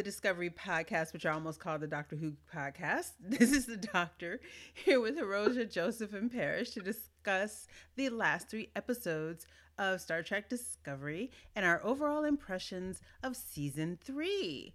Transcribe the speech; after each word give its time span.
the 0.00 0.04
Discovery 0.04 0.48
podcast, 0.48 1.12
which 1.12 1.26
I 1.26 1.32
almost 1.32 1.60
called 1.60 1.82
the 1.82 1.86
Doctor 1.86 2.16
Who 2.16 2.32
podcast. 2.50 3.10
This 3.20 3.52
is 3.52 3.66
the 3.66 3.76
Doctor 3.76 4.40
here 4.72 4.98
with 4.98 5.18
Hiroja, 5.18 5.70
Joseph, 5.70 6.14
and 6.14 6.32
Parrish 6.32 6.70
to 6.70 6.80
discuss 6.80 7.68
the 7.96 8.08
last 8.08 8.48
three 8.48 8.70
episodes 8.74 9.46
of 9.76 10.00
Star 10.00 10.22
Trek 10.22 10.48
Discovery 10.48 11.30
and 11.54 11.66
our 11.66 11.84
overall 11.84 12.24
impressions 12.24 13.02
of 13.22 13.36
season 13.36 13.98
three. 14.02 14.72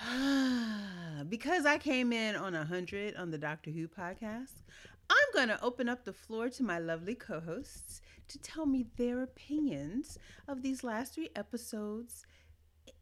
because 1.28 1.66
I 1.66 1.76
came 1.76 2.14
in 2.14 2.36
on 2.36 2.54
100 2.54 3.14
on 3.14 3.30
the 3.30 3.36
Doctor 3.36 3.70
Who 3.72 3.88
podcast, 3.88 4.62
I'm 5.10 5.34
going 5.34 5.48
to 5.48 5.62
open 5.62 5.90
up 5.90 6.06
the 6.06 6.14
floor 6.14 6.48
to 6.48 6.62
my 6.62 6.78
lovely 6.78 7.14
co 7.14 7.40
hosts 7.40 8.00
to 8.28 8.38
tell 8.38 8.64
me 8.64 8.86
their 8.96 9.22
opinions 9.22 10.18
of 10.48 10.62
these 10.62 10.82
last 10.82 11.14
three 11.14 11.28
episodes 11.36 12.24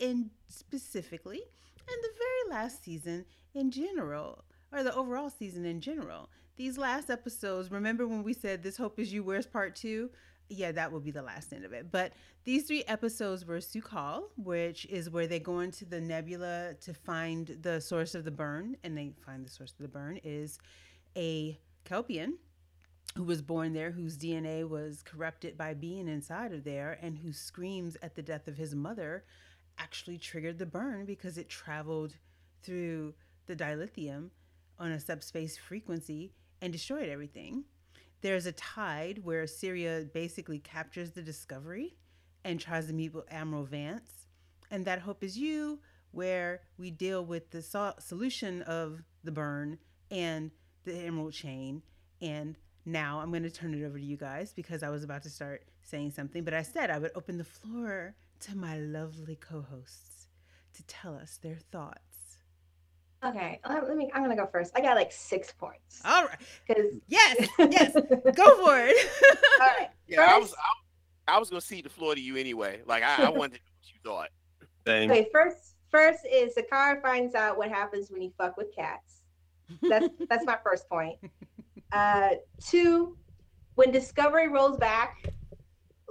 in 0.02 0.29
specifically 0.48 1.41
and 1.88 2.02
the 2.02 2.09
very 2.19 2.59
last 2.59 2.84
season 2.84 3.24
in 3.55 3.70
general 3.70 4.45
or 4.73 4.83
the 4.83 4.95
overall 4.95 5.30
season 5.30 5.65
in 5.65 5.80
general. 5.80 6.28
These 6.56 6.77
last 6.77 7.09
episodes 7.09 7.70
remember 7.70 8.06
when 8.06 8.25
we 8.25 8.33
said 8.33 8.62
this 8.62 8.77
hope 8.77 8.98
is 8.98 9.12
you 9.12 9.23
where's 9.23 9.47
part 9.47 9.77
two? 9.77 10.11
Yeah 10.48 10.73
that 10.73 10.91
will 10.91 11.01
be 11.01 11.12
the 11.12 11.23
last 11.23 11.52
end 11.52 11.65
of 11.65 11.73
it. 11.73 11.92
But 11.92 12.15
these 12.45 12.65
three 12.65 12.83
episodes 12.88 13.47
were 13.47 13.59
Su'Kal 13.59 14.25
which 14.37 14.87
is 14.87 15.09
where 15.09 15.28
they 15.28 15.38
go 15.38 15.61
into 15.61 15.84
the 15.84 16.01
nebula 16.01 16.75
to 16.80 16.92
find 16.92 17.56
the 17.62 17.80
source 17.80 18.16
of 18.16 18.25
the 18.25 18.33
burn 18.33 18.77
and 18.83 18.98
they 18.98 19.12
find 19.25 19.47
the 19.47 19.50
source 19.50 19.70
of 19.70 19.78
the 19.78 19.89
burn 19.89 20.19
is 20.25 20.58
a 21.17 21.56
kelpian 21.84 22.34
who 23.14 23.25
was 23.25 23.42
born 23.42 23.73
there, 23.75 23.91
whose 23.91 24.17
DNA 24.17 24.67
was 24.67 25.03
corrupted 25.03 25.58
by 25.58 25.75
being 25.75 26.08
inside 26.08 26.53
of 26.53 26.64
there, 26.64 26.98
and 27.03 27.19
who 27.19 27.33
screams 27.33 27.97
at 28.03 28.14
the 28.14 28.23
death 28.23 28.48
of 28.48 28.56
his 28.56 28.75
mother 28.75 29.25
actually 29.83 30.19
triggered 30.19 30.58
the 30.58 30.66
burn 30.66 31.05
because 31.05 31.36
it 31.36 31.48
traveled 31.48 32.14
through 32.62 33.14
the 33.47 33.56
dilithium 33.56 34.30
on 34.78 34.92
a 34.92 35.00
subspace 35.00 35.58
frequency 35.58 36.33
and 36.61 36.72
destroyed 36.72 37.08
everything. 37.08 37.64
There's 38.20 38.47
a 38.47 38.52
tide 38.52 39.24
where 39.24 39.42
Osyraa 39.42 40.12
basically 40.12 40.61
captures 40.61 41.11
the 41.11 41.22
discovery 41.22 41.97
and 42.44 42.61
tries 42.61 42.86
to 42.86 42.92
meet 42.92 43.12
with 43.12 43.24
Admiral 43.33 43.64
Vance. 43.64 44.27
And 44.70 44.84
that 44.84 45.00
hope 45.00 45.24
is 45.24 45.36
you, 45.36 45.80
where 46.12 46.61
we 46.78 46.91
deal 46.91 47.24
with 47.24 47.50
the 47.50 47.62
so- 47.62 47.94
solution 47.98 48.62
of 48.62 49.02
the 49.24 49.33
burn 49.33 49.78
and 50.11 50.52
the 50.84 50.94
emerald 50.94 51.33
chain 51.33 51.83
and 52.20 52.56
now 52.84 53.20
I'm 53.20 53.30
going 53.30 53.42
to 53.42 53.50
turn 53.50 53.74
it 53.74 53.84
over 53.84 53.98
to 53.98 54.05
you 54.05 54.17
guys 54.17 54.52
because 54.52 54.83
I 54.83 54.89
was 54.89 55.05
about 55.05 55.22
to 55.24 55.30
start 55.30 55.64
saying 55.83 56.12
something, 56.12 56.44
but 56.44 56.55
I 56.55 56.62
said 56.62 56.91
I 56.91 56.98
would 56.98 57.12
open 57.14 57.39
the 57.39 57.44
floor 57.44 58.14
to 58.43 58.57
my 58.57 58.77
lovely 58.79 59.37
co-hosts 59.37 60.27
to 60.75 60.83
tell 60.87 61.15
us 61.15 61.39
their 61.43 61.59
thoughts. 61.71 62.39
Okay, 63.25 63.61
let 63.69 63.97
me. 63.97 64.11
I'm 64.12 64.23
gonna 64.23 64.35
go 64.35 64.48
first. 64.51 64.73
I 64.75 64.81
got 64.81 64.97
like 64.97 65.12
six 65.12 65.53
points. 65.53 66.03
All 66.05 66.25
right. 66.25 66.39
Because 66.67 66.93
yes, 67.07 67.48
yes, 67.59 67.95
go 67.95 68.65
for 68.65 68.79
it. 68.79 69.11
All 69.61 69.67
right. 69.67 69.89
Yeah, 70.09 70.27
first, 70.27 70.31
I 70.31 70.39
was. 70.39 70.55
I, 71.29 71.37
I, 71.37 71.39
was 71.39 71.48
gonna 71.48 71.61
cede 71.61 71.85
the 71.85 71.89
floor 71.89 72.15
to 72.15 72.20
you 72.20 72.37
anyway. 72.37 72.81
Like 72.85 73.05
I, 73.05 73.25
I 73.25 73.31
wanted 73.31 73.55
to 73.55 73.61
know 73.61 73.70
what 73.79 73.87
you 73.87 74.01
thought. 74.05 74.29
Thanks. 74.85 75.13
Okay, 75.13 75.29
first, 75.33 75.77
first 75.91 76.27
is 76.31 76.55
the 76.55 76.65
car 76.65 77.01
finds 77.01 77.35
out 77.35 77.57
what 77.57 77.69
happens 77.70 78.11
when 78.11 78.20
you 78.20 78.33
fuck 78.37 78.57
with 78.57 78.75
cats. 78.75 79.23
That's 79.81 80.09
that's 80.29 80.45
my 80.45 80.59
first 80.63 80.89
point. 80.89 81.19
Uh, 81.93 82.31
two, 82.61 83.17
when 83.77 83.91
Discovery 83.91 84.48
rolls 84.48 84.77
back, 84.77 85.33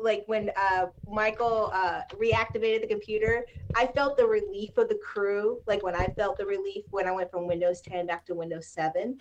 like 0.01 0.23
when 0.27 0.51
uh, 0.55 0.87
Michael 1.09 1.71
uh, 1.73 2.01
reactivated 2.13 2.81
the 2.81 2.87
computer, 2.87 3.45
I 3.75 3.87
felt 3.87 4.17
the 4.17 4.25
relief 4.25 4.77
of 4.77 4.89
the 4.89 4.95
crew. 4.95 5.59
Like 5.67 5.83
when 5.83 5.95
I 5.95 6.07
felt 6.07 6.37
the 6.37 6.45
relief 6.45 6.85
when 6.89 7.07
I 7.07 7.11
went 7.11 7.31
from 7.31 7.47
Windows 7.47 7.81
10 7.81 8.07
back 8.07 8.25
to 8.27 8.35
Windows 8.35 8.67
7. 8.67 9.17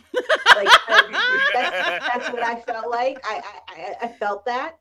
Like 0.57 0.69
that's, 0.89 2.07
that's, 2.07 2.31
what 2.31 2.43
I 2.43 2.61
felt 2.67 2.91
like. 2.91 3.19
I 3.25 3.43
I, 3.69 3.95
I 4.03 4.09
felt 4.09 4.45
that. 4.47 4.77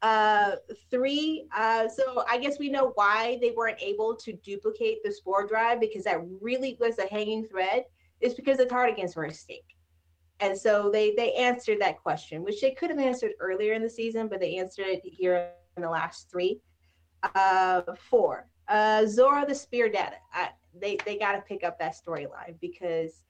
Uh, 0.00 0.56
three. 0.90 1.46
Uh, 1.56 1.88
so 1.88 2.24
I 2.28 2.38
guess 2.38 2.58
we 2.58 2.68
know 2.68 2.92
why 2.96 3.38
they 3.40 3.52
weren't 3.52 3.80
able 3.80 4.16
to 4.16 4.32
duplicate 4.32 5.04
the 5.04 5.12
spore 5.12 5.46
drive 5.46 5.80
because 5.80 6.04
that 6.04 6.20
really 6.40 6.76
was 6.80 6.98
a 6.98 7.06
hanging 7.06 7.44
thread. 7.44 7.84
It's 8.20 8.34
because 8.34 8.58
the 8.58 8.66
Tardigrades 8.66 9.14
were 9.14 9.26
at 9.26 9.36
stake. 9.36 9.76
And 10.42 10.58
so 10.58 10.90
they 10.90 11.14
they 11.16 11.32
answered 11.34 11.80
that 11.80 12.02
question, 12.02 12.42
which 12.42 12.60
they 12.60 12.72
could 12.72 12.90
have 12.90 12.98
answered 12.98 13.30
earlier 13.38 13.74
in 13.74 13.82
the 13.82 13.88
season, 13.88 14.26
but 14.26 14.40
they 14.40 14.56
answered 14.56 14.86
it 14.88 15.00
here 15.04 15.52
in 15.76 15.84
the 15.84 15.88
last 15.88 16.28
three. 16.28 16.60
Uh, 17.36 17.82
four, 18.10 18.48
uh, 18.66 19.06
Zora 19.06 19.46
the 19.46 19.54
Sphere 19.54 19.88
Data. 19.88 20.16
They 20.74 20.98
they 21.06 21.16
got 21.16 21.32
to 21.32 21.42
pick 21.42 21.62
up 21.62 21.78
that 21.78 21.94
storyline 21.94 22.58
because 22.60 23.22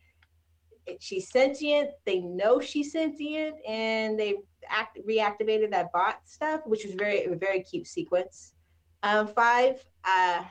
it, 0.86 1.02
she's 1.02 1.28
sentient. 1.28 1.90
They 2.06 2.20
know 2.20 2.60
she's 2.60 2.92
sentient, 2.92 3.56
and 3.68 4.18
they 4.18 4.36
act 4.66 4.98
reactivated 5.06 5.70
that 5.72 5.92
bot 5.92 6.20
stuff, 6.24 6.62
which 6.64 6.86
was 6.86 6.94
very 6.94 7.26
very 7.34 7.62
cute 7.62 7.88
sequence. 7.88 8.54
Um, 9.02 9.26
five, 9.26 9.84
uh, 10.06 10.44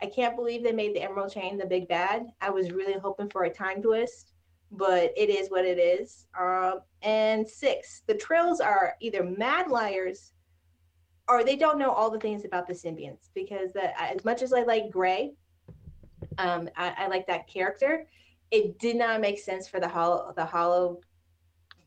I 0.00 0.06
can't 0.06 0.36
believe 0.36 0.62
they 0.62 0.70
made 0.70 0.94
the 0.94 1.02
Emerald 1.02 1.32
Chain 1.32 1.58
the 1.58 1.66
big 1.66 1.88
bad. 1.88 2.26
I 2.40 2.50
was 2.50 2.70
really 2.70 2.92
hoping 2.92 3.28
for 3.28 3.42
a 3.42 3.50
time 3.50 3.82
twist 3.82 4.34
but 4.70 5.12
it 5.16 5.30
is 5.30 5.50
what 5.50 5.64
it 5.64 5.78
is. 5.78 6.26
Um, 6.38 6.80
and 7.02 7.48
six, 7.48 8.02
the 8.06 8.14
Trills 8.14 8.60
are 8.60 8.94
either 9.00 9.24
mad 9.24 9.68
liars 9.68 10.32
or 11.28 11.44
they 11.44 11.56
don't 11.56 11.78
know 11.78 11.92
all 11.92 12.10
the 12.10 12.18
things 12.18 12.44
about 12.44 12.66
the 12.66 12.72
symbionts 12.72 13.28
because 13.34 13.72
the, 13.72 14.00
as 14.00 14.24
much 14.24 14.42
as 14.42 14.52
I 14.52 14.62
like 14.62 14.90
Gray, 14.90 15.32
um, 16.38 16.68
I, 16.76 16.94
I, 16.96 17.06
like 17.08 17.26
that 17.26 17.46
character. 17.46 18.06
It 18.50 18.78
did 18.78 18.96
not 18.96 19.20
make 19.20 19.38
sense 19.38 19.68
for 19.68 19.78
the 19.78 19.88
hollow, 19.88 20.32
the 20.34 20.44
hollow, 20.44 21.00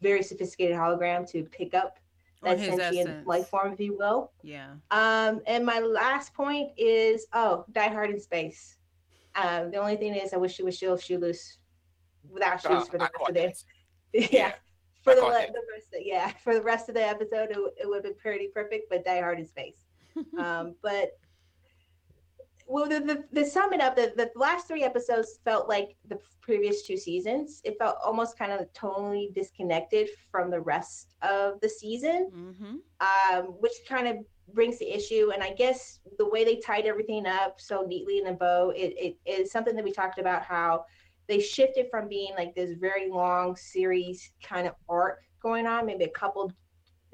very 0.02 0.22
sophisticated 0.22 0.76
hologram 0.76 1.30
to 1.32 1.44
pick 1.46 1.74
up 1.74 1.98
that 2.44 2.60
sentient 2.60 3.10
essence. 3.10 3.28
life 3.28 3.48
form, 3.48 3.74
if 3.74 3.80
you 3.80 3.98
will. 3.98 4.32
Yeah. 4.44 4.72
Um, 4.92 5.42
and 5.48 5.66
my 5.66 5.80
last 5.80 6.34
point 6.34 6.72
is, 6.78 7.26
oh, 7.34 7.66
Die 7.72 7.88
Hard 7.88 8.10
in 8.10 8.20
space. 8.20 8.78
Um, 9.36 9.72
the 9.72 9.78
only 9.78 9.96
thing 9.96 10.16
is, 10.16 10.34
I 10.34 10.38
wish 10.38 10.56
she 10.56 10.64
was 10.64 10.76
still 10.76 10.98
shoeless 10.98 11.58
without 12.32 12.62
shoes 12.62 12.72
uh, 12.72 12.86
for 12.86 12.98
the 12.98 13.04
rest 13.04 13.16
of 13.28 13.34
the 13.34 13.54
yeah, 14.14 14.28
yeah. 14.32 14.52
For 15.04 15.16
the, 15.16 15.22
the 15.22 15.62
rest 15.74 15.88
of, 15.96 16.02
yeah, 16.02 16.32
for 16.44 16.54
the 16.54 16.62
rest 16.62 16.90
of 16.90 16.96
the 16.96 17.08
episode, 17.08 17.50
it, 17.50 17.58
it 17.82 17.88
would 17.88 17.96
have 17.96 18.04
been 18.04 18.16
pretty 18.16 18.50
perfect, 18.54 18.88
but 18.90 19.04
Die 19.04 19.20
Hard 19.20 19.40
in 19.40 19.48
space. 19.48 19.78
um, 20.38 20.76
but 20.84 21.18
well, 22.68 22.88
the, 22.88 23.00
the, 23.00 23.24
the 23.32 23.46
sum 23.46 23.74
it 23.74 23.82
up, 23.82 23.96
the, 23.96 24.14
the 24.16 24.32
last 24.36 24.68
three 24.68 24.84
episodes 24.84 25.40
felt 25.44 25.68
like 25.68 25.96
the 26.08 26.18
previous 26.42 26.84
two 26.84 26.98
seasons. 26.98 27.62
It 27.64 27.78
felt 27.78 27.98
almost 28.04 28.38
kind 28.38 28.52
of 28.52 28.72
totally 28.74 29.32
disconnected 29.36 30.10
from 30.32 30.50
the 30.50 30.62
rest 30.62 31.16
of 31.22 31.60
the 31.62 31.70
season, 31.70 32.30
mm-hmm. 32.34 33.36
um, 33.36 33.46
which 33.60 33.74
kind 33.88 34.08
of 34.08 34.18
brings 34.54 34.80
the 34.80 34.90
issue. 34.90 35.32
And 35.34 35.44
I 35.44 35.52
guess 35.52 36.00
the 36.18 36.30
way 36.30 36.44
they 36.44 36.58
tied 36.58 36.86
everything 36.86 37.26
up 37.26 37.60
so 37.60 37.82
neatly 37.82 38.20
in 38.20 38.28
a 38.28 38.34
bow, 38.34 38.72
it, 38.76 38.94
it 38.98 39.18
is 39.26 39.52
something 39.52 39.76
that 39.76 39.84
we 39.84 39.92
talked 39.92 40.20
about 40.20 40.44
how 40.44 40.86
they 41.32 41.40
shifted 41.40 41.88
from 41.90 42.10
being 42.10 42.34
like 42.38 42.54
this 42.56 42.72
very 42.78 43.10
long 43.10 43.56
series 43.56 44.34
kind 44.44 44.68
of 44.68 44.74
arc 44.90 45.22
going 45.42 45.66
on, 45.66 45.86
maybe 45.86 46.04
a 46.04 46.10
couple 46.10 46.52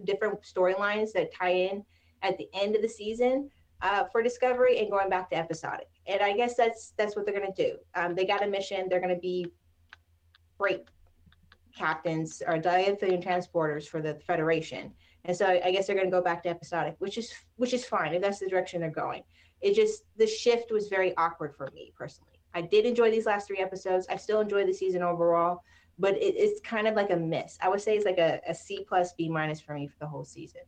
different 0.05 0.41
storylines 0.41 1.11
that 1.11 1.31
tie 1.31 1.53
in 1.53 1.85
at 2.23 2.35
the 2.39 2.47
end 2.55 2.75
of 2.75 2.81
the 2.81 2.89
season 2.89 3.47
uh, 3.83 4.05
for 4.11 4.23
Discovery 4.23 4.79
and 4.79 4.89
going 4.89 5.07
back 5.07 5.29
to 5.29 5.35
episodic. 5.35 5.87
And 6.07 6.21
I 6.21 6.33
guess 6.33 6.55
that's 6.55 6.93
that's 6.97 7.15
what 7.15 7.27
they're 7.27 7.39
to 7.53 7.63
do. 7.63 7.77
Um, 7.93 8.15
they 8.15 8.25
got 8.25 8.43
a 8.43 8.47
mission. 8.47 8.87
They're 8.89 8.99
to 9.13 9.21
be 9.21 9.51
great 10.57 10.85
captains 11.77 12.41
or 12.47 12.55
dilithium 12.55 13.23
transporters 13.23 13.87
for 13.87 14.01
the 14.01 14.15
Federation. 14.25 14.91
And 15.25 15.37
so 15.37 15.45
I 15.63 15.69
guess 15.71 15.85
they're 15.85 15.95
going 15.95 16.07
to 16.07 16.17
go 16.17 16.23
back 16.23 16.41
to 16.43 16.49
episodic, 16.49 16.95
which 16.97 17.19
is 17.19 17.31
which 17.57 17.75
is 17.75 17.85
fine 17.85 18.15
if 18.15 18.21
that's 18.23 18.39
the 18.39 18.49
direction 18.49 18.81
they're 18.81 18.89
going. 18.89 19.21
It 19.61 19.75
just 19.75 20.05
the 20.17 20.25
shift 20.25 20.71
was 20.71 20.87
very 20.87 21.15
awkward 21.17 21.53
for 21.55 21.69
me 21.75 21.93
personally. 21.95 22.26
I 22.57 22.61
did 22.61 22.87
enjoy 22.87 23.11
these 23.11 23.27
last 23.27 23.45
three 23.45 23.59
episodes. 23.59 24.07
I 24.09 24.15
still 24.15 24.41
enjoy 24.41 24.65
the 24.65 24.73
season 24.73 25.03
overall, 25.03 25.61
but 25.99 26.15
it, 26.15 26.33
it's 26.35 26.59
kind 26.61 26.87
of 26.87 26.95
like 26.95 27.11
a 27.11 27.15
miss. 27.15 27.55
I 27.61 27.69
would 27.69 27.79
say 27.79 27.95
it's 27.95 28.05
like 28.05 28.17
a, 28.17 28.41
a 28.47 28.55
C 28.55 28.83
plus 28.89 29.13
B 29.13 29.29
minus 29.29 29.61
for 29.61 29.75
me 29.75 29.87
for 29.87 29.99
the 29.99 30.07
whole 30.07 30.25
season. 30.25 30.61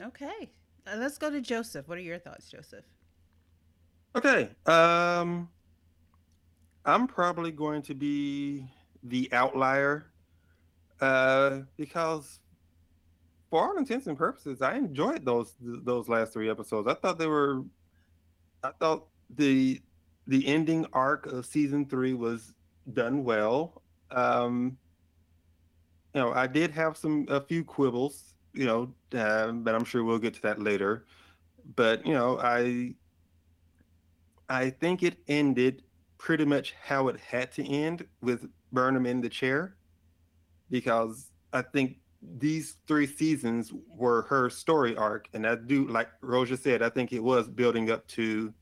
Okay, 0.00 0.50
uh, 0.86 0.96
let's 0.96 1.18
go 1.18 1.28
to 1.28 1.42
Joseph. 1.42 1.86
What 1.86 1.98
are 1.98 2.00
your 2.00 2.18
thoughts, 2.18 2.48
Joseph? 2.50 2.86
Okay, 4.16 4.48
um, 4.64 5.50
I'm 6.86 7.06
probably 7.08 7.50
going 7.50 7.82
to 7.82 7.94
be 7.94 8.66
the 9.02 9.28
outlier 9.32 10.06
uh, 11.02 11.60
because 11.76 12.40
for 13.50 13.68
all 13.68 13.76
intents 13.76 14.06
and 14.06 14.16
purposes, 14.16 14.62
I 14.62 14.76
enjoyed 14.76 15.26
those 15.26 15.56
those 15.60 16.08
last 16.08 16.32
three 16.32 16.48
episodes. 16.48 16.88
I 16.88 16.94
thought 16.94 17.18
they 17.18 17.26
were, 17.26 17.64
I 18.62 18.70
thought 18.80 19.08
the 19.28 19.82
the 20.26 20.46
ending 20.46 20.86
arc 20.92 21.26
of 21.26 21.46
season 21.46 21.86
three 21.86 22.14
was 22.14 22.54
done 22.92 23.24
well. 23.24 23.82
Um, 24.10 24.76
you 26.14 26.20
know, 26.20 26.32
I 26.32 26.46
did 26.46 26.70
have 26.70 26.96
some 26.96 27.26
a 27.28 27.40
few 27.40 27.64
quibbles, 27.64 28.34
you 28.52 28.66
know, 28.66 28.94
uh, 29.18 29.52
but 29.52 29.74
I'm 29.74 29.84
sure 29.84 30.04
we'll 30.04 30.18
get 30.18 30.34
to 30.34 30.42
that 30.42 30.60
later. 30.60 31.06
But 31.76 32.06
you 32.06 32.14
know, 32.14 32.38
I 32.40 32.94
I 34.48 34.70
think 34.70 35.02
it 35.02 35.16
ended 35.28 35.82
pretty 36.18 36.44
much 36.44 36.74
how 36.82 37.08
it 37.08 37.18
had 37.20 37.52
to 37.52 37.66
end 37.66 38.06
with 38.20 38.46
Burnham 38.72 39.06
in 39.06 39.20
the 39.20 39.28
chair, 39.28 39.76
because 40.70 41.30
I 41.52 41.62
think 41.62 41.98
these 42.38 42.76
three 42.86 43.06
seasons 43.06 43.72
were 43.88 44.22
her 44.22 44.48
story 44.48 44.96
arc, 44.96 45.28
and 45.34 45.46
I 45.46 45.56
do 45.56 45.86
like 45.88 46.08
Roja 46.22 46.58
said. 46.58 46.82
I 46.82 46.88
think 46.88 47.12
it 47.12 47.22
was 47.22 47.48
building 47.48 47.90
up 47.90 48.06
to, 48.08 48.52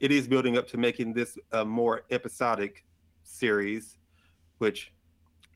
it 0.00 0.10
is 0.10 0.26
building 0.26 0.56
up 0.56 0.66
to 0.68 0.78
making 0.78 1.12
this 1.12 1.38
a 1.52 1.64
more 1.64 2.02
episodic 2.10 2.84
series, 3.22 3.98
which, 4.58 4.92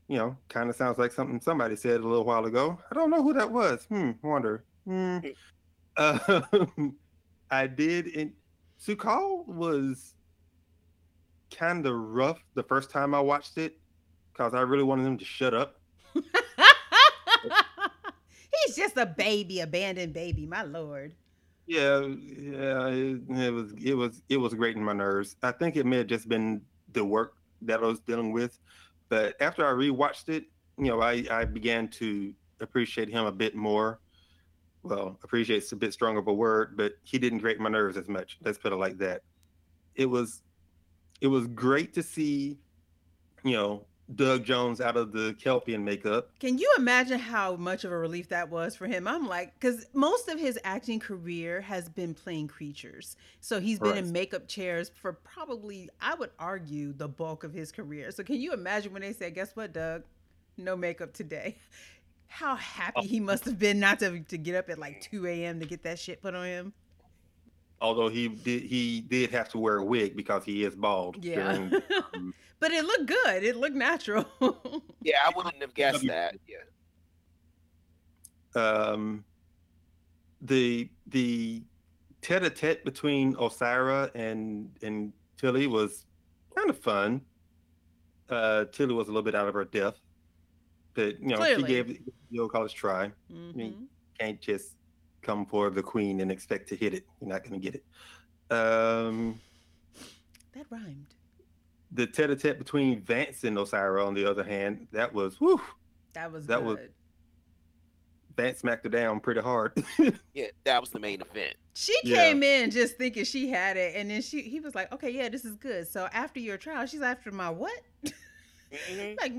you 0.07 0.17
know, 0.17 0.37
kind 0.49 0.69
of 0.69 0.75
sounds 0.75 0.99
like 0.99 1.11
something 1.11 1.41
somebody 1.41 1.75
said 1.75 1.99
a 1.99 2.07
little 2.07 2.23
while 2.25 2.45
ago. 2.45 2.79
I 2.91 2.95
don't 2.95 3.09
know 3.09 3.23
who 3.23 3.33
that 3.33 3.51
was. 3.51 3.85
Hmm, 3.85 4.11
wonder. 4.21 4.63
Hmm. 4.85 5.17
Uh, 5.97 6.41
I 7.51 7.67
did. 7.67 8.07
In 8.07 8.33
Su'Kal 8.79 9.47
was 9.47 10.13
kind 11.51 11.85
of 11.85 11.95
rough 11.95 12.43
the 12.53 12.63
first 12.63 12.89
time 12.91 13.13
I 13.15 13.19
watched 13.19 13.57
it 13.57 13.79
because 14.31 14.53
I 14.53 14.61
really 14.61 14.83
wanted 14.83 15.05
him 15.07 15.17
to 15.17 15.25
shut 15.25 15.53
up. 15.53 15.79
He's 18.65 18.75
just 18.75 18.97
a 18.97 19.05
baby, 19.05 19.61
abandoned 19.61 20.13
baby, 20.13 20.45
my 20.45 20.63
lord. 20.63 21.15
Yeah, 21.67 22.01
yeah, 22.01 22.87
it, 22.89 23.21
it, 23.27 23.51
was 23.51 23.73
it 23.83 23.93
was 23.95 24.21
it 24.29 24.37
was 24.37 24.53
grating 24.53 24.83
my 24.83 24.93
nerves. 24.93 25.35
I 25.41 25.51
think 25.51 25.75
it 25.75 25.85
may 25.85 25.97
have 25.97 26.07
just 26.07 26.29
been 26.29 26.61
the 26.93 27.03
work 27.03 27.37
that 27.63 27.79
I 27.79 27.85
was 27.87 27.99
dealing 28.01 28.31
with, 28.31 28.59
but 29.09 29.35
after 29.41 29.65
I 29.65 29.71
rewatched 29.71 30.29
it, 30.29 30.45
you 30.77 30.85
know, 30.85 31.01
I 31.01 31.25
I 31.31 31.45
began 31.45 31.87
to 31.89 32.33
appreciate 32.59 33.09
him 33.09 33.25
a 33.25 33.31
bit 33.31 33.55
more. 33.55 33.99
Well, 34.83 35.19
appreciate's 35.23 35.71
a 35.71 35.75
bit 35.75 35.93
stronger 35.93 36.19
of 36.19 36.27
a 36.27 36.33
word, 36.33 36.77
but 36.77 36.93
he 37.03 37.17
didn't 37.17 37.39
grate 37.39 37.59
my 37.59 37.69
nerves 37.69 37.97
as 37.97 38.07
much. 38.07 38.37
Let's 38.43 38.59
put 38.59 38.71
it 38.71 38.75
like 38.75 38.99
that. 38.99 39.23
It 39.95 40.05
was 40.05 40.43
it 41.21 41.27
was 41.27 41.47
great 41.47 41.93
to 41.95 42.03
see, 42.03 42.59
you 43.43 43.53
know, 43.53 43.85
Doug 44.13 44.43
Jones 44.43 44.81
out 44.81 44.97
of 44.97 45.11
the 45.11 45.35
Kelpian 45.39 45.83
makeup. 45.83 46.29
Can 46.39 46.57
you 46.57 46.71
imagine 46.77 47.17
how 47.17 47.55
much 47.55 47.83
of 47.83 47.91
a 47.91 47.97
relief 47.97 48.29
that 48.29 48.49
was 48.49 48.75
for 48.75 48.85
him? 48.85 49.07
I'm 49.07 49.27
like, 49.27 49.59
because 49.59 49.87
most 49.93 50.29
of 50.29 50.39
his 50.39 50.59
acting 50.63 50.99
career 50.99 51.61
has 51.61 51.89
been 51.89 52.13
playing 52.13 52.49
creatures. 52.49 53.17
So 53.41 53.59
he's 53.59 53.79
been 53.79 53.91
right. 53.91 53.97
in 54.03 54.11
makeup 54.11 54.47
chairs 54.47 54.91
for 55.01 55.13
probably, 55.13 55.89
I 55.99 56.13
would 56.13 56.29
argue, 56.37 56.93
the 56.93 57.07
bulk 57.07 57.43
of 57.43 57.53
his 57.53 57.71
career. 57.71 58.11
So 58.11 58.23
can 58.23 58.39
you 58.39 58.53
imagine 58.53 58.93
when 58.93 59.01
they 59.01 59.13
said, 59.13 59.33
guess 59.33 59.55
what, 59.55 59.73
Doug? 59.73 60.03
No 60.57 60.75
makeup 60.75 61.13
today. 61.13 61.57
How 62.27 62.55
happy 62.55 62.93
oh. 62.97 63.01
he 63.03 63.19
must 63.19 63.45
have 63.45 63.57
been 63.57 63.79
not 63.79 63.99
to, 63.99 64.19
to 64.19 64.37
get 64.37 64.55
up 64.55 64.69
at 64.69 64.77
like 64.77 65.01
2 65.01 65.25
a.m. 65.25 65.59
to 65.61 65.65
get 65.65 65.83
that 65.83 65.97
shit 65.97 66.21
put 66.21 66.35
on 66.35 66.45
him. 66.45 66.73
Although 67.81 68.09
he 68.09 68.29
did 68.29 68.63
he 68.63 69.01
did 69.01 69.31
have 69.31 69.49
to 69.49 69.57
wear 69.57 69.77
a 69.77 69.83
wig 69.83 70.15
because 70.15 70.43
he 70.43 70.63
is 70.63 70.75
bald. 70.75 71.23
Yeah. 71.23 71.53
During, 71.53 71.81
um, 72.13 72.33
but 72.59 72.71
it 72.71 72.85
looked 72.85 73.05
good. 73.05 73.43
It 73.43 73.57
looked 73.57 73.75
natural. 73.75 74.25
yeah, 75.01 75.17
I 75.25 75.31
wouldn't 75.35 75.61
have 75.61 75.73
guessed 75.73 76.05
that. 76.07 76.35
Yeah. 76.47 76.57
Um, 78.55 79.25
the 80.41 80.89
the 81.07 81.63
tete-a-tete 82.21 82.85
between 82.85 83.35
Osyraa 83.35 84.09
and 84.15 84.71
and 84.81 85.11
Tilly 85.37 85.67
was 85.67 86.05
kind 86.55 86.69
of 86.69 86.79
fun. 86.79 87.21
Uh, 88.29 88.65
Tilly 88.71 88.93
was 88.93 89.07
a 89.07 89.11
little 89.11 89.23
bit 89.23 89.35
out 89.35 89.47
of 89.47 89.53
her 89.53 89.65
depth, 89.65 89.99
but 90.93 91.19
you 91.19 91.27
know 91.27 91.37
Clearly. 91.37 91.61
she 91.61 91.67
gave 91.67 91.99
the 92.31 92.39
old 92.39 92.51
college 92.51 92.73
try. 92.73 93.11
Mm-hmm. 93.31 93.49
I 93.49 93.53
mean, 93.53 93.71
mm-hmm. 93.73 93.83
can't 94.19 94.41
just 94.41 94.74
come 95.25 95.45
for 95.45 95.69
the 95.69 95.83
queen 95.83 96.21
and 96.21 96.31
expect 96.31 96.69
to 96.69 96.75
hit 96.75 96.93
it. 96.93 97.03
You're 97.19 97.29
not 97.29 97.43
going 97.43 97.59
to 97.59 97.71
get 97.71 97.75
it. 97.75 97.85
Um, 98.53 99.39
that 100.53 100.65
rhymed 100.69 101.07
the 101.95 102.05
tete-a-tete 102.05 102.59
between 102.59 103.01
Vance 103.01 103.43
and 103.43 103.57
Osyraa, 103.57 104.05
on 104.05 104.13
the 104.13 104.29
other 104.29 104.43
hand, 104.43 104.87
that 104.91 105.13
was 105.13 105.35
whew, 105.37 105.61
That 106.13 106.31
was 106.31 106.45
that 106.47 106.59
good. 106.59 106.65
was 106.65 106.79
Vance 108.35 108.59
smacked 108.59 108.83
her 108.83 108.89
down 108.89 109.21
pretty 109.21 109.39
hard. 109.39 109.71
yeah, 110.33 110.47
that 110.65 110.81
was 110.81 110.89
the 110.89 110.99
main 110.99 111.21
event. 111.21 111.55
She 111.73 111.95
came 112.03 112.43
yeah. 112.43 112.63
in 112.63 112.71
just 112.71 112.97
thinking 112.97 113.23
she 113.23 113.49
had 113.49 113.77
it, 113.77 113.95
and 113.95 114.11
then 114.11 114.21
she 114.21 114.41
he 114.41 114.59
was 114.59 114.75
like, 114.75 114.91
"Okay, 114.91 115.09
yeah, 115.09 115.29
this 115.29 115.45
is 115.45 115.55
good." 115.55 115.87
So 115.87 116.09
after 116.11 116.41
your 116.41 116.57
trial, 116.57 116.85
she's 116.85 117.01
after 117.01 117.31
my 117.31 117.49
what? 117.49 117.79
Mm-hmm. 118.05 119.15
like 119.21 119.33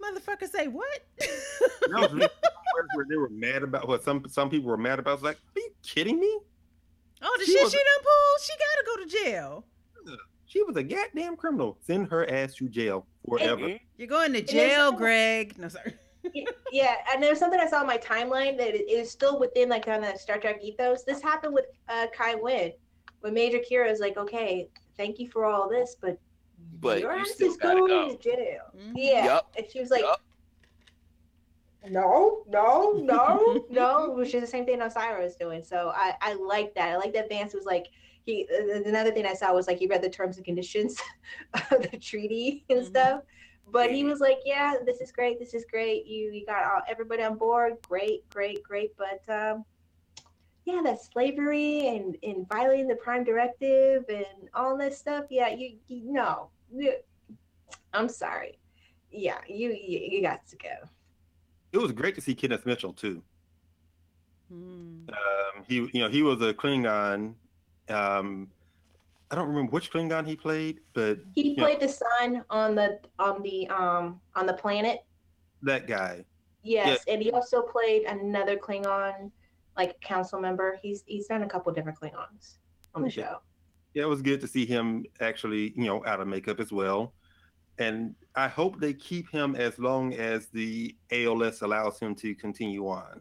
motherfucker, 0.00 0.50
say 0.50 0.68
what? 0.68 1.06
where 2.94 3.06
they 3.08 3.16
were 3.16 3.28
mad 3.30 3.62
about 3.62 3.88
what 3.88 4.02
some 4.02 4.24
some 4.28 4.50
people 4.50 4.68
were 4.68 4.76
mad 4.76 4.98
about. 4.98 5.10
I 5.10 5.14
was 5.14 5.22
like, 5.22 5.36
"Are 5.56 5.60
you 5.60 5.70
kidding 5.82 6.18
me?" 6.18 6.38
Oh, 7.22 7.36
the 7.38 7.44
she 7.44 7.52
shit 7.52 7.62
was, 7.62 7.72
she 7.72 7.78
done 7.78 8.02
pulled, 8.02 8.40
she 8.42 8.52
gotta 8.52 8.84
go 8.86 8.96
to 9.02 9.24
jail. 9.24 9.64
She 10.46 10.62
was 10.62 10.76
a 10.76 10.82
goddamn 10.82 11.36
criminal. 11.36 11.78
Send 11.80 12.08
her 12.08 12.28
ass 12.28 12.54
to 12.56 12.68
jail 12.68 13.06
forever. 13.26 13.78
You're 13.96 14.08
going 14.08 14.34
to 14.34 14.42
jail, 14.42 14.92
Greg. 14.92 15.56
No, 15.58 15.68
sorry. 15.68 15.94
yeah, 16.72 16.96
and 17.12 17.22
there's 17.22 17.38
something 17.38 17.58
I 17.58 17.66
saw 17.66 17.80
on 17.80 17.86
my 17.86 17.96
timeline 17.96 18.58
that 18.58 18.74
is 18.74 19.10
still 19.10 19.40
within 19.40 19.70
like 19.70 19.86
kind 19.86 20.04
of 20.04 20.16
Star 20.18 20.38
Trek 20.38 20.58
ethos. 20.62 21.04
This 21.04 21.22
happened 21.22 21.54
with 21.54 21.64
uh, 21.88 22.06
Kai 22.14 22.34
Winn, 22.34 22.72
when 23.20 23.34
Major 23.34 23.58
Kira 23.58 23.90
is 23.90 24.00
like, 24.00 24.16
"Okay, 24.16 24.68
thank 24.96 25.18
you 25.18 25.30
for 25.30 25.46
all 25.46 25.68
this, 25.68 25.96
but, 26.00 26.18
but 26.80 27.00
your 27.00 27.12
ass 27.12 27.40
is 27.40 27.56
going 27.56 27.86
go. 27.86 28.10
to 28.10 28.18
jail." 28.18 28.60
Mm-hmm. 28.76 28.96
Yeah, 28.96 29.24
yep. 29.24 29.46
and 29.56 29.66
she 29.72 29.80
was 29.80 29.90
like, 29.90 30.02
yep. 30.02 30.20
"No, 31.88 32.44
no, 32.48 32.92
no, 32.92 33.64
no," 33.70 34.10
which 34.10 34.34
is 34.34 34.40
the 34.40 34.46
same 34.46 34.64
thing 34.64 34.80
Osyraa 34.80 35.24
is 35.24 35.36
doing. 35.36 35.62
So 35.62 35.92
I 35.94 36.14
I 36.20 36.34
like 36.34 36.74
that. 36.74 36.90
I 36.90 36.96
like 36.96 37.12
that 37.14 37.28
Vance 37.28 37.54
was 37.54 37.64
like 37.64 37.88
he 38.24 38.46
another 38.84 39.10
thing 39.10 39.26
I 39.26 39.34
saw 39.34 39.52
was 39.52 39.66
like 39.66 39.78
he 39.78 39.86
read 39.86 40.02
the 40.02 40.10
terms 40.10 40.36
and 40.36 40.44
conditions 40.44 41.00
of 41.70 41.90
the 41.90 41.98
treaty 41.98 42.64
and 42.68 42.80
mm-hmm. 42.80 42.88
stuff. 42.88 43.22
But 43.68 43.90
he 43.90 44.04
was 44.04 44.20
like, 44.20 44.38
"Yeah, 44.44 44.74
this 44.84 45.00
is 45.00 45.12
great. 45.12 45.38
This 45.38 45.54
is 45.54 45.64
great. 45.70 46.06
You 46.06 46.30
you 46.32 46.44
got 46.44 46.64
all, 46.64 46.82
everybody 46.88 47.22
on 47.22 47.38
board. 47.38 47.74
Great, 47.88 48.28
great, 48.30 48.62
great." 48.62 48.90
But 48.96 49.22
um, 49.32 49.64
yeah, 50.64 50.80
that 50.84 51.02
slavery 51.02 51.88
and, 51.88 52.16
and 52.22 52.48
violating 52.48 52.86
the 52.86 52.96
Prime 52.96 53.24
Directive 53.24 54.04
and 54.08 54.48
all 54.54 54.76
this 54.76 54.98
stuff. 54.98 55.24
Yeah, 55.30 55.48
you, 55.48 55.76
you 55.88 56.12
know, 56.12 56.50
I'm 57.92 58.08
sorry. 58.08 58.58
Yeah, 59.10 59.38
you, 59.48 59.70
you 59.70 59.98
you 60.10 60.22
got 60.22 60.46
to 60.48 60.56
go. 60.56 60.88
It 61.72 61.78
was 61.78 61.92
great 61.92 62.14
to 62.16 62.20
see 62.20 62.34
Kenneth 62.34 62.66
Mitchell 62.66 62.92
too. 62.92 63.22
Mm. 64.52 65.08
Um, 65.08 65.64
he 65.66 65.76
you 65.92 66.00
know 66.00 66.08
he 66.08 66.22
was 66.22 66.40
a 66.42 66.52
Klingon 66.52 67.34
um, 67.88 68.48
I 69.30 69.34
don't 69.34 69.48
remember 69.48 69.72
which 69.72 69.90
Klingon 69.90 70.26
he 70.26 70.36
played, 70.36 70.80
but 70.92 71.18
he 71.34 71.54
played 71.54 71.80
know, 71.80 71.86
the 71.86 71.92
son 71.92 72.44
on 72.50 72.74
the 72.74 73.00
on 73.18 73.42
the 73.42 73.66
um 73.68 74.20
on 74.34 74.46
the 74.46 74.52
planet. 74.52 75.04
That 75.62 75.86
guy. 75.86 76.24
Yes, 76.62 77.00
yeah. 77.06 77.14
and 77.14 77.22
he 77.22 77.30
also 77.30 77.62
played 77.62 78.02
another 78.04 78.56
Klingon, 78.56 79.30
like 79.76 79.98
council 80.00 80.38
member. 80.40 80.78
He's 80.82 81.02
he's 81.06 81.26
done 81.26 81.42
a 81.42 81.48
couple 81.48 81.72
different 81.72 81.98
Klingons 81.98 82.56
on 82.94 83.02
the 83.02 83.10
show. 83.10 83.38
Yeah, 83.94 84.04
it 84.04 84.08
was 84.08 84.22
good 84.22 84.40
to 84.42 84.46
see 84.46 84.66
him 84.66 85.04
actually, 85.20 85.72
you 85.76 85.84
know, 85.84 86.04
out 86.06 86.20
of 86.20 86.28
makeup 86.28 86.60
as 86.60 86.70
well. 86.70 87.14
And 87.78 88.14
I 88.34 88.48
hope 88.48 88.78
they 88.78 88.92
keep 88.92 89.30
him 89.30 89.56
as 89.56 89.78
long 89.78 90.14
as 90.14 90.48
the 90.48 90.94
ALS 91.10 91.62
allows 91.62 91.98
him 91.98 92.14
to 92.16 92.34
continue 92.34 92.86
on 92.88 93.20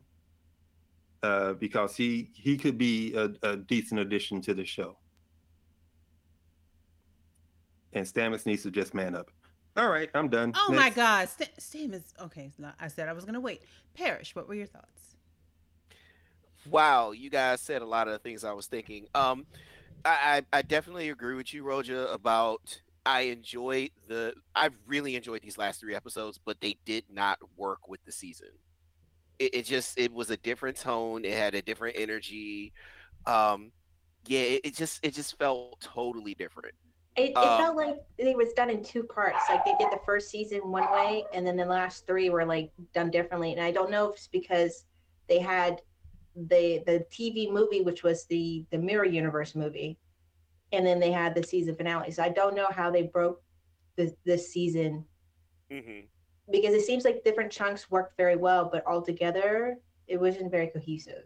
uh, 1.23 1.53
because 1.53 1.95
he 1.95 2.31
he 2.33 2.57
could 2.57 2.77
be 2.77 3.13
a, 3.15 3.29
a, 3.43 3.57
decent 3.57 3.99
addition 3.99 4.41
to 4.41 4.53
the 4.53 4.65
show. 4.65 4.97
And 7.93 8.05
Stamets 8.05 8.45
needs 8.45 8.63
to 8.63 8.71
just 8.71 8.93
man 8.93 9.15
up. 9.15 9.29
All 9.77 9.89
right, 9.89 10.09
I'm 10.13 10.29
done. 10.29 10.53
Oh 10.55 10.71
Next. 10.71 10.81
my 10.81 10.89
God, 10.89 11.29
St- 11.29 11.55
Stamets. 11.57 12.13
Okay, 12.21 12.51
I 12.79 12.87
said 12.87 13.07
I 13.07 13.13
was 13.13 13.25
gonna 13.25 13.39
wait. 13.39 13.61
Parrish, 13.93 14.35
what 14.35 14.47
were 14.47 14.55
your 14.55 14.67
thoughts? 14.67 15.15
Wow, 16.69 17.11
you 17.11 17.29
guys 17.29 17.61
said 17.61 17.81
a 17.81 17.85
lot 17.85 18.07
of 18.07 18.13
the 18.13 18.19
things 18.19 18.43
I 18.43 18.53
was 18.53 18.67
thinking. 18.67 19.07
Um, 19.15 19.45
I, 20.05 20.43
I, 20.53 20.59
I 20.59 20.61
definitely 20.61 21.09
agree 21.09 21.35
with 21.35 21.53
you, 21.53 21.63
Roja, 21.63 22.13
about 22.13 22.81
I 23.05 23.21
enjoyed 23.21 23.91
the 24.07 24.33
I've 24.55 24.75
really 24.85 25.15
enjoyed 25.15 25.41
these 25.41 25.57
last 25.57 25.79
three 25.79 25.95
episodes, 25.95 26.39
but 26.43 26.61
they 26.61 26.77
did 26.85 27.05
not 27.09 27.39
work 27.57 27.87
with 27.87 28.03
the 28.05 28.11
season 28.11 28.49
it, 29.41 29.55
it, 29.55 29.65
just 29.65 29.97
it 29.97 30.13
was 30.13 30.29
a 30.29 30.37
different 30.37 30.77
tone. 30.77 31.25
It 31.25 31.33
had 31.33 31.55
a 31.55 31.61
different 31.61 31.95
energy. 31.97 32.73
Um, 33.25 33.71
yeah, 34.27 34.41
it, 34.41 34.61
it 34.65 34.75
just 34.75 35.03
it 35.03 35.15
just 35.15 35.37
felt 35.39 35.81
totally 35.81 36.35
different. 36.35 36.75
It, 37.17 37.31
it 37.31 37.37
um, 37.37 37.57
felt 37.59 37.75
like 37.75 37.97
it 38.19 38.37
was 38.37 38.53
done 38.53 38.69
in 38.69 38.83
two 38.83 39.03
parts. 39.03 39.39
Like 39.49 39.65
they 39.65 39.73
did 39.79 39.91
the 39.91 39.99
first 40.05 40.29
season 40.29 40.59
one 40.71 40.89
way, 40.91 41.25
and 41.33 41.45
then 41.45 41.57
the 41.57 41.65
last 41.65 42.05
three 42.05 42.29
were 42.29 42.45
like 42.45 42.71
done 42.93 43.09
differently. 43.09 43.51
And 43.51 43.61
I 43.61 43.71
don't 43.71 43.89
know 43.89 44.09
if 44.09 44.15
it's 44.15 44.27
because 44.27 44.85
they 45.27 45.39
had 45.39 45.81
the 46.35 46.83
the 46.85 47.03
TV 47.11 47.51
movie, 47.51 47.81
which 47.81 48.03
was 48.03 48.25
the 48.25 48.63
the 48.69 48.77
Mirror 48.77 49.05
Universe 49.05 49.55
movie, 49.55 49.97
and 50.71 50.85
then 50.85 50.99
they 50.99 51.11
had 51.11 51.35
the 51.35 51.43
season 51.43 51.75
finale. 51.75 52.11
So 52.11 52.23
I 52.23 52.29
don't 52.29 52.55
know 52.55 52.67
how 52.71 52.91
they 52.91 53.03
broke 53.03 53.41
the 53.97 54.13
this 54.25 54.51
season 54.51 55.05
mm-hmm 55.71 56.01
because 56.51 56.73
it 56.73 56.81
seems 56.81 57.05
like 57.05 57.23
different 57.23 57.51
chunks 57.51 57.89
worked 57.89 58.17
very 58.17 58.35
well, 58.35 58.69
but 58.71 58.85
all 58.85 59.01
together 59.01 59.77
it 60.07 60.19
wasn't 60.19 60.51
very 60.51 60.67
cohesive. 60.67 61.23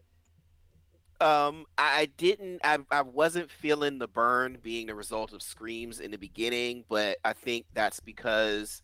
Um, 1.22 1.66
I, 1.78 2.02
I 2.02 2.06
didn't. 2.18 2.60
I, 2.64 2.80
I 2.92 3.02
wasn't 3.02 3.50
feeling 3.50 3.98
the 3.98 4.08
burn 4.08 4.58
being 4.62 4.88
the 4.88 4.96
result 4.96 5.34
of 5.34 5.42
screams 5.42 6.00
in 6.00 6.12
the 6.12 6.18
beginning, 6.18 6.84
but 6.90 7.18
I 7.24 7.34
think 7.34 7.66
that's 7.74 8.02
because 8.02 8.82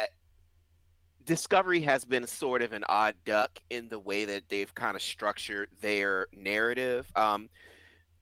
uh, 0.00 0.04
Discovery 1.26 1.82
has 1.82 2.04
been 2.06 2.26
sort 2.26 2.62
of 2.62 2.72
an 2.72 2.84
odd 2.88 3.14
duck 3.26 3.58
in 3.68 3.88
the 3.90 3.98
way 3.98 4.24
that 4.24 4.48
they've 4.48 4.74
kind 4.74 4.96
of 4.96 5.02
structured 5.02 5.68
their 5.82 6.28
narrative. 6.32 7.06
Um, 7.14 7.50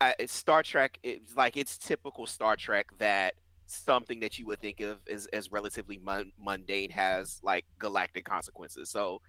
I, 0.03 0.27
Star 0.27 0.63
Trek, 0.63 0.99
it's 1.03 1.37
like 1.37 1.57
it's 1.57 1.79
typical 1.79 2.27
Star 2.27 2.57
Trek 2.57 2.89
that 2.99 3.35
something 3.67 4.21
that 4.21 4.39
you 4.39 4.47
would 4.47 4.61
think 4.61 4.81
of 4.81 4.99
as, 5.11 5.27
as 5.27 5.53
relatively 5.53 5.99
mun- 5.99 6.33
mundane 6.39 6.91
has 6.91 7.41
like 7.43 7.65
galactic 7.79 8.25
consequences. 8.25 8.91
So, 8.91 9.21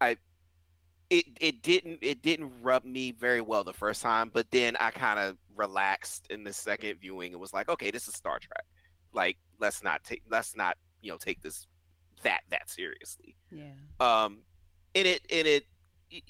I 0.00 0.16
it 1.10 1.26
it 1.40 1.62
didn't 1.62 1.98
it 2.02 2.22
didn't 2.22 2.52
rub 2.62 2.84
me 2.84 3.12
very 3.12 3.40
well 3.40 3.64
the 3.64 3.72
first 3.72 4.00
time, 4.00 4.30
but 4.32 4.50
then 4.50 4.76
I 4.76 4.90
kind 4.90 5.18
of 5.18 5.36
relaxed 5.56 6.28
in 6.30 6.44
the 6.44 6.52
second 6.52 7.00
viewing. 7.00 7.32
It 7.32 7.38
was 7.38 7.52
like, 7.52 7.68
okay, 7.68 7.90
this 7.90 8.08
is 8.08 8.14
Star 8.14 8.38
Trek. 8.38 8.64
Like, 9.12 9.38
let's 9.58 9.82
not 9.82 10.04
take 10.04 10.22
let's 10.30 10.56
not 10.56 10.76
you 11.02 11.10
know 11.10 11.18
take 11.18 11.42
this 11.42 11.66
that 12.22 12.42
that 12.50 12.70
seriously. 12.70 13.36
Yeah. 13.50 13.72
Um, 14.00 14.38
and 14.94 15.06
it 15.06 15.26
and 15.30 15.46
it, 15.46 15.64
it, 16.10 16.22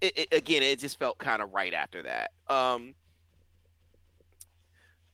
it 0.00 0.28
again, 0.32 0.62
it 0.62 0.78
just 0.78 0.98
felt 0.98 1.18
kind 1.18 1.42
of 1.42 1.52
right 1.52 1.74
after 1.74 2.02
that. 2.02 2.30
Um, 2.52 2.94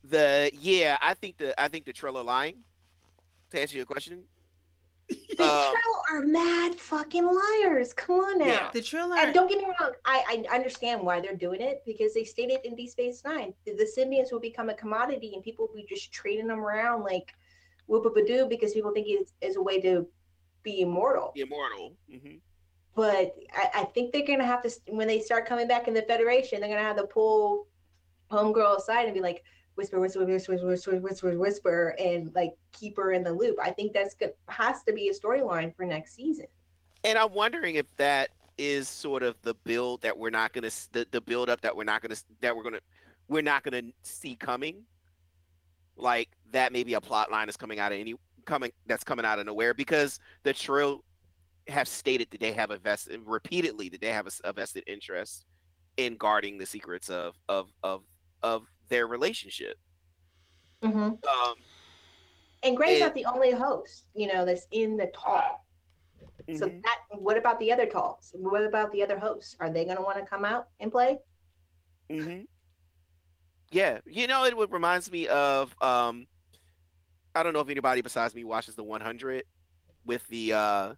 the 0.05 0.51
yeah, 0.53 0.97
I 1.01 1.15
think 1.15 1.39
the 1.39 1.59
I 1.61 1.69
think 1.69 1.85
the 1.85 1.93
Triller 1.93 2.23
line. 2.23 2.57
To 3.51 3.61
answer 3.61 3.77
your 3.77 3.87
question, 3.87 4.25
The 5.09 5.45
Uh, 5.45 5.71
Trill 5.71 6.03
are 6.11 6.23
mad 6.27 6.75
fucking 6.75 7.25
liars. 7.25 7.93
Come 7.93 8.17
on 8.21 8.39
now. 8.39 8.47
Yeah. 8.47 8.71
The 8.73 8.83
Triller. 8.83 9.17
And 9.17 9.35
don't 9.35 9.49
get 9.49 9.59
me 9.59 9.67
wrong, 9.67 9.93
I, 10.05 10.45
I 10.51 10.55
understand 10.55 11.03
why 11.03 11.21
they're 11.21 11.37
doing 11.37 11.61
it 11.61 11.83
because 11.87 12.15
they 12.15 12.25
stated 12.25 12.61
in 12.65 12.75
Deep 12.75 12.91
Space 12.91 13.23
Nine 13.25 13.55
the, 13.65 13.73
the 13.73 13.89
symbionts 13.97 14.33
will 14.33 14.41
become 14.41 14.71
a 14.71 14.75
commodity 14.75 15.33
and 15.35 15.43
people 15.43 15.67
will 15.69 15.77
be 15.77 15.87
just 15.89 16.13
trading 16.13 16.47
them 16.47 16.61
around 16.61 17.03
like 17.03 17.33
whoop 17.87 18.07
a 18.17 18.25
doo 18.25 18.47
because 18.49 18.73
people 18.73 18.93
think 18.93 19.07
it's, 19.09 19.33
it's 19.41 19.57
a 19.57 19.63
way 19.63 19.81
to 19.81 20.07
be 20.63 20.81
immortal. 20.81 21.33
immortal. 21.37 21.95
hmm 22.11 22.37
But 22.95 23.35
I, 23.55 23.81
I 23.81 23.85
think 23.85 24.13
they're 24.13 24.27
gonna 24.27 24.47
have 24.47 24.63
to 24.63 24.71
when 24.89 25.07
they 25.07 25.21
start 25.21 25.47
coming 25.47 25.69
back 25.69 25.87
in 25.89 25.95
the 25.95 26.03
Federation, 26.03 26.61
they're 26.61 26.71
gonna 26.71 26.81
have 26.83 26.97
to 26.97 27.07
pull 27.07 27.69
homegirl 28.31 28.79
aside 28.79 29.05
and 29.05 29.15
be 29.15 29.21
like 29.21 29.45
whisper, 29.75 30.01
whisper, 30.01 30.25
whisper, 30.25 30.53
whisper, 30.55 31.01
whisper, 31.01 31.39
whisper, 31.39 31.97
and 31.99 32.33
like 32.35 32.53
keep 32.73 32.97
her 32.97 33.13
in 33.13 33.23
the 33.23 33.33
loop. 33.33 33.57
I 33.63 33.71
think 33.71 33.93
that's 33.93 34.15
good 34.15 34.33
has 34.49 34.83
to 34.85 34.93
be 34.93 35.09
a 35.09 35.15
storyline 35.15 35.75
for 35.75 35.85
next 35.85 36.15
season. 36.15 36.47
And 37.03 37.19
I'm 37.19 37.33
wondering 37.33 37.75
if 37.75 37.87
that 37.97 38.31
is 38.57 38.89
sort 38.89 39.23
of 39.23 39.37
the 39.43 39.55
build 39.65 40.03
that 40.03 40.17
we're 40.17 40.31
not 40.31 40.53
gonna 40.53 40.71
the, 40.93 41.07
the 41.11 41.21
build 41.21 41.51
up 41.51 41.61
that 41.63 41.77
we're 41.77 41.85
not 41.85 42.03
gonna 42.03 42.17
that 42.41 42.57
we're 42.57 42.63
gonna 42.63 42.81
we're 43.29 43.43
not 43.43 43.63
gonna 43.63 43.83
see 44.03 44.37
coming. 44.37 44.83
Like 45.97 46.29
that 46.53 46.73
maybe 46.73 46.95
a 46.95 47.01
plot 47.01 47.31
line 47.31 47.49
is 47.49 47.57
coming 47.57 47.79
out 47.79 47.93
of 47.93 47.99
any 47.99 48.15
coming 48.45 48.73
that's 48.87 49.05
coming 49.05 49.25
out 49.25 49.39
of 49.39 49.47
nowhere 49.47 49.75
because 49.75 50.21
the 50.43 50.53
Trill 50.53 51.05
have 51.69 51.89
stated 51.89 52.29
that 52.31 52.41
they 52.41 52.53
have 52.53 52.71
a 52.71 52.79
vested 52.79 53.21
repeatedly 53.25 53.89
that 53.89 54.01
they 54.01 54.13
have 54.13 54.27
a, 54.27 54.49
a 54.49 54.53
vested 54.53 54.85
interest 54.87 55.47
in 55.97 56.17
guarding 56.17 56.59
the 56.59 56.67
secrets 56.67 57.09
of 57.09 57.35
of 57.49 57.73
of 57.83 58.03
of 58.43 58.67
their 58.89 59.07
relationship. 59.07 59.79
Um, 60.83 61.19
And 62.63 62.77
Gray's 62.77 63.01
And- 63.01 63.09
not 63.09 63.15
the 63.15 63.27
only 63.27 63.51
host, 63.51 64.07
you 64.15 64.27
know, 64.27 64.45
that's 64.45 64.67
in 64.71 64.97
the 64.97 65.07
tall. 65.09 65.67
So 66.57 66.67
mhm. 66.69 66.83
that 66.83 66.99
what 67.11 67.37
about 67.37 67.59
the 67.59 67.71
other 67.73 67.87
talls? 67.87 68.31
What 68.35 68.63
about 68.65 68.91
the 68.93 69.03
other 69.03 69.19
hosts? 69.19 69.57
Are 69.61 69.71
they 69.71 69.85
gonna 69.85 70.03
want 70.03 70.19
to 70.19 70.25
come 70.27 70.45
out 70.45 70.69
and 70.81 70.91
play? 70.91 71.19
hmm 72.11 72.43
Yeah, 73.71 74.01
you 74.07 74.27
know, 74.27 74.45
it 74.45 74.57
would 74.57 74.73
reminds 74.73 75.11
me 75.11 75.27
of 75.29 75.75
um, 75.83 76.27
I 77.35 77.43
don't 77.43 77.53
know 77.53 77.61
if 77.61 77.69
anybody 77.69 78.01
besides 78.03 78.35
me 78.35 78.45
watches 78.45 78.75
the 78.77 78.85
100 78.85 79.45
with 80.05 80.27
the 80.29 80.53
uh, 80.53 80.95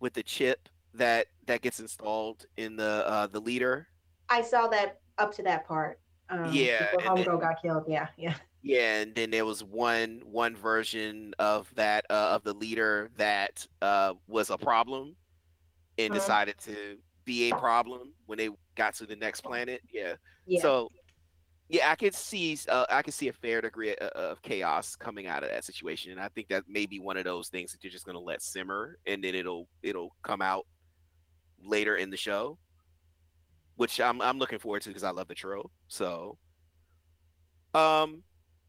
with 0.00 0.12
the 0.14 0.22
chip 0.22 0.68
that 0.94 1.26
that 1.46 1.60
gets 1.62 1.80
installed 1.80 2.44
in 2.56 2.76
the 2.76 3.06
uh, 3.06 3.26
the 3.28 3.40
leader. 3.40 3.88
I 4.28 4.42
saw 4.42 4.68
that 4.68 5.00
up 5.18 5.34
to 5.36 5.42
that 5.44 5.66
part. 5.66 6.00
Um, 6.28 6.52
Yeah, 6.52 6.90
before 6.96 7.08
and 7.16 7.18
then- 7.18 7.26
Homegirl 7.26 7.40
got 7.40 7.62
killed. 7.62 7.84
Yeah, 7.88 8.08
yeah. 8.16 8.34
Yeah, 8.62 9.00
and 9.02 9.14
then 9.14 9.30
there 9.30 9.44
was 9.44 9.62
one 9.62 10.22
one 10.24 10.56
version 10.56 11.34
of 11.38 11.72
that 11.76 12.04
uh, 12.10 12.30
of 12.34 12.42
the 12.42 12.52
leader 12.52 13.10
that 13.16 13.64
uh, 13.80 14.14
was 14.26 14.50
a 14.50 14.58
problem 14.58 15.14
and 15.98 16.10
Uh-huh. 16.10 16.18
decided 16.20 16.58
to 16.64 16.96
be 17.24 17.48
a 17.50 17.54
problem 17.56 18.12
when 18.26 18.38
they 18.38 18.48
got 18.74 18.94
to 18.96 19.06
the 19.06 19.14
next 19.14 19.42
planet. 19.42 19.82
Yeah. 19.92 20.14
Yeah. 20.46 20.62
So, 20.62 20.90
yeah, 21.68 21.92
I 21.92 21.94
could 21.94 22.12
see 22.14 22.58
uh, 22.68 22.86
I 22.90 23.02
could 23.02 23.14
see 23.14 23.28
a 23.28 23.32
fair 23.32 23.60
degree 23.60 23.94
of, 23.94 24.08
of 24.08 24.42
chaos 24.42 24.96
coming 24.96 25.28
out 25.28 25.44
of 25.44 25.50
that 25.50 25.64
situation, 25.64 26.10
and 26.10 26.20
I 26.20 26.26
think 26.28 26.48
that 26.48 26.64
may 26.66 26.86
be 26.86 26.98
one 26.98 27.16
of 27.16 27.24
those 27.24 27.48
things 27.48 27.70
that 27.70 27.84
you're 27.84 27.92
just 27.92 28.04
gonna 28.04 28.18
let 28.18 28.42
simmer, 28.42 28.98
and 29.06 29.22
then 29.22 29.36
it'll 29.36 29.68
it'll 29.84 30.10
come 30.24 30.42
out 30.42 30.66
later 31.62 31.96
in 31.96 32.10
the 32.10 32.16
show, 32.16 32.58
which 33.76 34.00
I'm 34.00 34.20
I'm 34.20 34.38
looking 34.38 34.58
forward 34.58 34.82
to 34.82 34.90
because 34.90 35.04
I 35.04 35.10
love 35.10 35.28
the 35.28 35.34
troll. 35.34 35.70
So, 35.88 36.38
um, 37.74 38.22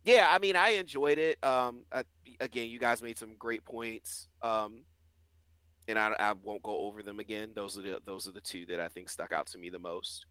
yeah, 0.04 0.28
I 0.30 0.40
mean, 0.40 0.56
I 0.56 0.70
enjoyed 0.70 1.18
it. 1.18 1.44
Um, 1.44 1.84
I, 1.92 2.04
again, 2.40 2.70
you 2.70 2.80
guys 2.80 3.02
made 3.02 3.18
some 3.18 3.36
great 3.38 3.66
points. 3.66 4.28
Um, 4.42 4.84
and 5.88 5.98
I, 5.98 6.14
I 6.20 6.34
won't 6.44 6.64
go 6.64 6.78
over 6.80 7.02
them 7.02 7.20
again. 7.20 7.52
Those 7.56 7.78
are 7.78 7.82
the 7.82 8.02
those 8.06 8.28
are 8.28 8.32
the 8.32 8.42
two 8.42 8.66
that 8.68 8.80
I 8.80 8.88
think 8.88 9.10
stuck 9.10 9.32
out 9.32 9.48
to 9.48 9.58
me 9.58 9.70
the 9.70 9.80
most. 9.80 10.26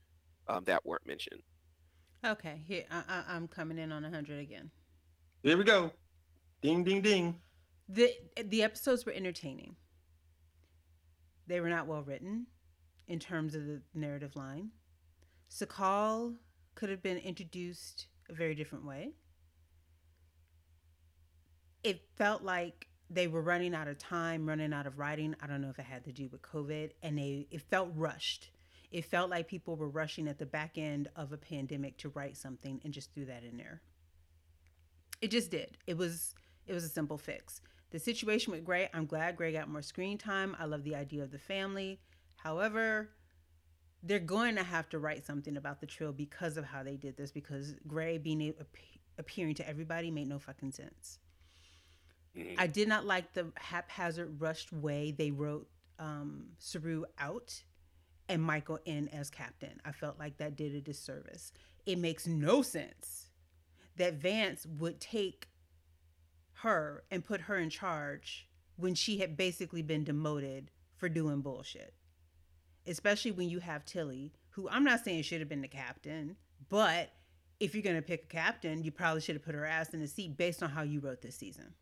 Um, 0.49 0.65
that 0.65 0.85
weren't 0.85 1.07
mentioned. 1.07 1.43
Okay, 2.25 2.63
here 2.67 2.85
I, 2.91 3.03
I, 3.09 3.35
I'm 3.35 3.49
coming 3.49 3.79
in 3.79 3.93
on 3.93 4.03
100 4.03 4.39
again. 4.39 4.71
Here 5.43 5.57
we 5.57 5.65
go. 5.65 5.93
Ding, 6.63 6.85
ding, 6.85 7.01
ding. 7.01 7.37
The 7.89 8.13
the 8.45 8.63
episodes 8.63 9.07
were 9.07 9.13
entertaining. 9.13 9.77
They 11.47 11.61
were 11.61 11.69
not 11.69 11.87
well 11.87 12.03
written 12.03 12.47
in 13.09 13.19
terms 13.19 13.55
of 13.55 13.67
the 13.67 13.81
narrative 13.95 14.37
line. 14.37 14.71
Su'Kal 15.51 16.35
could 16.75 16.91
have 16.91 17.03
been 17.03 17.19
introduced 17.19 18.07
a 18.29 18.35
very 18.35 18.55
different 18.55 18.85
way. 18.85 19.13
It 21.85 22.01
felt 22.17 22.43
like 22.43 22.89
they 23.09 23.29
were 23.29 23.43
running 23.43 23.75
out 23.75 23.87
of 23.87 23.99
time, 23.99 24.47
running 24.47 24.73
out 24.73 24.87
of 24.87 24.99
writing. 24.99 25.37
I 25.41 25.47
don't 25.47 25.63
know 25.63 25.71
if 25.71 25.79
it 25.79 25.85
had 25.85 26.05
to 26.05 26.13
do 26.13 26.29
with 26.29 26.43
COVID, 26.43 26.91
and 27.03 27.17
they 27.17 27.47
it 27.51 27.63
felt 27.63 27.91
rushed. 27.95 28.51
It 28.91 29.05
felt 29.05 29.31
like 29.31 29.49
people 29.49 29.77
were 29.77 29.89
rushing 29.89 30.29
at 30.29 30.39
the 30.39 30.47
back 30.47 30.79
end 30.79 31.09
of 31.17 31.33
a 31.33 31.37
pandemic 31.37 31.97
to 31.99 32.09
write 32.11 32.37
something 32.37 32.81
and 32.85 32.93
just 32.93 33.13
threw 33.13 33.25
that 33.27 33.45
in 33.45 33.57
there. 33.57 33.83
It 35.21 35.31
just 35.31 35.51
did. 35.51 35.79
It 35.87 35.97
was 35.97 36.35
it 36.67 36.73
was 36.73 36.85
a 36.85 36.89
simple 36.89 37.19
fix. 37.19 37.61
The 37.91 37.99
situation 38.01 38.51
with 38.51 38.65
Gray, 38.65 38.89
I'm 38.93 39.07
glad 39.07 39.37
Gray 39.37 39.53
got 39.53 39.69
more 39.69 39.83
screen 39.83 40.19
time. 40.19 40.57
I 40.59 40.65
love 40.65 40.83
the 40.83 40.97
idea 40.97 41.23
of 41.23 41.31
the 41.31 41.39
family. 41.39 42.01
However, 42.37 43.11
they're 44.03 44.19
going 44.19 44.57
to 44.57 44.63
have 44.63 44.89
to 44.91 44.99
write 44.99 45.27
something 45.27 45.57
about 45.57 45.81
the 45.81 45.87
trill 45.87 46.13
because 46.13 46.57
of 46.57 46.65
how 46.65 46.83
they 46.83 46.97
did 46.97 47.17
this. 47.17 47.33
Because 47.33 47.75
Gray 47.87 48.19
being 48.19 48.41
a, 48.43 48.55
appearing 49.19 49.55
to 49.57 49.69
everybody 49.69 50.11
made 50.11 50.29
no 50.29 50.39
fucking 50.39 50.73
sense. 50.73 51.19
Mhm. 52.37 52.55
I 52.59 52.67
did 52.67 52.89
not 52.89 53.05
like 53.05 53.33
the 53.33 53.53
haphazard, 53.57 54.41
rushed 54.41 54.73
way 54.73 55.11
they 55.11 55.31
wrote 55.31 55.69
um, 55.99 56.51
Saru 56.59 57.05
out 57.19 57.63
and 58.29 58.43
Michael 58.43 58.79
in 58.85 59.09
as 59.09 59.31
captain. 59.31 59.81
I 59.85 59.93
felt 59.93 60.19
like 60.19 60.37
that 60.39 60.57
did 60.57 60.75
a 60.75 60.81
disservice. 60.81 61.53
It 61.87 61.99
makes 61.99 62.27
no 62.27 62.63
sense 62.63 63.29
that 63.97 64.15
Vance 64.15 64.67
would 64.67 65.01
take 65.01 65.49
her 66.61 67.05
and 67.11 67.25
put 67.25 67.43
her 67.43 67.57
in 67.57 67.71
charge 67.71 68.49
when 68.77 68.95
she 68.95 69.19
had 69.19 69.37
basically 69.37 69.83
been 69.83 70.05
demoted 70.05 70.71
for 70.97 71.09
doing 71.09 71.41
bullshit. 71.41 71.95
Especially 72.87 73.33
when 73.33 73.49
you 73.49 73.59
have 73.61 73.85
Tilly, 73.85 74.33
who 74.51 74.69
I'm 74.69 74.85
not 74.85 75.05
saying 75.05 75.23
should 75.23 75.41
have 75.41 75.49
been 75.49 75.63
the 75.63 75.69
captain, 75.69 76.37
but 76.69 77.11
if 77.61 77.75
you're 77.75 77.83
going 77.83 77.97
to 77.97 78.03
pick 78.03 78.25
a 78.25 78.27
captain, 78.27 78.83
you 78.83 78.91
probably 78.91 79.21
should 79.21 79.35
have 79.35 79.45
put 79.45 79.55
her 79.55 79.65
ass 79.65 79.95
in 79.95 80.01
the 80.01 80.07
seat 80.07 80.37
based 80.37 80.63
on 80.63 80.71
how 80.71 80.83
you 80.83 81.01
wrote 81.01 81.23
this 81.23 81.37
season. 81.37 81.75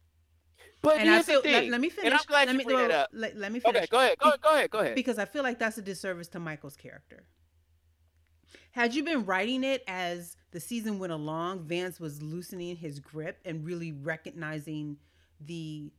But 0.82 0.98
And 0.98 1.10
I 1.10 1.22
feel 1.22 1.40
let, 1.44 1.68
let 1.68 1.80
me 1.80 1.88
and 1.88 1.96
finish. 1.96 2.12
I'm 2.12 2.18
glad 2.26 2.46
let 2.46 2.52
you 2.52 2.58
me 2.58 2.64
bring 2.64 2.76
that 2.76 2.90
up. 2.90 3.10
Let, 3.12 3.36
let 3.36 3.52
me 3.52 3.60
finish 3.60 3.78
Okay, 3.78 3.86
go 3.90 3.98
ahead. 3.98 4.18
Go, 4.18 4.32
go 4.42 4.54
ahead. 4.54 4.70
Go 4.70 4.78
ahead. 4.80 4.94
because 4.94 5.18
I 5.18 5.24
feel 5.24 5.42
like 5.42 5.58
that's 5.58 5.78
a 5.78 5.82
disservice 5.82 6.28
to 6.28 6.38
Michael's 6.40 6.76
character. 6.76 7.24
Had 8.72 8.94
you 8.94 9.04
been 9.04 9.24
writing 9.24 9.64
it 9.64 9.82
as 9.86 10.36
the 10.50 10.60
season 10.60 10.98
went 10.98 11.12
along, 11.12 11.64
Vance 11.64 12.00
was 12.00 12.20
loosening 12.22 12.76
his 12.76 12.98
grip 12.98 13.38
and 13.44 13.64
really 13.64 13.92
recognizing 13.92 14.96
the 15.40 15.92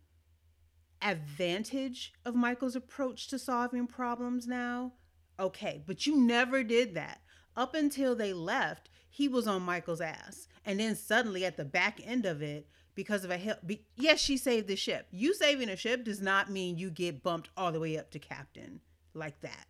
advantage 1.05 2.11
of 2.25 2.35
Michael's 2.35 2.75
approach 2.75 3.27
to 3.29 3.39
solving 3.39 3.87
problems 3.87 4.47
now. 4.47 4.93
Okay, 5.39 5.81
but 5.85 6.05
you 6.05 6.17
never 6.17 6.63
did 6.63 6.95
that. 6.95 7.21
Up 7.55 7.75
until 7.75 8.15
they 8.15 8.33
left, 8.33 8.89
he 9.09 9.27
was 9.29 9.47
on 9.47 9.61
Michael's 9.61 10.01
ass. 10.01 10.47
And 10.65 10.79
then 10.79 10.95
suddenly 10.95 11.45
at 11.45 11.55
the 11.55 11.63
back 11.63 12.01
end 12.03 12.25
of 12.25 12.41
it, 12.41 12.67
because 12.95 13.23
of 13.23 13.31
a 13.31 13.37
help, 13.37 13.59
be, 13.65 13.85
yes, 13.95 14.19
she 14.19 14.37
saved 14.37 14.67
the 14.67 14.75
ship. 14.75 15.07
You 15.11 15.33
saving 15.33 15.69
a 15.69 15.75
ship 15.75 16.03
does 16.05 16.21
not 16.21 16.49
mean 16.49 16.77
you 16.77 16.89
get 16.89 17.23
bumped 17.23 17.49
all 17.55 17.71
the 17.71 17.79
way 17.79 17.97
up 17.97 18.09
to 18.11 18.19
captain 18.19 18.81
like 19.13 19.39
that. 19.41 19.67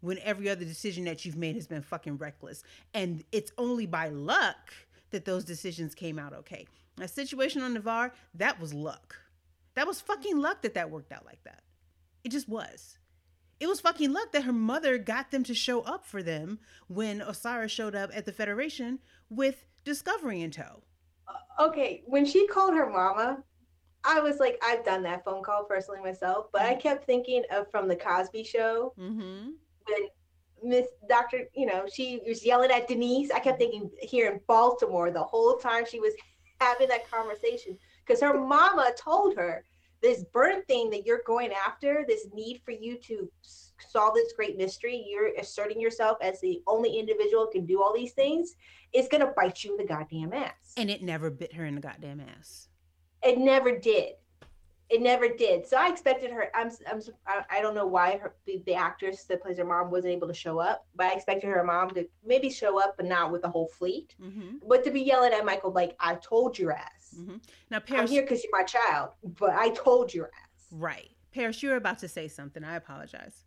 when 0.00 0.18
every 0.20 0.48
other 0.48 0.64
decision 0.64 1.04
that 1.04 1.24
you've 1.24 1.36
made 1.36 1.56
has 1.56 1.66
been 1.66 1.82
fucking 1.82 2.18
reckless. 2.18 2.62
And 2.94 3.24
it's 3.32 3.52
only 3.58 3.86
by 3.86 4.08
luck 4.08 4.72
that 5.10 5.24
those 5.24 5.44
decisions 5.44 5.94
came 5.94 6.18
out 6.18 6.32
okay. 6.32 6.66
A 7.00 7.08
situation 7.08 7.62
on 7.62 7.74
Ni'Var, 7.74 8.12
that 8.34 8.60
was 8.60 8.74
luck. 8.74 9.16
That 9.78 9.86
was 9.86 10.00
fucking 10.00 10.36
luck 10.36 10.62
that 10.62 10.74
that 10.74 10.90
worked 10.90 11.12
out 11.12 11.24
like 11.24 11.44
that. 11.44 11.62
It 12.24 12.30
just 12.30 12.48
was. 12.48 12.98
It 13.60 13.68
was 13.68 13.80
fucking 13.80 14.12
luck 14.12 14.32
that 14.32 14.42
her 14.42 14.52
mother 14.52 14.98
got 14.98 15.30
them 15.30 15.44
to 15.44 15.54
show 15.54 15.82
up 15.82 16.04
for 16.04 16.20
them 16.20 16.58
when 16.88 17.20
Osyraa 17.20 17.70
showed 17.70 17.94
up 17.94 18.10
at 18.12 18.26
the 18.26 18.32
Federation 18.32 18.98
with 19.30 19.64
Discovery 19.84 20.42
in 20.42 20.50
tow. 20.50 20.82
Uh, 21.28 21.68
okay, 21.68 22.02
when 22.06 22.26
she 22.26 22.48
called 22.48 22.74
her 22.74 22.90
mama, 22.90 23.44
I 24.02 24.18
was 24.18 24.40
like, 24.40 24.60
I've 24.64 24.84
done 24.84 25.04
that 25.04 25.24
phone 25.24 25.44
call 25.44 25.62
personally 25.62 26.00
myself, 26.00 26.46
but 26.52 26.62
I 26.62 26.72
mm-hmm. 26.72 26.80
kept 26.80 27.06
thinking 27.06 27.44
of 27.52 27.70
from 27.70 27.86
the 27.86 27.94
Cosby 27.94 28.42
Show 28.42 28.94
Mm-hmm. 28.98 29.50
when 29.86 30.08
Miss 30.60 30.88
Doctor, 31.08 31.44
you 31.54 31.66
know, 31.66 31.86
she 31.86 32.20
was 32.26 32.44
yelling 32.44 32.72
at 32.72 32.88
Denise. 32.88 33.30
I 33.30 33.38
kept 33.38 33.60
mm-hmm. 33.60 33.70
thinking 33.70 33.90
here 34.02 34.28
in 34.28 34.40
Baltimore 34.48 35.12
the 35.12 35.22
whole 35.22 35.54
time 35.54 35.84
she 35.88 36.00
was 36.00 36.14
having 36.60 36.88
that 36.88 37.08
conversation 37.08 37.78
because 38.08 38.22
her 38.22 38.38
mama 38.38 38.90
told 38.96 39.36
her 39.36 39.64
this 40.00 40.24
burn 40.32 40.62
thing 40.64 40.88
that 40.90 41.04
you're 41.04 41.22
going 41.26 41.52
after, 41.52 42.04
this 42.08 42.26
need 42.32 42.60
for 42.64 42.70
you 42.70 42.96
to 42.98 43.30
solve 43.90 44.14
this 44.14 44.32
great 44.32 44.56
mystery, 44.56 45.04
you're 45.08 45.34
asserting 45.38 45.80
yourself 45.80 46.18
as 46.22 46.40
the 46.40 46.62
only 46.66 46.98
individual 46.98 47.44
who 47.44 47.50
can 47.52 47.66
do 47.66 47.82
all 47.82 47.92
these 47.94 48.12
things, 48.12 48.54
is 48.94 49.08
gonna 49.08 49.32
bite 49.36 49.62
you 49.64 49.72
in 49.72 49.76
the 49.76 49.84
goddamn 49.84 50.32
ass. 50.32 50.72
And 50.76 50.90
it 50.90 51.02
never 51.02 51.30
bit 51.30 51.52
her 51.54 51.66
in 51.66 51.74
the 51.74 51.80
goddamn 51.80 52.20
ass. 52.20 52.68
It 53.22 53.38
never 53.38 53.76
did. 53.76 54.14
It 54.90 55.02
never 55.02 55.28
did. 55.28 55.66
So 55.66 55.76
I 55.76 55.90
expected 55.90 56.30
her. 56.30 56.50
I'm. 56.54 56.70
I'm. 56.90 57.02
I- 57.26 57.44
I 57.50 57.60
don't 57.60 57.74
know 57.74 57.86
why 57.86 58.18
her, 58.18 58.34
the, 58.46 58.62
the 58.66 58.74
actress 58.74 59.24
that 59.24 59.42
plays 59.42 59.58
her 59.58 59.64
mom 59.64 59.90
wasn't 59.90 60.12
able 60.14 60.28
to 60.28 60.34
show 60.34 60.58
up, 60.58 60.86
but 60.94 61.06
I 61.06 61.12
expected 61.14 61.48
her 61.48 61.62
mom 61.62 61.90
to 61.90 62.08
maybe 62.24 62.50
show 62.50 62.80
up, 62.80 62.96
but 62.96 63.06
not 63.06 63.30
with 63.30 63.42
the 63.42 63.50
whole 63.50 63.68
fleet. 63.68 64.14
Mm-hmm. 64.20 64.56
But 64.66 64.84
to 64.84 64.90
be 64.90 65.02
yelling 65.02 65.32
at 65.32 65.44
Michael 65.44 65.72
like, 65.72 65.94
"I 66.00 66.14
told 66.16 66.58
your 66.58 66.72
ass. 66.72 67.14
Mm-hmm. 67.18 67.36
Now, 67.70 67.80
Paris, 67.80 68.02
I'm 68.02 68.08
here 68.08 68.22
because 68.22 68.42
you're 68.42 68.56
my 68.56 68.64
child, 68.64 69.10
but 69.22 69.50
I 69.50 69.70
told 69.70 70.14
your 70.14 70.26
ass." 70.26 70.48
right? 70.70 71.10
Parrish, 71.32 71.62
you 71.62 71.70
were 71.70 71.76
about 71.76 71.98
to 72.00 72.08
say 72.08 72.28
something. 72.28 72.64
I 72.64 72.76
apologize. 72.76 73.44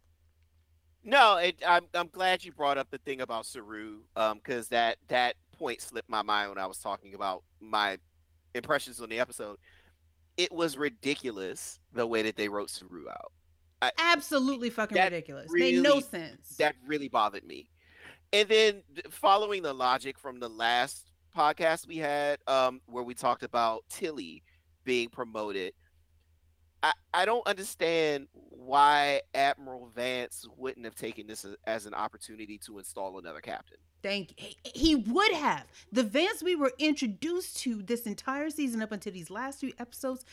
No, 1.03 1.37
it, 1.37 1.61
I'm 1.67 1.87
I'm 1.93 2.07
glad 2.07 2.43
you 2.43 2.51
brought 2.51 2.77
up 2.77 2.89
the 2.91 2.99
thing 2.99 3.21
about 3.21 3.45
Saru, 3.45 4.01
um, 4.15 4.37
because 4.37 4.67
that 4.67 4.97
that 5.07 5.35
point 5.57 5.81
slipped 5.81 6.09
my 6.09 6.21
mind 6.21 6.49
when 6.49 6.59
I 6.59 6.67
was 6.67 6.77
talking 6.77 7.15
about 7.15 7.43
my 7.59 7.97
impressions 8.53 9.01
on 9.01 9.09
the 9.09 9.19
episode. 9.19 9.57
It 10.37 10.51
was 10.51 10.77
ridiculous 10.77 11.79
the 11.93 12.07
way 12.07 12.21
that 12.23 12.35
they 12.35 12.49
wrote 12.49 12.69
Saru 12.69 13.09
out. 13.09 13.31
Absolutely 13.97 14.69
fucking 14.69 14.97
ridiculous. 14.97 15.47
Made 15.51 15.81
no 15.81 15.99
sense. 15.99 16.55
That 16.57 16.75
really 16.85 17.09
bothered 17.09 17.43
me. 17.43 17.67
And 18.33 18.47
then 18.47 18.83
following 19.09 19.63
the 19.63 19.73
logic 19.73 20.17
from 20.17 20.39
the 20.39 20.49
last 20.49 21.11
podcast 21.35 21.87
we 21.87 21.97
had, 21.97 22.39
um, 22.47 22.81
where 22.85 23.03
we 23.03 23.13
talked 23.13 23.43
about 23.43 23.83
Tilly 23.89 24.43
being 24.83 25.09
promoted, 25.09 25.73
I, 26.83 26.93
I 27.13 27.25
don't 27.25 27.45
understand 27.47 28.27
why 28.31 29.21
Admiral 29.33 29.91
Vance 29.95 30.47
wouldn't 30.55 30.85
have 30.85 30.95
taken 30.95 31.27
this 31.27 31.43
as, 31.43 31.55
as 31.65 31.85
an 31.85 31.93
opportunity 31.93 32.57
to 32.65 32.77
install 32.77 33.19
another 33.19 33.41
captain. 33.41 33.77
Thank 34.03 34.33
he, 34.37 34.57
he 34.63 34.95
would 34.95 35.31
have. 35.33 35.65
The 35.91 36.03
Vance 36.03 36.41
we 36.41 36.55
were 36.55 36.73
introduced 36.79 37.57
to 37.61 37.81
this 37.81 38.03
entire 38.03 38.49
season 38.49 38.81
up 38.81 38.91
until 38.91 39.13
these 39.13 39.29
last 39.29 39.59
few 39.59 39.73
episodes 39.79 40.25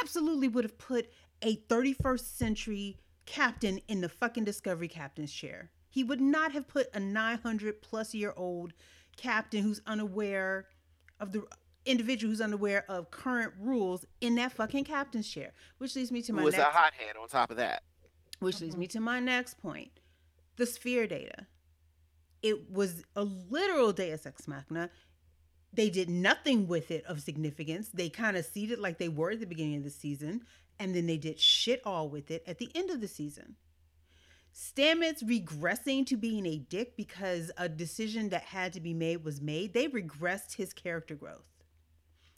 absolutely 0.00 0.48
would 0.48 0.64
have 0.64 0.78
put 0.78 1.10
a 1.42 1.56
31st 1.68 2.36
century 2.36 2.96
captain 3.26 3.80
in 3.88 4.00
the 4.00 4.08
fucking 4.08 4.44
Discovery 4.44 4.88
captain's 4.88 5.32
chair. 5.32 5.70
He 5.90 6.04
would 6.04 6.20
not 6.20 6.52
have 6.52 6.68
put 6.68 6.88
a 6.94 7.00
900 7.00 7.82
plus 7.82 8.14
year 8.14 8.32
old 8.36 8.72
captain 9.16 9.62
who's 9.62 9.80
unaware 9.86 10.66
of 11.18 11.32
the 11.32 11.44
individual 11.84 12.30
who's 12.30 12.40
unaware 12.40 12.84
of 12.88 13.10
current 13.10 13.52
rules 13.58 14.04
in 14.20 14.34
that 14.36 14.52
fucking 14.52 14.84
captain's 14.84 15.28
chair. 15.28 15.52
Which 15.78 15.96
leads 15.96 16.12
me 16.12 16.22
to 16.22 16.32
my 16.32 16.40
Who 16.40 16.46
was 16.46 16.56
next 16.56 16.68
a 16.68 16.70
hot 16.70 16.92
hand 16.94 17.16
on 17.20 17.28
top 17.28 17.50
of 17.50 17.56
that? 17.56 17.82
which 18.40 18.60
leads 18.60 18.76
me 18.76 18.86
to 18.86 19.00
my 19.00 19.20
next 19.20 19.60
point 19.60 19.90
the 20.56 20.66
sphere 20.66 21.06
data. 21.06 21.46
It 22.42 22.70
was 22.70 23.02
a 23.16 23.24
literal 23.24 23.92
Deus 23.92 24.26
Ex 24.26 24.46
Machina. 24.46 24.90
They 25.72 25.90
did 25.90 26.08
nothing 26.08 26.66
with 26.66 26.90
it 26.90 27.04
of 27.04 27.20
significance. 27.20 27.90
They 27.90 28.08
kind 28.08 28.36
of 28.36 28.44
seeded 28.44 28.78
like 28.78 28.98
they 28.98 29.08
were 29.08 29.32
at 29.32 29.40
the 29.40 29.46
beginning 29.46 29.76
of 29.76 29.84
the 29.84 29.90
season, 29.90 30.42
and 30.78 30.94
then 30.94 31.06
they 31.06 31.18
did 31.18 31.38
shit 31.38 31.82
all 31.84 32.08
with 32.08 32.30
it 32.30 32.42
at 32.46 32.58
the 32.58 32.70
end 32.74 32.90
of 32.90 33.00
the 33.00 33.08
season. 33.08 33.56
Stamets 34.54 35.22
regressing 35.22 36.06
to 36.06 36.16
being 36.16 36.46
a 36.46 36.58
dick 36.58 36.96
because 36.96 37.50
a 37.58 37.68
decision 37.68 38.30
that 38.30 38.42
had 38.42 38.72
to 38.72 38.80
be 38.80 38.94
made 38.94 39.22
was 39.24 39.40
made. 39.40 39.72
They 39.72 39.88
regressed 39.88 40.54
his 40.56 40.72
character 40.72 41.14
growth. 41.14 41.46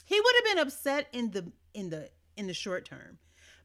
He 0.04 0.20
would 0.20 0.34
have 0.36 0.44
been 0.56 0.66
upset 0.66 1.06
in 1.12 1.30
the 1.30 1.52
in 1.72 1.90
the 1.90 2.10
in 2.36 2.46
the 2.46 2.54
short 2.54 2.84
term, 2.84 3.18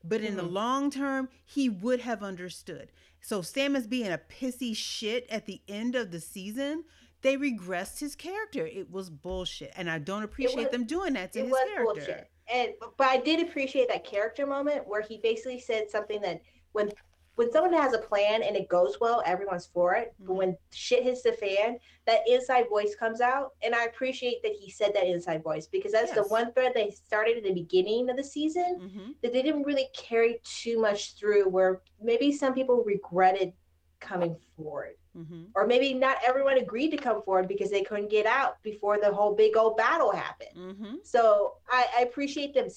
but 0.04 0.22
in 0.22 0.36
the 0.38 0.44
Mhm. 0.44 0.52
long 0.52 0.92
term, 0.92 1.30
he 1.44 1.70
would 1.70 2.02
have 2.02 2.22
understood. 2.22 2.92
So 3.26 3.42
Stamets 3.42 3.90
being 3.90 4.12
a 4.12 4.20
pissy 4.20 4.76
shit 4.76 5.26
at 5.32 5.48
the 5.48 5.60
end 5.68 5.96
of 5.96 6.12
the 6.12 6.20
season, 6.20 6.84
they 7.24 7.38
regressed 7.38 8.00
his 8.00 8.16
character. 8.16 8.68
It 8.68 8.92
was 8.92 9.10
bullshit, 9.10 9.74
and 9.76 9.90
I 9.90 9.98
don't 9.98 10.22
appreciate 10.22 10.66
was- 10.66 10.70
them 10.70 10.86
doing 10.86 11.14
that 11.14 11.34
to 11.34 11.40
it 11.40 11.44
his 11.46 11.52
was 11.52 11.60
character. 11.74 11.84
bullshit. 11.84 12.30
And 12.54 12.74
but 12.80 13.08
I 13.08 13.18
did 13.18 13.40
appreciate 13.48 13.88
that 13.88 14.04
character 14.04 14.46
moment 14.46 14.88
where 14.88 15.02
he 15.02 15.18
basically 15.18 15.60
said 15.60 15.90
something 15.90 16.22
that 16.22 16.40
when 16.74 16.92
when 17.36 17.52
someone 17.52 17.74
has 17.74 17.94
a 17.94 17.98
plan 18.00 18.44
and 18.44 18.56
it 18.56 18.68
goes 18.70 18.98
well, 19.00 19.22
everyone's 19.26 19.66
for 19.68 19.94
it. 19.96 20.14
But 20.20 20.34
Mhm. 20.34 20.38
when 20.38 20.58
shit 20.72 21.04
hits 21.04 21.22
the 21.22 21.34
fan, 21.34 21.78
that 22.06 22.22
inside 22.28 22.68
voice 22.70 22.96
comes 22.96 23.22
out, 23.22 23.52
and 23.62 23.76
I 23.76 23.86
appreciate 23.86 24.42
that 24.44 24.54
he 24.54 24.70
said 24.70 24.94
that 24.94 25.06
inside 25.08 25.44
voice 25.44 25.68
because 25.68 25.92
that's 25.92 26.14
the 26.14 26.24
one 26.24 26.54
thread 26.54 26.74
they 26.74 26.92
started 26.92 27.38
at 27.38 27.44
the 27.44 27.54
beginning 27.54 28.10
of 28.10 28.18
the 28.18 28.24
season 28.24 28.80
hmm 28.80 29.12
that 29.22 29.34
they 29.34 29.42
didn't 29.42 29.64
really 29.64 29.88
carry 29.96 30.40
too 30.44 30.80
much 30.80 31.16
through. 31.16 31.50
Where 31.50 31.82
maybe 32.02 32.32
some 32.32 32.54
people 32.54 32.84
regretted 32.84 33.54
coming 34.00 34.36
forward 34.56 34.96
hmm 35.14 35.46
or 35.56 35.66
maybe 35.66 35.94
not 35.94 36.18
everyone 36.28 36.58
agreed 36.58 36.90
to 36.92 36.98
come 36.98 37.24
forward 37.24 37.48
because 37.48 37.72
they 37.72 37.82
couldn't 37.82 38.10
get 38.10 38.26
out 38.26 38.62
before 38.62 39.00
the 39.00 39.12
whole 39.12 39.34
big 39.34 39.56
old 39.56 39.78
battle 39.78 40.12
happened. 40.12 40.50
hmm 40.80 40.96
So 41.04 41.54
I, 41.70 41.88
I 41.98 42.02
appreciate 42.02 42.54
them 42.54 42.68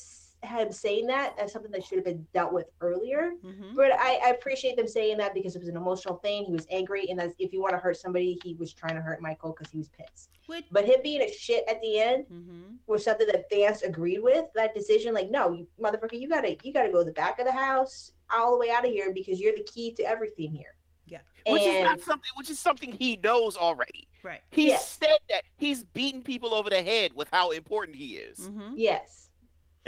him 0.43 0.73
saying 0.73 1.07
that. 1.09 1.35
That's 1.37 1.53
something 1.53 1.71
that 1.73 1.85
should 1.85 1.97
have 1.99 2.05
been 2.05 2.27
dealt 2.33 2.53
with 2.53 2.67
earlier. 2.81 3.33
hmm 3.43 3.75
But 3.75 3.93
I, 3.93 4.21
I 4.25 4.29
appreciate 4.31 4.77
them 4.77 4.87
saying 4.89 5.19
that 5.19 5.35
because 5.35 5.57
it 5.57 5.61
was 5.61 5.69
an 5.69 5.77
emotional 5.77 6.17
thing. 6.19 6.45
He 6.45 6.53
was 6.53 6.67
angry, 6.71 7.07
and 7.11 7.19
that's 7.19 7.35
if 7.39 7.53
you 7.53 7.61
want 7.61 7.73
to 7.75 7.79
hurt 7.79 7.97
somebody, 7.97 8.39
he 8.43 8.55
was 8.55 8.73
trying 8.73 8.95
to 8.95 9.01
hurt 9.01 9.21
Michael 9.21 9.55
because 9.57 9.71
he 9.73 9.79
was 9.79 9.89
pissed. 9.89 10.31
Which, 10.47 10.65
But 10.71 10.85
him 10.85 11.01
being 11.03 11.23
a 11.23 11.33
shit 11.33 11.65
at 11.69 11.81
the 11.83 11.99
end 12.01 12.27
hmm 12.29 12.45
was 12.87 13.05
something 13.05 13.27
that 13.27 13.45
Vance 13.51 13.83
agreed 13.83 14.21
with. 14.21 14.47
That 14.55 14.75
decision, 14.75 15.13
like, 15.13 15.31
no, 15.31 15.53
you 15.53 15.67
motherfucker, 15.81 16.19
you 16.19 16.29
gotta 16.29 16.57
you 16.63 16.73
gotta 16.73 16.91
go 16.91 17.01
to 17.01 17.05
the 17.05 17.13
back 17.13 17.39
of 17.39 17.45
the 17.45 17.53
house, 17.53 18.13
all 18.33 18.53
the 18.53 18.59
way 18.59 18.71
out 18.71 18.87
of 18.87 18.91
here 18.91 19.13
because 19.13 19.39
you're 19.41 19.55
the 19.55 19.65
key 19.65 19.93
to 19.95 20.03
everything 20.05 20.53
here. 20.53 20.75
Yeah. 21.07 21.19
Which 21.47 21.63
is 21.63 21.83
not 21.83 22.01
something 22.01 22.31
which 22.37 22.49
is 22.51 22.59
something 22.59 22.93
he 22.93 23.17
knows 23.23 23.57
already. 23.57 24.09
right. 24.23 24.41
He 24.51 24.69
Yeah. 24.71 24.79
said 24.79 25.19
that 25.31 25.43
he's 25.59 25.83
beaten 25.85 26.23
people 26.23 26.55
over 26.55 26.71
the 26.71 26.83
head 26.83 27.13
with 27.15 27.29
how 27.33 27.51
important 27.51 27.97
he 27.97 28.17
is. 28.17 28.47
hmm 28.47 28.73
Yes. 28.77 29.28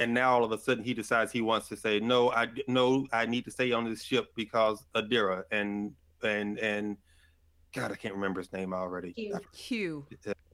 And 0.01 0.15
now 0.15 0.33
all 0.33 0.45
of 0.45 0.51
a 0.51 0.59
sudden 0.59 0.83
he 0.83 0.95
decides 0.95 1.31
he 1.31 1.43
wants 1.43 1.69
to 1.69 1.77
say 1.77 2.01
no. 2.01 2.33
I 2.33 2.49
no. 2.67 3.07
I 3.13 3.27
need 3.27 3.45
to 3.45 3.51
stay 3.51 3.71
on 3.73 3.85
this 3.85 4.03
ship 4.03 4.33
because 4.35 4.85
Adira 4.95 5.45
and 5.53 5.93
and 6.23 6.59
and 6.59 6.97
God, 7.75 7.93
I 7.93 7.97
can't 7.97 8.15
remember 8.15 8.41
his 8.41 8.53
name 8.53 8.73
already. 8.73 9.13
Hugh. 9.15 9.39
Hugh. 9.55 10.07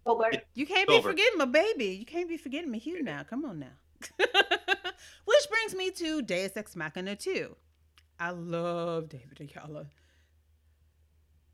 Culber. 0.05 0.41
You 0.55 0.67
can't 0.67 0.89
be 0.89 1.01
forgetting 1.01 1.39
my 1.39 1.47
baby. 1.47 1.87
You 1.87 2.05
can't 2.05 2.29
be 2.29 2.37
forgetting 2.37 2.71
me, 2.71 2.79
Hugh. 2.79 3.03
Now, 3.03 3.23
come 3.23 3.45
on 3.45 3.59
now. 3.59 3.67
Which 4.19 5.49
brings 5.51 5.75
me 5.75 5.91
to 5.93 6.23
Deus 6.23 6.57
Ex 6.57 6.77
Machina 6.77 7.17
2. 7.17 7.57
I 8.21 8.31
love 8.31 9.09
David 9.09 9.39
Ajala. 9.39 9.87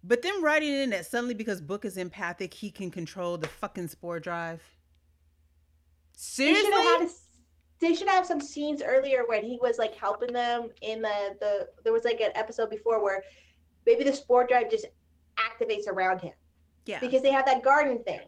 But 0.04 0.22
then 0.22 0.42
writing 0.42 0.72
in 0.72 0.90
that 0.90 1.06
suddenly 1.06 1.34
because 1.34 1.60
Book 1.60 1.84
is 1.84 1.96
empathic, 1.96 2.52
he 2.52 2.70
can 2.70 2.90
control 2.90 3.38
the 3.38 3.48
fucking 3.48 3.88
spore 3.88 4.18
drive. 4.18 4.62
Seriously? 6.16 7.08
They 7.82 7.94
should 7.94 8.08
have 8.08 8.24
some 8.24 8.40
scenes 8.40 8.80
earlier 8.80 9.24
when 9.26 9.42
he 9.44 9.58
was 9.60 9.76
like 9.76 9.94
helping 9.94 10.32
them 10.32 10.70
in 10.82 11.02
the 11.02 11.36
the 11.40 11.68
there 11.82 11.92
was 11.92 12.04
like 12.04 12.20
an 12.20 12.30
episode 12.36 12.70
before 12.70 13.02
where 13.02 13.22
maybe 13.84 14.04
the 14.04 14.12
spore 14.12 14.46
drive 14.46 14.70
just 14.70 14.86
activates 15.36 15.88
around 15.88 16.20
him 16.20 16.32
yeah. 16.86 17.00
because 17.00 17.22
they 17.22 17.32
have 17.32 17.44
that 17.46 17.62
garden 17.62 18.02
thing. 18.04 18.20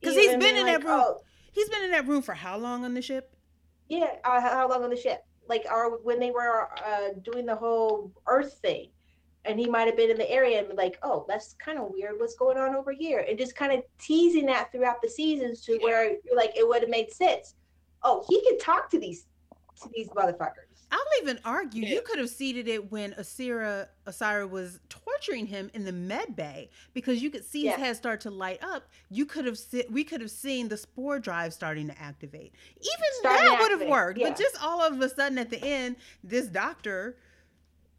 Because 0.00 0.16
he's 0.16 0.30
been 0.32 0.40
they're 0.40 0.56
in 0.56 0.66
that 0.66 0.84
room. 0.84 1.00
Oh, 1.02 1.20
He's 1.52 1.68
been 1.70 1.84
in 1.84 1.90
that 1.92 2.06
room 2.06 2.20
for 2.20 2.34
how 2.34 2.58
long 2.58 2.84
on 2.84 2.92
the 2.92 3.00
ship? 3.00 3.32
yeah, 3.88 4.16
uh, 4.24 4.40
how 4.40 4.68
long 4.68 4.82
on 4.84 4.90
the 4.90 4.96
ship? 4.96 5.24
Like, 5.48 5.64
or 5.70 5.98
when 6.02 6.18
they 6.18 6.32
were 6.32 6.68
uh, 6.84 7.10
doing 7.22 7.46
the 7.46 7.54
whole 7.54 8.12
Earth 8.26 8.58
thing, 8.60 8.90
and 9.44 9.58
he 9.60 9.66
might 9.66 9.86
have 9.86 9.96
been 9.96 10.10
in 10.10 10.18
the 10.18 10.28
area 10.28 10.58
and 10.58 10.68
be 10.68 10.74
like, 10.74 10.98
"Oh, 11.04 11.24
that's 11.28 11.54
kind 11.54 11.78
of 11.78 11.90
weird. 11.90 12.18
What's 12.18 12.34
going 12.34 12.58
on 12.58 12.74
over 12.74 12.90
here?" 12.92 13.24
And 13.26 13.38
just 13.38 13.54
kind 13.54 13.72
of 13.72 13.84
teasing 13.98 14.46
that 14.46 14.72
throughout 14.72 15.00
the 15.00 15.08
seasons 15.08 15.62
to 15.62 15.74
Yeah. 15.74 15.84
where 15.84 16.10
you're 16.24 16.36
like 16.36 16.56
it 16.56 16.66
would 16.66 16.82
have 16.82 16.90
made 16.90 17.12
sense. 17.12 17.54
Oh, 18.08 18.24
he 18.28 18.40
could 18.48 18.60
talk 18.60 18.88
to 18.90 18.98
these 19.00 19.26
to 19.82 19.90
these 19.94 20.08
motherfuckers. 20.10 20.62
I'll 20.92 21.00
even 21.20 21.40
argue 21.44 21.82
Yeah. 21.82 21.94
you 21.94 22.00
could 22.02 22.18
have 22.20 22.30
seeded 22.30 22.68
it 22.68 22.92
when 22.92 23.12
Osyraa 23.14 23.88
Osyraa 24.06 24.48
was 24.48 24.78
torturing 24.88 25.46
him 25.46 25.68
in 25.74 25.84
the 25.84 25.92
med 25.92 26.36
bay 26.36 26.70
because 26.94 27.20
you 27.20 27.28
could 27.30 27.44
see 27.44 27.64
Yeah. 27.64 27.72
his 27.72 27.80
head 27.84 27.96
start 27.96 28.20
to 28.22 28.30
light 28.30 28.62
up. 28.62 28.88
You 29.10 29.26
could 29.26 29.44
have 29.46 29.58
se- 29.58 29.88
we 29.90 30.04
could 30.04 30.20
have 30.20 30.30
seen 30.30 30.68
the 30.68 30.76
spore 30.76 31.18
drive 31.18 31.52
starting 31.52 31.88
to 31.88 31.98
activate. 32.00 32.54
Even 32.76 33.10
Starting 33.18 33.46
that 33.48 33.58
would 33.60 33.80
have 33.80 33.88
worked. 33.90 34.18
yeah. 34.20 34.28
But 34.28 34.38
just 34.38 34.62
all 34.62 34.80
of 34.80 34.98
a 35.00 35.08
sudden 35.08 35.36
at 35.38 35.50
the 35.50 35.58
end, 35.62 35.96
this 36.22 36.46
doctor, 36.46 37.18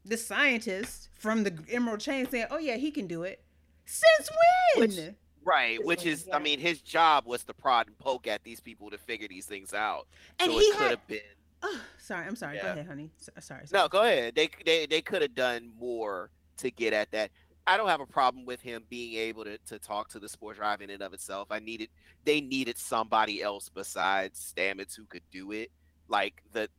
this 0.05 0.25
scientist 0.25 1.09
from 1.19 1.43
the 1.43 1.53
Emerald 1.69 1.99
Chain 1.99 2.27
saying, 2.29 2.47
"Oh 2.49 2.57
yeah, 2.57 2.77
he 2.77 2.89
can 2.91 3.05
do 3.07 3.23
it." 3.23 3.43
Since 3.85 4.29
when? 4.31 4.89
Which- 4.89 5.15
Right, 5.47 5.83
which 5.85 6.05
is, 6.05 6.25
yeah. 6.27 6.35
I 6.35 6.39
mean, 6.39 6.59
his 6.59 6.81
job 6.81 7.25
was 7.25 7.45
to 7.45 7.53
prod 7.53 7.87
and 7.87 7.97
poke 7.97 8.27
at 8.27 8.43
these 8.43 8.59
people 8.59 8.89
to 8.89 8.97
figure 8.97 9.29
these 9.29 9.45
things 9.45 9.73
out. 9.73 10.07
and 10.39 10.51
so 10.51 10.57
he 10.59 10.65
it 10.65 10.73
could 10.73 10.81
had. 10.81 10.89
have 10.91 11.07
been. 11.07 11.19
Oh, 11.63 11.81
sorry, 11.97 12.27
I'm 12.27 12.35
sorry. 12.35 12.59
Go 12.61 12.67
ahead, 12.67 12.85
honey. 12.85 13.09
S- 13.17 13.29
sorry. 13.45 13.65
sorry. 13.65 13.81
No, 13.81 13.87
go 13.87 14.03
ahead. 14.03 14.35
They 14.35 14.49
they 14.65 14.85
they 14.87 15.01
could 15.01 15.21
have 15.21 15.33
done 15.33 15.71
more 15.79 16.31
to 16.57 16.69
get 16.69 16.91
at 16.91 17.11
that. 17.11 17.31
I 17.65 17.77
don't 17.77 17.87
have 17.87 18.01
a 18.01 18.05
problem 18.05 18.45
with 18.45 18.61
him 18.61 18.83
being 18.89 19.15
able 19.15 19.43
to, 19.45 19.57
to 19.67 19.79
talk 19.79 20.09
to 20.09 20.19
the 20.19 20.29
spore 20.29 20.53
drive 20.53 20.81
in 20.81 20.89
and 20.89 21.01
of 21.01 21.13
itself. 21.13 21.47
I 21.49 21.59
needed 21.59 21.89
they 22.25 22.41
needed 22.41 22.77
somebody 22.77 23.41
else 23.41 23.69
besides 23.69 24.53
Stamets 24.53 24.95
who 24.97 25.05
could 25.05 25.23
do 25.31 25.53
it. 25.53 25.71
Like 26.09 26.43
the 26.51 26.69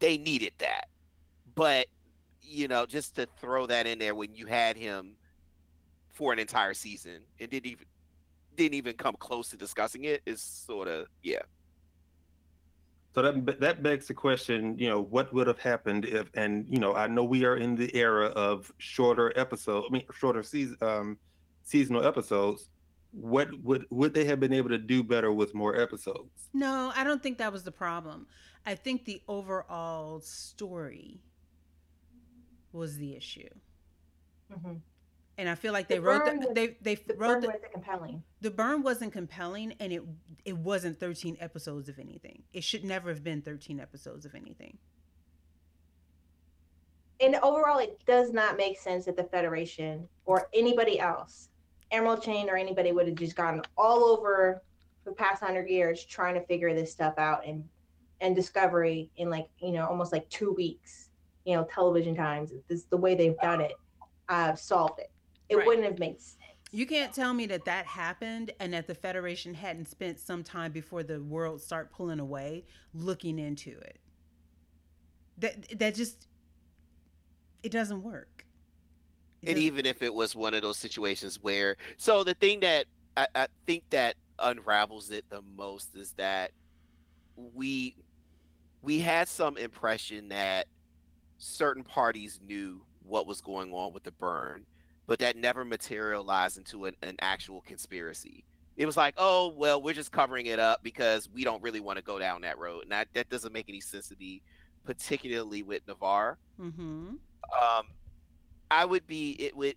they 0.00 0.18
needed 0.18 0.54
that. 0.58 0.86
But 1.54 1.86
you 2.42 2.66
know, 2.66 2.84
just 2.84 3.14
to 3.14 3.28
throw 3.40 3.66
that 3.66 3.86
in 3.86 4.00
there 4.00 4.14
when 4.16 4.34
you 4.34 4.46
had 4.46 4.76
him 4.76 5.14
for 6.20 6.34
an 6.34 6.38
entire 6.38 6.74
season 6.74 7.22
and 7.40 7.48
didn't 7.50 7.64
even 7.64 7.86
didn't 8.54 8.74
even 8.74 8.94
come 8.94 9.16
close 9.18 9.48
to 9.48 9.56
discussing 9.56 10.04
it 10.04 10.20
is 10.26 10.42
sort 10.42 10.86
of 10.86 11.06
yeah. 11.22 11.40
So 13.14 13.22
that 13.22 13.58
that 13.60 13.82
begs 13.82 14.06
the 14.06 14.12
question, 14.12 14.76
you 14.78 14.86
know, 14.90 15.00
what 15.00 15.32
would 15.32 15.46
have 15.46 15.58
happened 15.58 16.04
if, 16.04 16.28
and 16.34 16.66
you 16.68 16.78
know, 16.78 16.94
I 16.94 17.06
know 17.06 17.24
we 17.24 17.46
are 17.46 17.56
in 17.56 17.74
the 17.74 17.90
era 17.96 18.26
of 18.26 18.70
shorter 18.76 19.32
episode, 19.34 19.84
I 19.88 19.90
mean, 19.90 20.04
shorter 20.12 20.42
season, 20.42 20.76
um, 20.82 21.18
seasonal 21.62 22.04
episodes. 22.04 22.68
What 23.12 23.48
would 23.64 23.86
would 23.88 24.12
they 24.12 24.26
have 24.26 24.40
been 24.40 24.52
able 24.52 24.68
to 24.68 24.78
do 24.78 25.02
better 25.02 25.32
with 25.32 25.54
more 25.54 25.80
episodes? 25.80 26.50
No, 26.52 26.92
I 26.94 27.02
don't 27.02 27.22
think 27.22 27.38
that 27.38 27.50
was 27.50 27.62
the 27.62 27.72
problem. 27.72 28.26
I 28.66 28.74
think 28.74 29.06
the 29.06 29.22
overall 29.26 30.20
story 30.20 31.22
was 32.72 32.98
the 32.98 33.16
issue. 33.16 33.48
Mhm. 34.52 34.82
And 35.40 35.48
I 35.48 35.54
feel 35.54 35.72
like 35.72 35.88
they 35.88 35.98
wrote 35.98 36.26
the, 36.26 36.32
was- 36.34 36.48
they 36.54 36.76
they 36.82 36.96
The 36.96 37.14
wrote 37.14 37.28
burn 37.28 37.40
the, 37.40 37.46
wasn't 37.46 37.72
compelling. 37.72 38.22
the 38.42 38.50
burn 38.50 38.82
wasn't 38.82 39.12
compelling 39.14 39.72
and 39.80 39.90
it 39.90 40.02
it 40.44 40.58
wasn't 40.58 41.00
13 41.00 41.38
episodes 41.40 41.88
of 41.88 41.98
anything. 41.98 42.42
It 42.52 42.62
should 42.62 42.84
never 42.84 43.08
have 43.08 43.24
been 43.24 43.40
13 43.40 43.80
episodes 43.80 44.26
of 44.26 44.34
anything. 44.34 44.76
And 47.20 47.36
overall, 47.36 47.78
it 47.78 47.98
does 48.06 48.32
not 48.34 48.58
make 48.58 48.78
sense 48.78 49.06
that 49.06 49.16
the 49.16 49.24
Federation 49.24 50.06
or 50.26 50.48
anybody 50.52 51.00
else, 51.00 51.48
Emerald 51.90 52.22
Chain 52.22 52.50
or 52.50 52.56
anybody, 52.58 52.92
would 52.92 53.06
have 53.06 53.16
just 53.16 53.34
gone 53.34 53.62
all 53.78 54.04
over 54.04 54.62
the 55.06 55.12
past 55.12 55.42
hundred 55.42 55.70
years 55.70 56.04
trying 56.04 56.34
to 56.34 56.42
figure 56.42 56.74
this 56.74 56.92
stuff 56.92 57.14
out 57.16 57.46
and 57.46 57.64
and 58.20 58.36
Discovery 58.36 59.10
in 59.16 59.30
like 59.30 59.46
you 59.58 59.72
know 59.72 59.86
almost 59.86 60.12
like 60.12 60.28
two 60.28 60.52
weeks, 60.52 61.08
you 61.46 61.56
know, 61.56 61.66
television 61.74 62.14
times. 62.14 62.52
This 62.68 62.84
the 62.84 62.98
way 62.98 63.14
they've 63.14 63.38
done 63.38 63.62
it, 63.62 63.72
uh, 64.28 64.54
solved 64.54 64.98
it. 64.98 65.10
It 65.50 65.56
Right. 65.56 65.66
wouldn't 65.66 65.84
have 65.84 65.98
made 65.98 66.20
sense. 66.20 66.36
You 66.72 66.86
can't 66.86 67.12
tell 67.12 67.34
me 67.34 67.46
that 67.46 67.64
that 67.64 67.84
happened 67.84 68.52
and 68.60 68.72
that 68.72 68.86
the 68.86 68.94
Federation 68.94 69.52
hadn't 69.52 69.86
spent 69.88 70.20
some 70.20 70.44
time 70.44 70.70
before 70.70 71.02
the 71.02 71.20
world 71.20 71.60
start 71.60 71.90
pulling 71.90 72.20
away 72.20 72.64
looking 72.94 73.40
into 73.40 73.72
it. 73.80 73.98
That 75.38 75.78
that 75.80 75.94
just 75.96 76.28
it 77.64 77.72
doesn't 77.72 78.02
work. 78.02 78.46
It 79.42 79.48
and 79.48 79.56
doesn't- 79.56 79.62
even 79.66 79.86
if 79.86 80.00
it 80.02 80.14
was 80.14 80.36
one 80.36 80.54
of 80.54 80.62
those 80.62 80.78
situations 80.78 81.40
where 81.42 81.76
so 81.96 82.22
the 82.22 82.34
thing 82.34 82.60
that 82.60 82.86
I, 83.16 83.26
I 83.34 83.46
think 83.66 83.82
that 83.90 84.14
unravels 84.38 85.10
it 85.10 85.28
the 85.28 85.42
most 85.42 85.96
is 85.96 86.12
that 86.12 86.52
we 87.36 87.96
we 88.82 89.00
had 89.00 89.28
some 89.28 89.56
impression 89.56 90.28
that 90.28 90.68
certain 91.38 91.82
parties 91.82 92.38
knew 92.46 92.80
what 93.02 93.26
was 93.26 93.40
going 93.40 93.72
on 93.72 93.92
with 93.92 94.04
the 94.04 94.12
burn 94.12 94.64
but 95.06 95.18
that 95.20 95.36
never 95.36 95.64
materialized 95.64 96.58
into 96.58 96.84
an, 96.86 96.94
an 97.02 97.16
actual 97.20 97.60
conspiracy. 97.62 98.44
It 98.76 98.86
was 98.86 98.96
like 98.96 99.14
oh 99.18 99.52
well 99.56 99.82
we're 99.82 99.94
just 99.94 100.12
covering 100.12 100.46
it 100.46 100.58
up 100.58 100.82
because 100.82 101.28
we 101.28 101.44
don't 101.44 101.62
really 101.62 101.80
want 101.80 101.98
to 101.98 102.04
go 102.04 102.18
down 102.18 102.42
that 102.42 102.58
road. 102.58 102.82
And 102.84 102.92
that, 102.92 103.08
that 103.14 103.28
doesn't 103.28 103.52
make 103.52 103.68
any 103.68 103.80
sense 103.80 104.08
to 104.08 104.16
me 104.18 104.42
particularly 104.84 105.62
with 105.62 105.82
Ni'Var. 105.86 106.36
Mhm. 106.58 106.70
um 106.70 107.86
i 108.70 108.84
would 108.84 109.06
be 109.06 109.32
it 109.38 109.54
would 109.56 109.74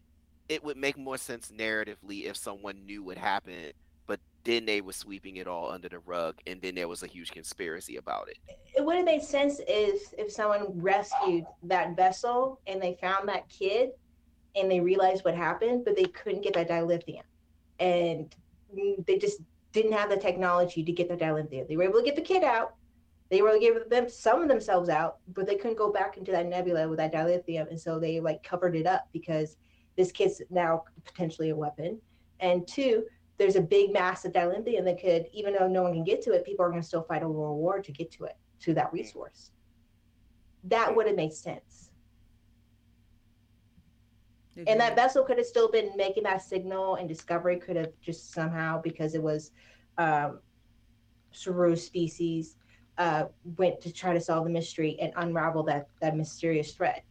it 0.49 0.63
would 0.63 0.77
make 0.77 0.97
more 0.97 1.17
sense 1.17 1.51
narratively 1.51 2.25
if 2.25 2.37
someone 2.37 2.85
knew 2.85 3.03
what 3.03 3.17
happened 3.17 3.73
but 4.05 4.19
then 4.43 4.65
they 4.65 4.81
were 4.81 4.93
sweeping 4.93 5.37
it 5.37 5.47
all 5.47 5.69
under 5.71 5.89
the 5.89 5.99
rug 5.99 6.35
and 6.47 6.61
then 6.61 6.75
there 6.75 6.87
was 6.87 7.03
a 7.03 7.07
huge 7.07 7.31
conspiracy 7.31 7.95
about 7.97 8.27
it. 8.29 8.37
It 8.77 8.83
would 8.85 8.97
have 8.97 9.05
made 9.05 9.23
sense 9.23 9.59
if 9.67 10.13
if 10.17 10.31
someone 10.31 10.79
rescued 10.81 11.45
that 11.63 11.95
vessel 11.95 12.59
and 12.67 12.81
they 12.81 12.97
found 13.01 13.27
that 13.29 13.47
kid 13.49 13.91
and 14.55 14.69
they 14.69 14.79
realized 14.79 15.25
what 15.25 15.35
happened, 15.35 15.85
but 15.85 15.95
they 15.95 16.05
couldn't 16.05 16.41
get 16.41 16.53
that 16.53 16.69
dilithium, 16.69 17.23
and 17.79 18.35
mm, 18.75 19.05
they 19.05 19.17
just 19.17 19.41
didn't 19.71 19.93
have 19.93 20.09
the 20.09 20.17
technology 20.17 20.83
to 20.83 20.91
get 20.91 21.09
the 21.09 21.17
dilithium. 21.17 21.67
They 21.67 21.75
were 21.75 21.83
able 21.83 21.99
to 21.99 22.05
get 22.05 22.15
the 22.15 22.21
kid 22.21 22.43
out. 22.43 22.75
They 23.29 23.41
were 23.41 23.49
able 23.49 23.59
to 23.59 23.65
give 23.65 23.89
them 23.89 24.07
some 24.07 24.41
of 24.41 24.47
themselves 24.47 24.89
out, 24.89 25.17
but 25.33 25.47
they 25.47 25.55
couldn't 25.55 25.77
go 25.77 25.91
back 25.91 26.17
into 26.17 26.31
that 26.31 26.45
nebula 26.45 26.87
with 26.87 26.99
that 26.99 27.13
dilithium, 27.13 27.69
and 27.69 27.79
so 27.79 27.99
they 27.99 28.19
like 28.19 28.43
covered 28.43 28.75
it 28.75 28.85
up 28.85 29.07
because 29.11 29.57
this 29.95 30.11
kid's 30.11 30.41
now 30.49 30.83
potentially 31.05 31.49
a 31.49 31.55
weapon. 31.55 31.99
And 32.39 32.67
two, 32.67 33.05
there's 33.37 33.55
a 33.55 33.61
big 33.61 33.91
mass 33.91 34.25
of 34.25 34.33
dilithium 34.33 34.85
that 34.85 35.01
could, 35.01 35.27
even 35.33 35.53
though 35.53 35.67
no 35.67 35.83
one 35.83 35.93
can 35.93 36.03
get 36.03 36.21
to 36.23 36.31
it, 36.31 36.45
people 36.45 36.65
are 36.65 36.69
going 36.69 36.81
to 36.81 36.87
still 36.87 37.03
fight 37.03 37.23
a 37.23 37.27
world 37.27 37.57
war 37.57 37.81
to 37.81 37.91
get 37.91 38.11
to 38.11 38.25
it, 38.25 38.37
to 38.61 38.73
that 38.75 38.93
resource. 38.93 39.51
That 40.65 40.95
would 40.95 41.07
have 41.07 41.15
made 41.15 41.33
sense. 41.33 41.82
And 44.55 44.79
that 44.79 44.95
vessel 44.95 45.23
could 45.23 45.37
have 45.37 45.47
still 45.47 45.69
been 45.69 45.91
making 45.95 46.23
that 46.23 46.41
signal, 46.41 46.95
and 46.95 47.07
Discovery 47.09 47.57
could 47.57 47.75
have 47.75 47.91
just 48.01 48.31
somehow, 48.33 48.81
because 48.81 49.15
it 49.15 49.21
was 49.21 49.51
um, 49.97 50.39
Saru 51.31 51.75
species, 51.75 52.57
uh, 52.97 53.25
went 53.57 53.81
to 53.81 53.91
try 53.91 54.13
to 54.13 54.21
solve 54.21 54.43
the 54.45 54.51
mystery 54.51 54.97
and 55.01 55.11
unravel 55.15 55.63
that 55.63 55.87
that 55.99 56.15
mysterious 56.15 56.73
thread. 56.73 57.01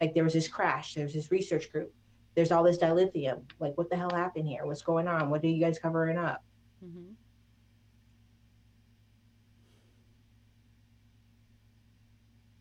Like 0.00 0.14
there 0.14 0.24
was 0.24 0.32
this 0.32 0.48
crash, 0.48 0.94
there 0.94 1.04
was 1.04 1.12
this 1.12 1.30
research 1.30 1.70
group, 1.70 1.92
there's 2.34 2.50
all 2.52 2.62
this 2.62 2.78
dilithium. 2.78 3.42
Like 3.58 3.76
what 3.76 3.90
the 3.90 3.96
hell 3.96 4.10
happened 4.10 4.48
here? 4.48 4.64
What's 4.64 4.82
going 4.82 5.08
on? 5.08 5.28
What 5.30 5.44
are 5.44 5.48
you 5.48 5.60
guys 5.60 5.78
covering 5.78 6.16
up? 6.16 6.42
Mhm. 6.84 7.14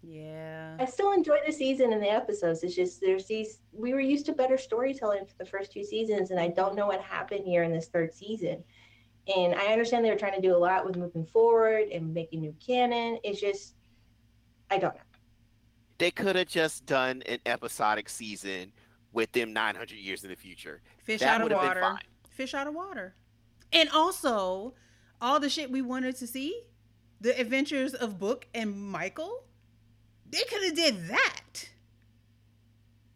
Yeah. 0.08 0.78
I 0.80 0.86
still 0.86 1.12
enjoy 1.14 1.40
the 1.46 1.52
season 1.52 1.92
and 1.94 2.02
the 2.02 2.10
episodes. 2.12 2.64
It's 2.64 2.76
just 2.76 3.02
there's 3.02 3.26
these 3.26 3.60
we 3.72 3.94
were 3.94 4.00
used 4.00 4.26
to 4.28 4.34
better 4.34 4.58
storytelling 4.58 5.26
for 5.26 5.34
the 5.38 5.46
first 5.46 5.72
two 5.72 5.84
seasons, 5.84 6.32
and 6.32 6.40
I 6.40 6.50
don't 6.50 6.76
know 6.76 6.88
what 6.88 7.02
happened 7.02 7.46
here 7.46 7.64
in 7.64 7.72
this 7.72 7.88
third 7.88 8.14
season. 8.14 8.64
And 9.36 9.56
I 9.56 9.68
understand 9.74 10.06
they 10.06 10.12
were 10.12 10.18
trying 10.18 10.36
to 10.36 10.42
do 10.42 10.56
a 10.56 10.58
lot 10.58 10.86
with 10.86 10.96
moving 10.98 11.26
forward 11.26 11.88
and 11.92 12.14
making 12.14 12.42
new 12.42 12.54
canon. 12.66 13.18
It's 13.24 13.42
just 13.42 13.74
I 14.70 14.78
don't 14.78 14.94
know. 14.96 15.02
they 15.98 16.12
could 16.12 16.36
have 16.36 16.48
just 16.48 16.86
done 16.86 17.24
an 17.28 17.40
episodic 17.46 18.10
season 18.10 18.72
with 19.14 19.32
them 19.32 19.54
900 19.54 19.92
years 19.92 20.24
in 20.24 20.30
the 20.30 20.36
future 20.36 20.82
Fish 21.04 21.22
that 21.22 21.30
out 21.30 21.42
of 21.42 21.44
would 21.46 21.50
been 21.50 21.58
water. 21.58 21.82
fine 21.82 22.00
Fish 22.30 22.54
out 22.54 22.68
of 22.68 22.74
water. 22.76 23.16
And 23.72 23.90
also, 23.90 24.74
all 25.22 25.40
the 25.40 25.50
shit 25.50 25.72
we 25.72 25.82
wanted 25.82 26.16
to 26.18 26.28
see, 26.28 26.64
the 27.22 27.40
adventures 27.40 27.94
of 27.94 28.20
Book 28.20 28.48
and 28.54 28.76
Michael, 28.78 29.45
they 30.36 30.44
could 30.44 30.64
have 30.66 30.76
did 30.76 31.08
that. 31.10 31.70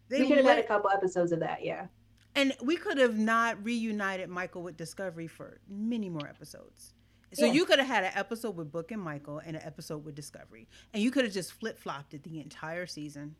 They 0.08 0.22
we 0.22 0.28
could 0.28 0.38
have 0.38 0.46
had 0.46 0.58
a 0.58 0.62
couple 0.66 0.90
episodes 0.90 1.30
of 1.32 1.40
that, 1.40 1.64
yeah. 1.64 1.86
and 2.34 2.52
we 2.62 2.76
could 2.76 2.98
have 2.98 3.16
not 3.16 3.62
reunited 3.64 4.28
Michael 4.28 4.62
with 4.62 4.76
Discovery 4.76 5.26
for 5.28 5.60
many 5.68 6.08
more 6.08 6.26
episodes. 6.26 6.94
So 7.32 7.44
Yeah. 7.46 7.52
you 7.52 7.64
could 7.64 7.78
have 7.78 7.86
had 7.86 8.02
an 8.04 8.12
episode 8.16 8.56
with 8.56 8.72
Book 8.72 8.90
and 8.90 9.00
Michael 9.00 9.38
and 9.38 9.54
an 9.56 9.62
episode 9.64 10.04
with 10.04 10.16
Discovery, 10.16 10.66
and 10.92 11.00
you 11.02 11.12
could 11.12 11.24
have 11.24 11.32
just 11.32 11.52
flip 11.52 11.78
flopped 11.78 12.12
it 12.14 12.24
the 12.24 12.40
entire 12.40 12.86
season. 12.86 13.36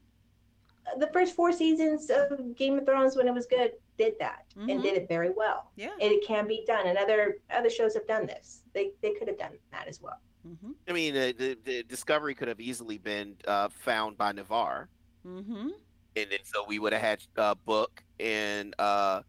The 0.98 1.08
first 1.08 1.34
four 1.34 1.52
seasons 1.52 2.08
of 2.10 2.56
Game 2.56 2.78
of 2.78 2.86
Thrones, 2.86 3.16
when 3.16 3.26
it 3.28 3.34
was 3.34 3.46
good, 3.46 3.72
did 3.98 4.14
that 4.20 4.46
Mhm. 4.56 4.70
and 4.70 4.82
did 4.82 4.94
it 4.94 5.08
very 5.08 5.30
well. 5.30 5.70
Yeah. 5.76 5.90
And 5.92 6.12
it 6.12 6.24
can 6.24 6.46
be 6.46 6.64
done, 6.66 6.86
and 6.86 6.96
other 6.98 7.40
other 7.50 7.68
shows 7.70 7.94
have 7.94 8.06
done 8.06 8.26
this. 8.26 8.62
They 8.74 8.92
they 9.00 9.12
could 9.14 9.26
have 9.26 9.38
done 9.38 9.58
that 9.72 9.88
as 9.88 10.00
well. 10.00 10.20
Mm-hmm. 10.46 10.70
i 10.88 10.92
mean 10.92 11.14
the, 11.14 11.34
the, 11.36 11.58
the 11.64 11.82
discovery 11.82 12.34
could 12.34 12.48
have 12.48 12.60
easily 12.60 12.96
been 12.98 13.36
uh, 13.46 13.68
found 13.68 14.16
by 14.16 14.32
Ni'Var 14.32 14.88
Mm-hmm. 15.26 15.68
and 16.16 16.30
then 16.30 16.38
so 16.44 16.64
we 16.66 16.78
would 16.78 16.94
have 16.94 17.02
had 17.02 17.22
uh, 17.36 17.54
book 17.66 18.02
and 18.18 18.74
uh 18.78 19.20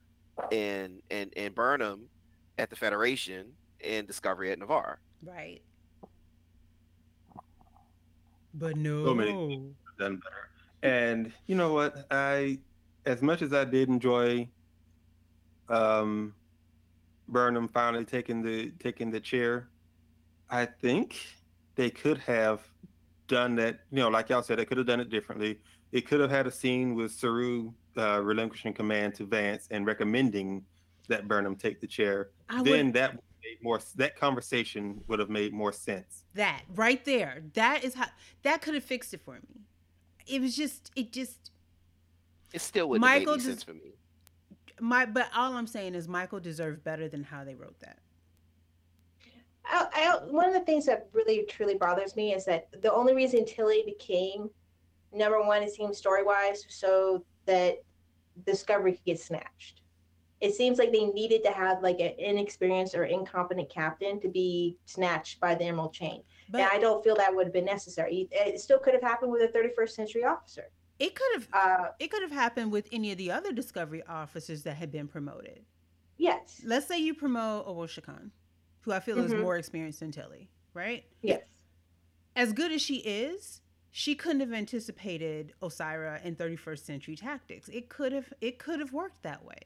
and 0.53 1.01
and 1.11 1.33
and 1.35 1.53
burnham 1.53 2.07
at 2.57 2.69
the 2.69 2.75
federation 2.77 3.47
and 3.83 4.07
discovery 4.07 4.51
at 4.51 4.59
Ni'Var 4.59 4.99
Right. 5.23 5.61
But 8.53 8.75
no. 8.75 9.05
So 9.05 9.13
many 9.13 9.61
done 9.99 10.15
better. 10.17 10.49
And 10.83 11.31
you 11.47 11.55
know 11.55 11.73
what? 11.73 12.05
I, 12.11 12.59
as 13.05 13.21
much 13.21 13.41
as 13.41 13.53
I 13.53 13.65
did 13.65 13.87
enjoy, 13.87 14.47
um, 15.69 16.33
Burnham 17.27 17.67
finally 17.69 18.03
taking 18.03 18.41
the 18.41 18.71
taking 18.79 19.11
the 19.11 19.19
chair, 19.19 19.69
I 20.51 20.65
think 20.65 21.15
they 21.75 21.89
could 21.89 22.17
have 22.19 22.61
done 23.27 23.55
that. 23.55 23.79
You 23.91 23.99
know, 23.99 24.09
like 24.09 24.29
y'all 24.29 24.43
said, 24.43 24.59
they 24.59 24.65
could 24.65 24.77
have 24.77 24.87
done 24.87 24.99
it 24.99 25.09
differently. 25.09 25.59
It 25.91 26.07
could 26.07 26.19
have 26.19 26.29
had 26.29 26.45
a 26.47 26.51
scene 26.51 26.93
with 26.95 27.11
Saru 27.11 27.71
uh, 27.97 28.21
relinquishing 28.21 28.73
command 28.73 29.15
to 29.15 29.25
Vance 29.25 29.67
and 29.71 29.85
recommending 29.85 30.63
that 31.07 31.27
Burnham 31.27 31.55
take 31.55 31.79
the 31.81 31.87
chair. 31.87 32.29
I 32.49 32.61
then 32.63 32.87
would, 32.87 32.93
that 32.95 33.13
made 33.15 33.57
more. 33.63 33.79
That 33.95 34.17
conversation 34.19 35.01
would 35.07 35.19
have 35.19 35.29
made 35.29 35.53
more 35.53 35.71
sense. 35.73 36.23
that 36.35 36.63
right 36.75 37.03
there. 37.05 37.41
That 37.53 37.83
is 37.83 37.93
how 37.95 38.05
that 38.43 38.61
could 38.61 38.75
have 38.75 38.83
fixed 38.83 39.13
it 39.13 39.21
for 39.21 39.35
me. 39.35 39.61
It 40.27 40.41
was 40.41 40.55
just 40.55 40.91
it 40.95 41.11
just 41.11 41.51
It 42.53 42.61
still 42.61 42.89
wouldn't 42.89 43.01
Michael 43.01 43.19
make 43.19 43.27
any 43.27 43.37
does- 43.37 43.45
sense 43.45 43.63
for 43.63 43.73
me. 43.73 43.93
my 44.79 45.05
but 45.05 45.29
all 45.35 45.53
I'm 45.53 45.67
saying 45.67 45.95
is 45.95 46.07
Michael 46.07 46.39
deserved 46.39 46.83
better 46.83 47.07
than 47.09 47.23
how 47.23 47.43
they 47.43 47.55
wrote 47.55 47.79
that. 47.79 47.97
I, 49.65 49.87
I, 49.93 50.17
one 50.31 50.47
of 50.47 50.53
the 50.53 50.61
things 50.61 50.85
that 50.87 51.07
really 51.13 51.45
truly 51.49 51.75
bothers 51.75 52.15
me 52.15 52.33
is 52.33 52.45
that 52.45 52.67
the 52.81 52.91
only 52.91 53.13
reason 53.13 53.45
Tilly 53.45 53.83
became 53.85 54.49
number 55.13 55.41
one, 55.43 55.61
it 55.63 55.73
seems 55.73 55.97
story 55.97 56.23
wise, 56.23 56.65
so 56.69 57.23
that 57.45 57.83
Discovery 58.45 58.93
could 58.93 59.03
get 59.05 59.19
snatched. 59.19 59.81
It 60.39 60.55
seems 60.55 60.79
like 60.79 60.91
they 60.91 61.05
needed 61.05 61.43
to 61.43 61.51
have 61.51 61.83
like 61.83 61.99
an 61.99 62.13
inexperienced 62.17 62.95
or 62.95 63.03
incompetent 63.03 63.69
captain 63.69 64.19
to 64.21 64.27
be 64.29 64.77
snatched 64.85 65.39
by 65.39 65.53
the 65.53 65.65
Emerald 65.65 65.93
Chain. 65.93 66.23
But 66.49 66.61
and 66.61 66.69
I 66.73 66.79
don't 66.79 67.03
feel 67.03 67.15
that 67.17 67.33
would 67.35 67.45
have 67.45 67.53
been 67.53 67.65
necessary. 67.65 68.27
It 68.31 68.59
still 68.59 68.79
could 68.79 68.93
have 68.93 69.03
happened 69.03 69.31
with 69.31 69.43
a 69.43 69.47
31st 69.55 69.89
century 69.91 70.23
officer. 70.23 70.69
it 70.97 71.13
could 71.15 71.31
have 71.35 71.47
Uh, 71.53 71.87
it 71.99 72.09
could 72.09 72.23
have 72.23 72.31
happened 72.31 72.71
with 72.71 72.87
any 72.91 73.11
of 73.11 73.17
the 73.19 73.29
other 73.31 73.51
Discovery 73.51 74.01
officers 74.07 74.63
that 74.63 74.75
had 74.77 74.91
been 74.91 75.07
promoted. 75.07 75.63
yes, 76.17 76.61
Let's 76.65 76.87
say 76.87 76.97
you 76.97 77.13
promote 77.13 77.67
Owosekun, 77.67 78.31
who 78.81 78.91
I 78.91 78.99
feel 78.99 79.19
is 79.19 79.31
Mhm. 79.31 79.41
more 79.41 79.57
experienced 79.57 79.99
than 79.99 80.11
Tilly, 80.11 80.49
right? 80.73 81.05
yes. 81.21 81.43
As 82.35 82.53
good 82.53 82.71
as 82.71 82.81
she 82.81 82.97
is, 82.97 83.61
she 83.91 84.15
couldn't 84.15 84.39
have 84.39 84.53
anticipated 84.53 85.53
Osyraa 85.61 86.21
and 86.23 86.37
31st 86.37 86.85
century 86.85 87.15
tactics. 87.15 87.67
It 87.69 87.89
could 87.89 88.11
have 88.13 88.33
it 88.39 88.57
could 88.57 88.79
have 88.79 88.93
worked 88.93 89.21
that 89.23 89.43
way. 89.43 89.59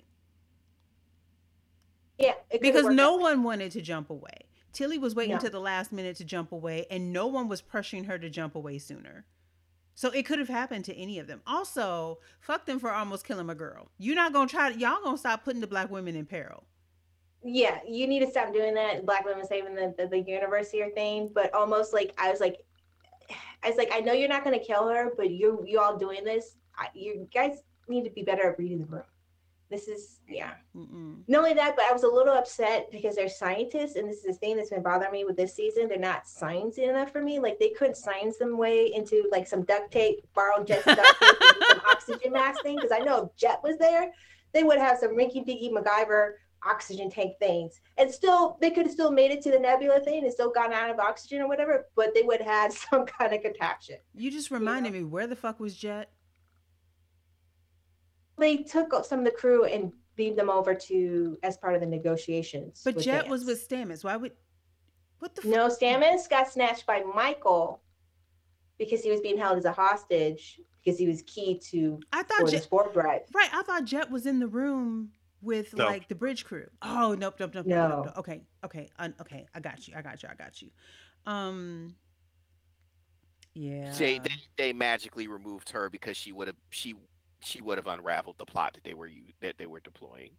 Yeah, 2.18 2.34
because 2.62 2.86
no 2.86 3.16
one 3.16 3.44
wanted 3.44 3.72
to 3.74 3.82
jump 3.82 4.10
away. 4.10 4.48
Tilly 4.72 4.98
was 4.98 5.16
waiting 5.16 5.36
No. 5.36 5.40
to 5.42 5.50
the 5.50 5.60
last 5.60 5.92
minute 5.92 6.16
to 6.18 6.26
jump 6.26 6.52
away, 6.52 6.86
and 6.90 7.12
no 7.14 7.28
one 7.28 7.48
was 7.48 7.62
pressuring 7.62 8.06
her 8.08 8.18
to 8.18 8.30
jump 8.30 8.56
away 8.56 8.78
sooner. 8.78 9.26
So 9.96 10.10
it 10.10 10.24
could 10.26 10.40
have 10.40 10.50
happened 10.50 10.86
to 10.86 10.96
any 10.96 11.20
of 11.20 11.28
them. 11.28 11.42
Also, 11.46 12.20
fuck 12.40 12.66
them 12.66 12.80
for 12.80 12.92
almost 12.92 13.26
killing 13.26 13.46
my 13.46 13.54
girl. 13.54 13.92
You're 13.98 14.16
not 14.16 14.34
gonna 14.34 14.50
try. 14.50 14.72
To, 14.74 14.78
Y'all 14.80 15.02
gonna 15.04 15.18
stop 15.18 15.44
putting 15.46 15.62
the 15.62 15.68
black 15.68 15.90
women 15.90 16.16
in 16.16 16.26
peril. 16.26 16.66
Yeah, 17.48 17.78
you 17.88 18.08
need 18.08 18.22
to 18.22 18.30
stop 18.30 18.52
doing 18.52 18.74
that. 18.74 19.06
Black 19.06 19.24
women 19.24 19.46
saving 19.46 19.76
the, 19.76 19.94
the, 19.96 20.08
the 20.08 20.20
universe 20.20 20.72
here 20.72 20.90
thing, 20.90 21.30
but 21.34 21.54
almost 21.54 21.94
like 21.94 22.12
I 22.18 22.32
was 22.32 22.40
like, 22.40 22.58
I 23.64 23.70
was 23.70 23.78
like, 23.78 23.92
I 23.94 24.00
know 24.00 24.14
you're 24.14 24.28
not 24.28 24.44
gonna 24.44 24.58
kill 24.58 24.88
her, 24.88 25.12
but 25.16 25.30
you 25.30 25.64
you 25.68 25.80
all 25.80 25.96
doing 25.96 26.24
this. 26.24 26.56
I, 26.76 26.88
you 26.96 27.28
guys 27.32 27.62
need 27.88 28.04
to 28.04 28.10
be 28.10 28.24
better 28.24 28.50
at 28.50 28.58
reading 28.58 28.80
the 28.80 28.86
room. 28.86 29.04
This 29.70 29.88
is 29.88 30.22
yeah. 30.28 30.54
Mm-mm. 30.76 31.18
Not 31.28 31.38
only 31.38 31.54
that, 31.54 31.76
but 31.76 31.86
I 31.88 31.94
was 31.94 32.02
a 32.02 32.08
little 32.08 32.34
upset 32.34 32.90
because 32.92 33.16
they're 33.16 33.30
scientists, 33.30 33.96
and 33.96 34.10
this 34.10 34.18
is 34.18 34.24
the 34.24 34.34
thing 34.34 34.58
that's 34.58 34.72
been 34.72 34.82
bothering 34.82 35.12
me 35.12 35.24
with 35.24 35.38
this 35.38 35.56
season. 35.56 35.88
They're 35.88 36.00
not 36.00 36.26
sciencey 36.26 36.90
enough 36.90 37.12
for 37.12 37.22
me. 37.22 37.38
Like 37.38 37.60
they 37.60 37.70
couldn't 37.70 37.98
science 37.98 38.38
them 38.38 38.58
way 38.58 38.92
into 38.92 39.30
like 39.32 39.46
some 39.46 39.64
duct 39.66 39.92
tape, 39.92 40.26
borrowed 40.34 40.66
jet 40.66 40.84
duct 40.84 41.00
tape, 41.22 41.64
some 41.68 41.82
oxygen 41.92 42.32
mask 42.32 42.64
thing. 42.64 42.78
Because 42.78 42.92
I 42.92 43.04
know 43.04 43.26
if 43.26 43.36
Jett 43.36 43.62
was 43.62 43.78
there, 43.78 44.12
they 44.52 44.64
would 44.64 44.80
have 44.80 44.98
some 44.98 45.16
rinky 45.16 45.46
dinky 45.46 45.70
MacGyver 45.70 46.34
oxygen 46.66 47.10
tank 47.10 47.34
things, 47.40 47.82
and 47.98 48.12
still 48.12 48.58
they 48.62 48.72
could 48.72 48.86
have 48.86 48.94
still 48.94 49.12
made 49.12 49.32
it 49.32 49.42
to 49.44 49.52
the 49.52 49.60
nebula 49.60 50.00
thing 50.02 50.24
and 50.24 50.34
still 50.34 50.52
gotten 50.52 50.74
out 50.74 50.90
of 50.90 51.00
oxygen 51.00 51.42
or 51.42 51.48
whatever. 51.48 51.86
But 51.96 52.14
they 52.14 52.24
would 52.24 52.42
have 52.42 52.48
had 52.50 52.74
some 52.92 53.06
kind 53.06 53.34
of 53.34 53.42
contraption. 53.42 53.98
You 54.14 54.32
just 54.32 54.52
reminded 54.52 54.94
me 54.94 55.04
where 55.04 55.28
the 55.28 55.36
fuck 55.36 55.60
was 55.60 55.76
Jett? 55.76 56.12
They 58.38 58.58
took 58.58 58.94
some 59.06 59.20
of 59.20 59.26
the 59.26 59.32
crew 59.32 59.66
and 59.66 59.94
beamed 60.16 60.38
them 60.38 60.50
over 60.50 60.74
to 60.74 61.38
as 61.44 61.58
part 61.58 61.76
of 61.76 61.82
the 61.82 61.88
negotiations. 61.88 62.82
But 62.84 63.00
Jett 63.00 63.28
was 63.28 63.46
with 63.46 63.68
Stamets. 63.68 64.04
Why 64.04 64.18
would? 64.18 64.34
What 65.20 65.36
the? 65.36 65.42
fuck? 65.42 65.52
No, 65.52 65.68
Stamets 65.68 66.30
got 66.30 66.50
snatched 66.50 66.86
by 66.86 67.02
Michael 67.14 67.82
because 68.78 69.02
he 69.02 69.12
was 69.12 69.22
being 69.22 69.38
held 69.38 69.58
as 69.58 69.66
a 69.66 69.72
hostage 69.72 70.60
because 70.84 71.00
he 71.00 71.08
was 71.08 71.24
key 71.24 71.60
to 71.72 72.00
I 72.14 72.24
for 72.24 72.28
thought 72.28 72.46
the 72.46 72.52
Jet. 72.52 72.64
spore 72.64 72.90
drive. 72.94 73.22
Right, 73.34 73.50
I 73.54 73.64
thought 73.64 73.86
Jett 73.86 74.12
was 74.12 74.26
in 74.26 74.40
the 74.40 74.48
room 74.48 75.12
with 75.46 75.74
No. 75.76 75.86
like 75.86 76.08
the 76.10 76.16
bridge 76.16 76.44
crew. 76.44 76.68
Oh 76.82 77.16
nope, 77.18 77.36
nope, 77.40 77.52
nope, 77.54 77.66
nope, 77.66 77.66
nope, 77.66 78.06
nope. 78.08 78.18
Okay, 78.18 78.42
okay, 78.66 78.90
un- 79.00 79.16
okay. 79.22 79.46
I 79.54 79.60
got 79.60 79.88
you. 79.88 79.94
I 79.96 80.02
got 80.02 80.22
you. 80.24 80.30
I 80.30 80.36
got 80.36 80.62
you. 80.62 80.70
Um. 81.26 81.96
Yeah. 83.54 83.94
They, 83.94 84.20
they 84.20 84.32
they 84.58 84.74
magically 84.74 85.28
removed 85.28 85.70
her 85.70 85.90
because 85.90 86.18
she 86.18 86.34
would 86.34 86.48
have 86.48 86.58
she 86.72 86.96
she 87.40 87.62
would 87.62 87.78
have 87.78 87.88
unraveled 87.88 88.38
the 88.38 88.46
plot 88.46 88.74
that 88.74 88.84
they 88.84 88.94
were 88.94 89.08
u- 89.08 89.32
that 89.42 89.58
they 89.58 89.66
were 89.68 89.80
deploying. 89.80 90.32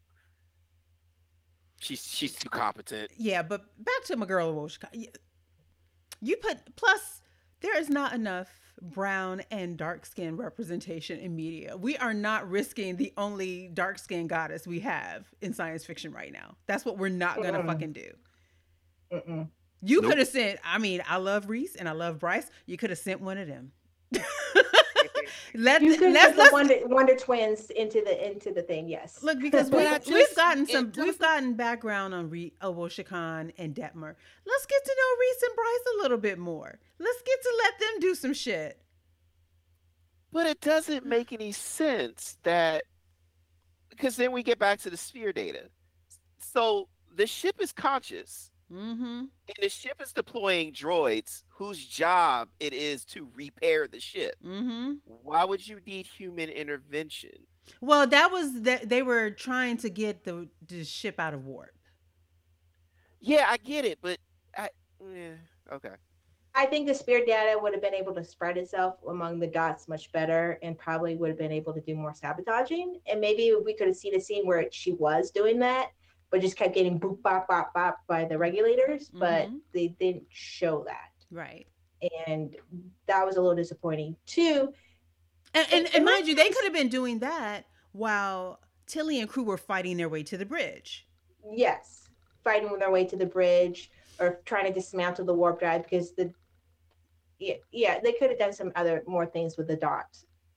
She's 1.81 2.05
she's 2.05 2.35
too 2.35 2.49
competent. 2.51 3.11
Yeah, 3.17 3.43
but 3.43 3.63
back 3.79 4.05
to 4.07 4.17
my 4.17 4.27
girl 4.27 4.55
Woshka. 4.55 4.89
You 6.21 6.37
put 6.37 6.59
plus 6.77 7.23
there 7.61 7.79
is 7.79 7.89
not 7.89 8.13
enough 8.13 8.49
brown 8.83 9.43
and 9.51 9.77
dark 9.77 10.05
skin 10.07 10.37
representation 10.37 11.19
in 11.19 11.35
media. 11.35 11.77
We 11.77 11.97
are 11.97 12.15
not 12.15 12.49
risking 12.49 12.97
the 12.97 13.13
only 13.17 13.71
dark 13.73 13.99
skin 13.99 14.27
goddess 14.27 14.67
we 14.67 14.81
have 14.81 15.27
in 15.41 15.53
science 15.55 15.85
fiction 15.85 16.13
right 16.13 16.33
now. 16.33 16.57
That's 16.67 16.85
what 16.85 16.99
we're 16.99 17.09
not 17.09 17.37
gonna 17.43 17.61
Mm-mm. 17.61 17.67
fucking 17.67 17.93
do. 17.93 18.11
Mm-mm. 19.13 19.49
You 19.83 20.01
Nope. 20.01 20.11
could 20.11 20.19
have 20.19 20.29
sent. 20.29 20.59
I 20.65 20.79
mean, 20.79 21.03
I 21.09 21.17
love 21.19 21.49
Rhys 21.49 21.77
and 21.77 21.89
I 21.89 21.93
love 21.93 22.19
Bryce. 22.19 22.51
You 22.67 22.77
could 22.77 22.91
have 22.91 22.99
sent 22.99 23.21
one 23.21 23.39
of 23.39 23.47
them. 23.49 23.73
let 25.55 25.83
You 25.83 25.97
could 25.99 26.13
let's, 26.13 26.33
the 26.33 26.39
let's 26.39 26.53
Wonder, 26.53 26.75
Wonder 26.85 27.17
Twins 27.17 27.71
into 27.71 28.03
the 28.03 28.31
into 28.31 28.53
the 28.53 28.63
thing. 28.63 28.89
Yes. 28.89 29.23
look 29.23 29.39
because 29.41 29.67
we, 29.71 29.79
But 29.79 29.87
I 29.87 29.93
we've 29.93 30.05
just- 30.25 30.37
gotten 30.37 30.63
it 30.65 30.71
some. 30.71 30.85
We've 30.87 30.93
doesn't- 30.95 31.21
gotten 31.21 31.55
background 31.55 32.15
on 32.15 32.31
Re, 32.31 32.53
uh, 32.61 32.69
Owosekun 32.69 33.53
and 33.59 33.75
Detmer. 33.75 34.15
Let's 34.47 34.67
get 34.67 34.85
to 34.85 34.97
know 34.97 35.21
Rhys 35.21 35.43
and 35.43 35.57
Bryce 35.57 35.95
a 35.95 36.03
little 36.03 36.19
bit 36.19 36.39
more. 36.39 36.79
Let's 36.99 37.23
get 37.23 37.43
to 37.43 37.55
let 37.65 37.79
them 37.81 38.01
do 38.01 38.15
some 38.15 38.33
shit. 38.35 38.81
But 40.33 40.47
it 40.47 40.61
doesn't 40.61 41.07
make 41.07 41.33
any 41.33 41.53
sense 41.53 42.37
that 42.43 42.85
because 43.91 44.17
then 44.17 44.33
we 44.33 44.43
get 44.43 44.59
back 44.59 44.81
to 44.81 44.91
the 44.91 44.97
sphere 44.97 45.33
data. 45.33 45.71
So 46.39 46.89
the 47.15 47.27
ship 47.27 47.57
is 47.61 47.73
conscious 47.73 48.51
Mm-hmm. 48.73 49.19
and 49.21 49.57
the 49.63 49.69
ship 49.69 50.03
is 50.03 50.13
deploying 50.13 50.73
droids 50.73 51.45
whose 51.49 51.87
job 51.87 52.49
it 52.59 52.73
is 52.73 53.05
to 53.05 53.29
repair 53.33 53.87
the 53.87 54.01
ship. 54.01 54.35
Mm-hmm. 54.45 54.95
Why 55.05 55.45
would 55.45 55.67
you 55.67 55.79
need 55.87 56.07
human 56.07 56.49
intervention? 56.49 57.31
Well, 57.81 58.07
that 58.09 58.33
was 58.33 58.63
that 58.63 58.89
they 58.89 59.03
were 59.03 59.31
trying 59.31 59.77
to 59.79 59.89
get 59.89 60.25
the, 60.25 60.49
the 60.67 60.85
ship 60.85 61.21
out 61.21 61.33
of 61.33 61.45
warp. 61.45 61.71
Yeah, 63.21 63.47
I 63.49 63.57
get 63.57 63.85
it, 63.85 63.99
but 64.03 64.19
I 64.57 64.69
yeah, 65.01 65.35
okay. 65.73 65.95
I 66.55 66.65
think 66.65 66.87
the 66.87 66.95
sphere 66.95 67.23
data 67.27 67.59
would 67.61 67.75
have 67.75 67.83
been 67.83 67.95
able 67.95 68.15
to 68.15 68.25
spread 68.25 68.57
itself 68.57 68.95
among 69.07 69.39
the 69.39 69.47
dots 69.47 69.89
much 69.89 70.11
better 70.11 70.59
and 70.63 70.79
probably 70.79 71.15
would 71.15 71.29
have 71.29 71.39
been 71.39 71.53
able 71.53 71.75
to 71.75 71.83
do 71.83 71.95
more 71.95 72.15
sabotaging. 72.15 72.99
And 73.07 73.21
maybe 73.21 73.55
we 73.63 73.75
could 73.75 73.89
have 73.89 73.97
seen 73.97 74.17
a 74.17 74.21
scene 74.21 74.47
where 74.47 74.65
she 74.73 74.93
was 74.93 75.31
doing 75.31 75.59
that, 75.59 75.91
but 76.37 76.43
just 76.43 76.57
kept 76.59 76.75
getting 76.75 77.01
boop 77.01 77.23
bop 77.23 77.49
bop 77.49 77.73
bop 77.73 77.97
by 78.07 78.27
the 78.27 78.37
regulators, 78.37 79.09
but 79.09 79.49
Mhm. 79.49 79.61
they 79.73 79.89
didn't 79.89 80.25
show 80.29 80.85
that. 80.85 81.13
Right. 81.31 81.67
And 82.27 82.55
that 83.07 83.25
was 83.25 83.37
a 83.37 83.41
little 83.41 83.57
disappointing. 83.57 84.17
too. 84.27 84.75
And, 85.55 85.67
and, 85.73 85.95
and 85.95 86.05
mind 86.05 86.29
you, 86.29 86.35
they 86.35 86.51
could 86.51 86.65
have 86.65 86.75
been 86.75 86.91
doing 86.91 87.21
that 87.21 87.65
while 87.93 88.61
Tilly 88.87 89.19
and 89.21 89.31
crew 89.31 89.45
were 89.45 89.57
fighting 89.57 89.97
their 89.97 90.11
way 90.11 90.23
to 90.25 90.37
the 90.37 90.45
bridge. 90.45 91.09
yes, 91.55 92.09
fighting 92.45 92.79
their 92.79 92.91
way 92.91 93.07
to 93.07 93.17
the 93.17 93.25
bridge 93.25 93.91
or 94.21 94.43
trying 94.45 94.67
to 94.67 94.73
dismantle 94.73 95.25
the 95.25 95.33
warp 95.33 95.59
drive 95.61 95.85
because 95.85 96.13
the 96.15 96.31
yeah, 97.39 97.55
yeah, 97.73 97.99
they 98.01 98.13
could 98.13 98.29
have 98.31 98.39
done 98.39 98.53
some 98.53 98.73
other 98.77 99.03
more 99.07 99.25
things 99.27 99.57
with 99.57 99.69
the 99.69 99.77
dot 99.77 100.07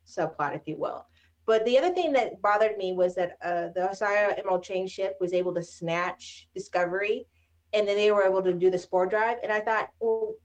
subplot, 0.06 0.56
if 0.56 0.68
you 0.68 0.76
will. 0.78 1.06
But 1.50 1.66
the 1.66 1.80
other 1.80 1.92
thing 1.96 2.14
that 2.14 2.44
bothered 2.44 2.78
me 2.78 2.94
was 2.94 3.16
that 3.16 3.32
uh, 3.44 3.70
the 3.74 3.90
Osyraa 3.90 4.38
Emerald 4.38 4.62
Chain 4.62 4.86
ship 4.88 5.18
was 5.20 5.34
able 5.34 5.52
to 5.56 5.64
snatch 5.64 6.48
Discovery, 6.54 7.26
and 7.74 7.88
then 7.88 7.98
they 7.98 8.12
were 8.12 8.24
able 8.24 8.44
to 8.44 8.54
do 8.54 8.70
the 8.70 8.78
spore 8.78 9.08
drive. 9.08 9.38
And 9.42 9.52
I 9.52 9.60
thought, 9.60 9.90
well, 10.00 10.36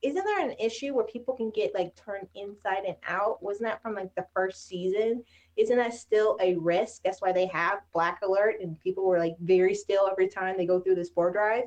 isn't 0.00 0.24
there 0.24 0.48
an 0.48 0.54
issue 0.60 0.94
where 0.94 1.06
people 1.06 1.34
can 1.34 1.50
get 1.50 1.74
like 1.74 1.96
turned 1.96 2.28
inside 2.36 2.84
and 2.86 2.94
out? 3.04 3.42
Wasn't 3.42 3.68
that 3.68 3.82
from 3.82 3.96
like 3.96 4.14
the 4.14 4.28
first 4.32 4.68
season? 4.68 5.24
Isn't 5.56 5.76
that 5.76 5.92
still 5.92 6.38
a 6.40 6.54
risk? 6.54 7.02
That's 7.02 7.20
why 7.20 7.32
they 7.32 7.46
have 7.46 7.80
Black 7.92 8.20
Alert, 8.22 8.60
and 8.60 8.78
people 8.78 9.04
were 9.04 9.18
like 9.18 9.34
very 9.40 9.74
still 9.74 10.06
every 10.08 10.28
time 10.28 10.56
they 10.56 10.66
go 10.66 10.78
through 10.78 10.94
the 10.94 11.04
spore 11.04 11.32
drive. 11.32 11.64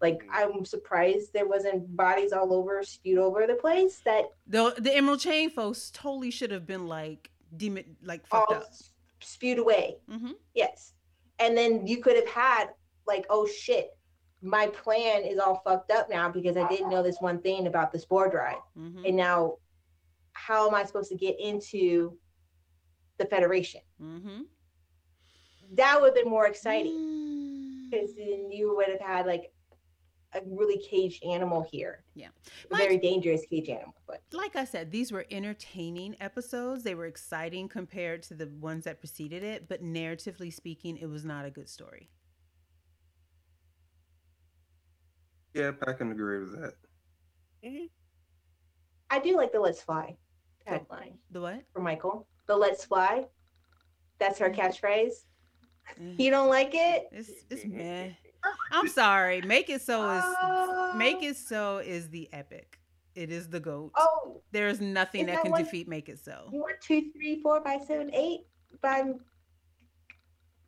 Like 0.00 0.24
Mhm. 0.24 0.30
I'm 0.32 0.64
surprised 0.64 1.32
there 1.32 1.46
wasn't 1.46 1.96
bodies 1.96 2.32
all 2.32 2.52
over, 2.52 2.82
spewed 2.82 3.18
over 3.18 3.46
the 3.46 3.54
place. 3.54 4.00
That 4.00 4.24
The 4.48 4.74
the 4.76 4.92
Emerald 4.92 5.20
Chain 5.20 5.50
folks 5.50 5.92
totally 5.92 6.32
should 6.32 6.50
have 6.50 6.66
been 6.66 6.88
like 6.88 7.30
demon 7.56 7.96
like 8.02 8.26
fucked 8.26 8.52
all 8.52 8.58
up. 8.58 8.64
spewed 9.20 9.58
away. 9.58 9.96
Mm-hmm. 10.10 10.32
Yes. 10.54 10.92
And 11.38 11.56
then 11.56 11.86
you 11.86 11.98
could 12.02 12.16
have 12.16 12.28
had 12.28 12.66
like, 13.06 13.26
oh 13.30 13.46
shit, 13.46 13.90
my 14.42 14.66
plan 14.68 15.24
is 15.24 15.38
all 15.38 15.60
fucked 15.64 15.90
up 15.90 16.08
now 16.10 16.28
because 16.28 16.56
I 16.56 16.68
didn't 16.68 16.90
know 16.90 17.02
this 17.02 17.16
one 17.20 17.40
thing 17.40 17.66
about 17.66 17.92
the 17.92 17.98
spore 17.98 18.28
drive. 18.30 18.58
Mm-hmm. 18.78 19.04
And 19.06 19.16
now 19.16 19.56
how 20.32 20.68
am 20.68 20.74
I 20.74 20.84
supposed 20.84 21.10
to 21.10 21.16
get 21.16 21.38
into 21.40 22.18
the 23.18 23.24
Federation? 23.26 23.80
Mm-hmm. 24.02 24.42
That 25.72 26.00
would 26.00 26.08
have 26.08 26.14
been 26.14 26.30
more 26.30 26.46
exciting 26.46 26.92
Mm. 26.92 27.90
because 27.90 28.14
then 28.16 28.50
you 28.50 28.74
would 28.76 28.88
have 28.88 29.00
had 29.00 29.26
like 29.26 29.52
a 30.34 30.40
really 30.46 30.78
caged 30.78 31.24
animal 31.24 31.66
here. 31.70 32.02
Yeah. 32.14 32.28
A 32.70 32.76
very 32.76 32.98
dangerous 32.98 33.44
cage 33.46 33.68
animal. 33.68 33.94
But 34.06 34.20
like 34.32 34.56
I 34.56 34.64
said, 34.64 34.90
these 34.90 35.12
were 35.12 35.26
entertaining 35.30 36.16
episodes. 36.20 36.82
They 36.82 36.94
were 36.94 37.06
exciting 37.06 37.68
compared 37.68 38.22
to 38.24 38.34
the 38.34 38.48
ones 38.60 38.84
that 38.84 38.98
preceded 38.98 39.42
it, 39.42 39.68
but 39.68 39.82
narratively 39.82 40.52
speaking, 40.52 40.96
it 40.96 41.06
was 41.06 41.24
not 41.24 41.44
a 41.44 41.50
good 41.50 41.68
story. 41.68 42.10
Yep, 45.54 45.84
I 45.86 45.92
can 45.92 46.10
agree 46.10 46.40
with 46.40 46.60
that. 46.60 46.74
Mhm. 47.64 47.88
I 49.10 49.20
do 49.20 49.36
like 49.36 49.52
the 49.52 49.60
let's 49.60 49.80
fly 49.80 50.16
tagline 50.66 51.18
The 51.30 51.40
what? 51.40 51.62
for 51.72 51.80
Michael. 51.80 52.26
The 52.46 52.56
let's 52.56 52.84
fly. 52.84 53.26
That's 54.18 54.38
her 54.38 54.50
catchphrase. 54.50 55.26
Eh, 56.00 56.14
You 56.18 56.30
don't 56.30 56.48
like 56.48 56.70
it? 56.74 57.08
It's 57.12 57.30
it's 57.50 57.64
meh. 57.64 58.10
I'm 58.72 58.88
sorry. 58.88 59.40
Make 59.42 59.68
it 59.70 59.82
so 59.82 60.10
is 60.10 60.22
Oh. 60.42 60.92
make 60.96 61.22
it 61.22 61.36
so 61.36 61.78
is 61.78 62.08
the 62.10 62.28
epic. 62.32 62.78
It 63.14 63.30
is 63.30 63.48
the 63.48 63.60
goat. 63.60 63.92
Oh, 63.96 64.42
There 64.50 64.66
is 64.68 64.80
nothing 64.80 65.26
that 65.26 65.36
that 65.36 65.42
can 65.42 65.52
one- 65.52 65.62
defeat 65.64 65.86
make 65.88 66.08
it 66.08 66.18
so. 66.18 66.48
want 66.52 66.80
two, 66.80 67.12
three, 67.12 67.40
four, 67.42 67.62
five, 67.62 67.84
seven, 67.84 68.12
eight 68.14 68.46
by 68.80 69.04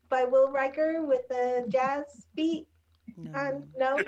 by 0.09 0.25
Will 0.25 0.53
Riker 0.53 1.05
with 1.05 1.27
the 1.29 1.67
jazz 1.69 2.27
beat? 2.37 2.69
No. 3.17 3.33
Um, 3.35 3.69
no, 3.77 3.99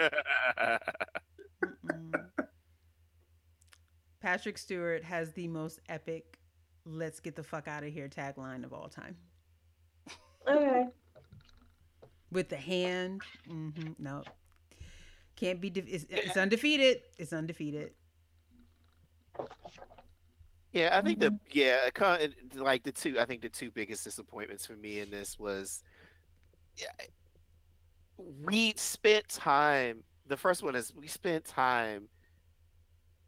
Patrick 4.21 4.59
Stewart 4.59 5.03
has 5.05 5.33
the 5.33 5.49
most 5.49 5.81
epic 5.89 6.39
"Let's 6.85 7.21
get 7.21 7.37
the 7.37 7.43
fuck 7.43 7.69
out 7.69 7.85
of 7.85 7.93
here" 7.93 8.09
tagline 8.09 8.65
of 8.65 8.73
all 8.73 8.89
time. 8.89 9.17
okay. 10.47 10.87
With 12.31 12.49
the 12.49 12.57
hand, 12.57 13.23
hmm 13.49 13.71
no, 13.99 14.23
can't 15.37 15.61
be. 15.61 15.71
De- 15.71 15.81
it's, 15.81 16.05
it's 16.11 16.37
undefeated. 16.37 17.03
It's 17.19 17.33
undefeated. 17.33 17.93
Yeah, 20.73 20.91
I 20.97 21.01
think 21.01 21.19
Mm-hmm. 21.21 21.37
the 21.37 21.59
yeah, 21.59 21.87
it 21.87 21.95
kind 21.95 22.23
of- 22.53 22.61
like 22.61 22.83
the 22.83 22.93
two. 22.93 23.19
I 23.19 23.25
think 23.25 23.41
the 23.43 23.49
two 23.49 23.71
biggest 23.71 24.05
disappointments 24.05 24.67
for 24.67 24.75
me 24.77 25.01
in 25.01 25.11
this 25.11 25.39
was, 25.39 25.83
yeah, 26.77 26.87
we 28.19 28.75
spent 28.77 29.29
time. 29.29 30.03
The 30.27 30.37
first 30.37 30.63
one 30.63 30.75
is 30.75 30.93
we 30.95 31.07
spent 31.07 31.45
time 31.47 32.09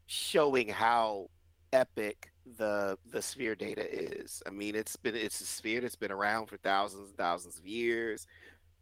showing 0.06 0.68
how 0.68 1.30
epic 1.72 2.30
the 2.58 2.98
the 3.06 3.22
sphere 3.22 3.54
data 3.54 3.86
is. 3.90 4.42
I 4.46 4.50
mean, 4.50 4.74
it's 4.74 4.96
been 4.96 5.14
it's 5.16 5.40
a 5.40 5.46
sphere 5.46 5.80
that's 5.80 5.96
been 5.96 6.12
around 6.12 6.46
for 6.46 6.58
thousands 6.58 7.08
and 7.08 7.16
thousands 7.16 7.58
of 7.58 7.66
years. 7.66 8.26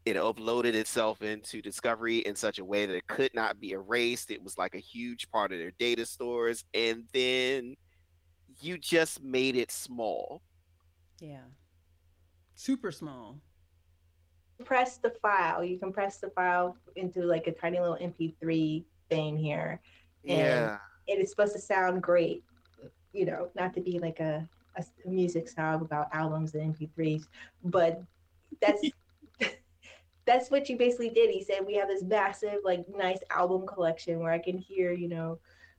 It 0.04 0.16
uploaded 0.16 0.74
itself 0.74 1.20
into 1.22 1.61
Discovery 1.61 2.18
in 2.18 2.34
such 2.34 2.58
a 2.58 2.64
way 2.64 2.87
that 2.87 2.96
it 2.96 3.06
could 3.06 3.34
not 3.34 3.61
be 3.61 3.72
erased. 3.72 4.30
It 4.30 4.42
was 4.42 4.56
like 4.56 4.74
a 4.74 4.78
huge 4.78 5.30
part 5.30 5.52
of 5.52 5.58
their 5.58 5.72
data 5.78 6.06
stores, 6.06 6.64
and 6.72 7.04
then 7.12 7.76
you 8.61 8.78
just 8.78 9.22
made 9.22 9.54
it 9.56 9.70
small. 9.70 10.42
Yeah, 11.20 11.44
super 12.54 12.90
small. 12.90 13.38
Press 14.64 14.96
the 14.96 15.11
file. 15.22 15.62
You 15.62 15.78
can 15.78 15.92
press 15.92 16.18
the 16.18 16.30
file 16.30 16.76
into 16.96 17.22
like 17.22 17.46
a 17.46 17.52
tiny 17.52 17.78
little 17.78 17.98
MP3 18.00 18.84
thing 19.11 19.37
here. 19.37 19.80
And- 20.26 20.38
Yeah. 20.38 20.78
It 21.06 21.20
is 21.20 21.30
supposed 21.30 21.54
to 21.54 21.58
sound 21.61 22.02
great, 22.02 22.44
you 23.14 23.24
know, 23.24 23.50
not 23.54 23.72
to 23.74 23.80
be 23.80 23.98
like 23.98 24.20
a 24.20 24.46
music 25.06 25.48
song 25.48 25.80
about 25.80 26.08
albums 26.12 26.54
and 26.54 26.74
MP3s, 26.74 27.26
but 27.64 28.02
that's 28.61 28.90
that's 30.29 30.51
what 30.51 30.69
you 30.69 30.77
basically 30.77 31.09
did. 31.09 31.31
He 31.31 31.43
said 31.43 31.67
we 31.67 31.75
have 31.77 31.88
this 31.88 32.03
massive, 32.03 32.59
like, 32.62 32.85
nice 32.95 33.19
album 33.31 33.67
collection 33.67 34.21
where 34.21 34.31
I 34.31 34.38
can 34.38 34.59
hear, 34.59 34.93
you 34.93 35.09
know, 35.09 35.38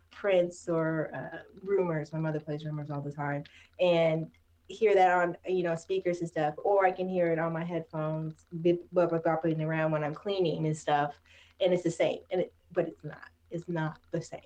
Prince 0.09 0.67
or 0.67 1.11
uh, 1.13 1.37
Rumors. 1.63 2.11
My 2.11 2.17
mother 2.17 2.39
plays 2.39 2.65
Rumors 2.65 2.89
all 2.89 2.99
the 2.99 3.11
time, 3.11 3.43
and 3.79 4.27
hear 4.67 4.95
that 4.95 5.11
on 5.11 5.37
you 5.47 5.61
know 5.61 5.75
speakers 5.75 6.19
and 6.19 6.27
stuff, 6.27 6.55
or 6.63 6.83
I 6.83 6.91
can 6.91 7.07
hear 7.07 7.31
it 7.31 7.37
on 7.37 7.53
my 7.53 7.63
headphones, 7.63 8.47
bip- 8.61 8.91
bop- 8.91 9.11
bop- 9.11 9.23
bopping 9.23 9.63
around 9.63 9.91
when 9.91 10.03
I'm 10.03 10.15
cleaning 10.15 10.65
and 10.65 10.75
stuff, 10.75 11.13
and 11.61 11.71
it's 11.71 11.83
the 11.83 11.91
same. 11.91 12.19
And 12.31 12.41
it, 12.41 12.53
but 12.73 12.87
it's 12.87 13.03
not. 13.03 13.29
It's 13.51 13.69
not 13.69 13.99
the 14.11 14.21
same. 14.21 14.39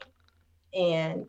And 0.74 1.26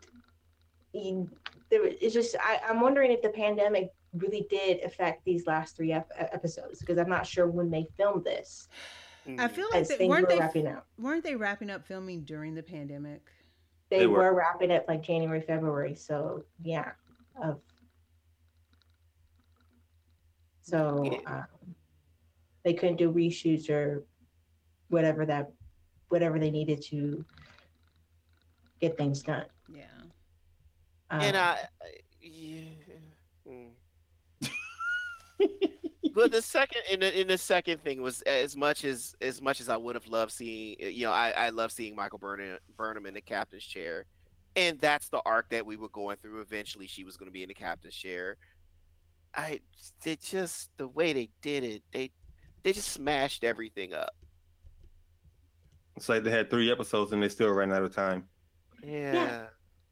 you, 0.92 1.30
there, 1.70 1.84
it's 1.84 2.12
just 2.12 2.34
I, 2.40 2.60
I'm 2.68 2.80
wondering 2.80 3.12
if 3.12 3.22
the 3.22 3.30
pandemic 3.30 3.92
really 4.16 4.46
did 4.50 4.82
affect 4.84 5.24
these 5.24 5.46
last 5.46 5.76
three 5.76 5.92
ep- 5.92 6.10
episodes 6.18 6.78
because 6.80 6.98
I'm 6.98 7.08
not 7.08 7.26
sure 7.26 7.46
when 7.48 7.70
they 7.70 7.86
filmed 7.96 8.24
this 8.24 8.68
I 9.26 9.30
Mm. 9.30 9.50
feel 9.52 9.66
like 9.72 9.88
they, 9.88 10.06
weren't 10.06 10.24
were 10.28 10.34
they 10.34 10.38
wrapping 10.38 10.66
up. 10.66 10.86
weren't 10.98 11.24
they 11.24 11.34
wrapping 11.34 11.70
up 11.70 11.86
filming 11.86 12.24
during 12.24 12.54
the 12.54 12.62
pandemic? 12.62 13.22
They, 13.88 14.00
They 14.00 14.06
were. 14.06 14.18
were. 14.18 14.34
wrapping 14.34 14.70
up 14.70 14.84
like 14.86 15.02
January, 15.02 15.40
February. 15.40 15.94
So 15.94 16.44
yeah, 16.62 16.92
of 17.42 17.60
so 20.60 21.02
Yeah. 21.04 21.18
um, 21.26 21.74
they 22.64 22.74
couldn't 22.74 22.96
do 22.96 23.10
reshoots 23.12 23.68
or 23.70 24.04
whatever 24.88 25.24
that 25.26 25.50
whatever 26.08 26.38
they 26.38 26.50
needed 26.50 26.82
to 26.90 27.24
get 28.80 28.96
things 28.96 29.22
done. 29.22 29.46
Yeah. 29.68 29.84
and 31.10 31.36
Um, 31.36 31.42
I, 31.42 31.58
I- 31.82 32.00
yeah. 32.20 32.60
mm. 33.48 33.70
But 36.14 36.32
the 36.32 36.42
second, 36.42 36.82
in 36.90 37.00
the 37.00 37.20
in 37.20 37.28
the 37.28 37.38
second 37.38 37.82
thing 37.82 38.02
was 38.02 38.22
as 38.22 38.56
much 38.56 38.84
as 38.84 39.14
as 39.20 39.40
much 39.42 39.60
as 39.60 39.68
I 39.68 39.76
would 39.76 39.94
have 39.94 40.06
loved 40.06 40.32
seeing, 40.32 40.76
eh, 40.80 40.88
you 40.88 41.04
know, 41.04 41.12
I 41.12 41.30
I 41.30 41.48
love 41.50 41.72
seeing 41.72 41.94
Michael 41.94 42.18
Burnham 42.18 42.58
Burnham 42.76 43.06
in 43.06 43.14
the 43.14 43.20
captain's 43.20 43.64
chair, 43.64 44.06
and 44.56 44.80
that's 44.80 45.08
the 45.08 45.22
arc 45.24 45.50
that 45.50 45.64
we 45.64 45.76
were 45.76 45.88
going 45.88 46.16
through. 46.22 46.40
Eventually, 46.40 46.86
she 46.86 47.04
was 47.04 47.16
going 47.16 47.28
to 47.28 47.32
be 47.32 47.42
in 47.42 47.48
the 47.48 47.54
captain's 47.54 47.94
chair. 47.94 48.36
I 49.34 49.60
it 50.04 50.22
just 50.22 50.70
the 50.76 50.88
way 50.88 51.12
they 51.12 51.28
did 51.42 51.64
it, 51.64 51.82
they 51.92 52.10
they 52.62 52.72
just 52.72 52.92
smashed 52.92 53.44
everything 53.44 53.92
up. 53.92 54.14
It's 55.96 56.08
like 56.08 56.24
they 56.24 56.30
had 56.30 56.50
three 56.50 56.72
episodes 56.72 57.12
and 57.12 57.22
they 57.22 57.28
still 57.28 57.50
ran 57.50 57.72
out 57.72 57.82
of 57.82 57.94
time. 57.94 58.24
Yeah. 58.82 59.46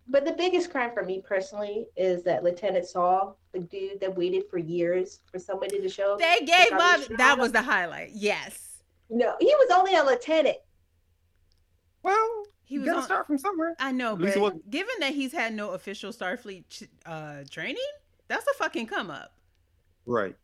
But 0.08 0.24
the 0.24 0.32
biggest 0.32 0.70
crime 0.70 0.90
for 0.92 1.04
me 1.04 1.22
personally 1.26 1.86
is 1.96 2.22
that 2.24 2.42
Lieutenant 2.42 2.86
Saul, 2.86 3.38
the 3.52 3.60
dude 3.60 4.00
that 4.00 4.14
waited 4.16 4.44
for 4.50 4.58
years 4.58 5.20
for 5.30 5.38
somebody 5.38 5.80
to 5.80 5.88
show. 5.88 6.14
Up. 6.14 6.18
They 6.18 6.40
gave 6.44 6.72
up. 6.72 7.00
That 7.18 7.38
was 7.38 7.52
the 7.52 7.62
highlight. 7.62 8.10
Yes. 8.12 8.82
No, 9.08 9.34
he 9.40 9.46
was 9.46 9.70
only 9.72 9.94
a 9.94 10.02
lieutenant. 10.02 10.56
Well, 12.02 12.44
He 12.64 12.78
was 12.78 12.88
gotta 12.88 13.02
start 13.02 13.26
from 13.26 13.38
somewhere. 13.38 13.74
I 13.78 13.92
know, 13.92 14.14
At 14.14 14.20
least 14.20 14.36
it 14.36 14.40
but 14.40 14.42
wasn't- 14.42 14.70
given 14.70 14.94
that 15.00 15.12
he's 15.14 15.32
had 15.32 15.52
no 15.54 15.70
official 15.70 16.10
Starfleet 16.12 16.88
uh, 17.06 17.44
training, 17.50 17.76
that's 18.28 18.46
a 18.46 18.54
fucking 18.54 18.86
come 18.86 19.10
up. 19.10 19.32
Right. 20.06 20.34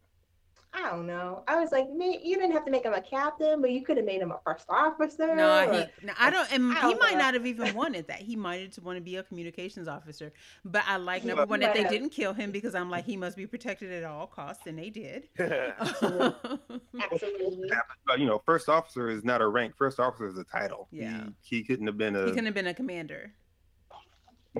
I 0.75 0.91
don't 0.91 1.07
know. 1.07 1.43
I 1.49 1.59
was 1.61 1.73
like, 1.73 1.89
man, 1.91 2.17
you 2.23 2.37
didn't 2.37 2.53
have 2.53 2.65
to 2.67 2.71
make 2.71 2.85
him 2.85 2.93
a 2.93 3.01
captain, 3.01 3.61
but 3.63 3.71
you 3.71 3.83
could 3.83 3.97
have 3.97 4.05
made 4.05 4.21
him 4.21 4.31
a 4.33 4.39
first 4.45 4.67
officer. 4.69 5.35
No, 5.35 5.67
or- 5.67 5.73
he, 5.73 6.07
no, 6.07 6.13
I 6.19 6.31
don't, 6.31 6.53
and 6.53 6.73
I 6.73 6.75
he 6.75 6.81
don't 6.93 7.01
might 7.01 7.13
know. 7.13 7.19
not 7.19 7.35
have 7.35 7.47
even 7.47 7.75
wanted 7.75 8.07
that. 8.09 8.19
He 8.21 8.37
might 8.37 8.75
have 8.75 8.85
wanted 8.85 9.01
to 9.01 9.05
be 9.05 9.17
a 9.17 9.23
communications 9.23 9.89
officer. 9.89 10.33
But 10.65 10.85
I 10.87 10.97
like 10.99 11.25
number 11.25 11.47
one 11.47 11.61
that 11.61 11.75
they 11.75 11.83
have. 11.83 11.91
didn't 11.91 12.11
kill 12.11 12.35
him 12.35 12.51
because 12.51 12.75
I'm 12.75 12.91
like 12.91 13.07
he 13.07 13.17
must 13.17 13.37
be 13.37 13.47
protected 13.47 13.91
at 13.93 14.05
all 14.05 14.27
costs, 14.27 14.67
and 14.67 14.79
they 14.79 14.91
did. 14.91 15.29
Absolutely. 15.39 17.71
But 18.07 18.19
you 18.21 18.27
know, 18.27 18.43
first 18.45 18.69
officer 18.69 19.11
is 19.11 19.25
not 19.25 19.41
a 19.41 19.49
rank. 19.49 19.75
First 19.77 19.99
officer 19.99 20.27
is 20.27 20.39
a 20.39 20.45
title. 20.45 20.89
Yeah. 20.91 21.25
He, 21.43 21.57
he 21.59 21.65
couldn't 21.65 21.87
have 21.87 21.99
been 21.99 22.15
a. 22.15 22.21
he 22.25 22.31
couldn't 22.31 22.47
have 22.47 22.55
been 22.55 22.67
a 22.67 22.75
commander. 22.75 23.33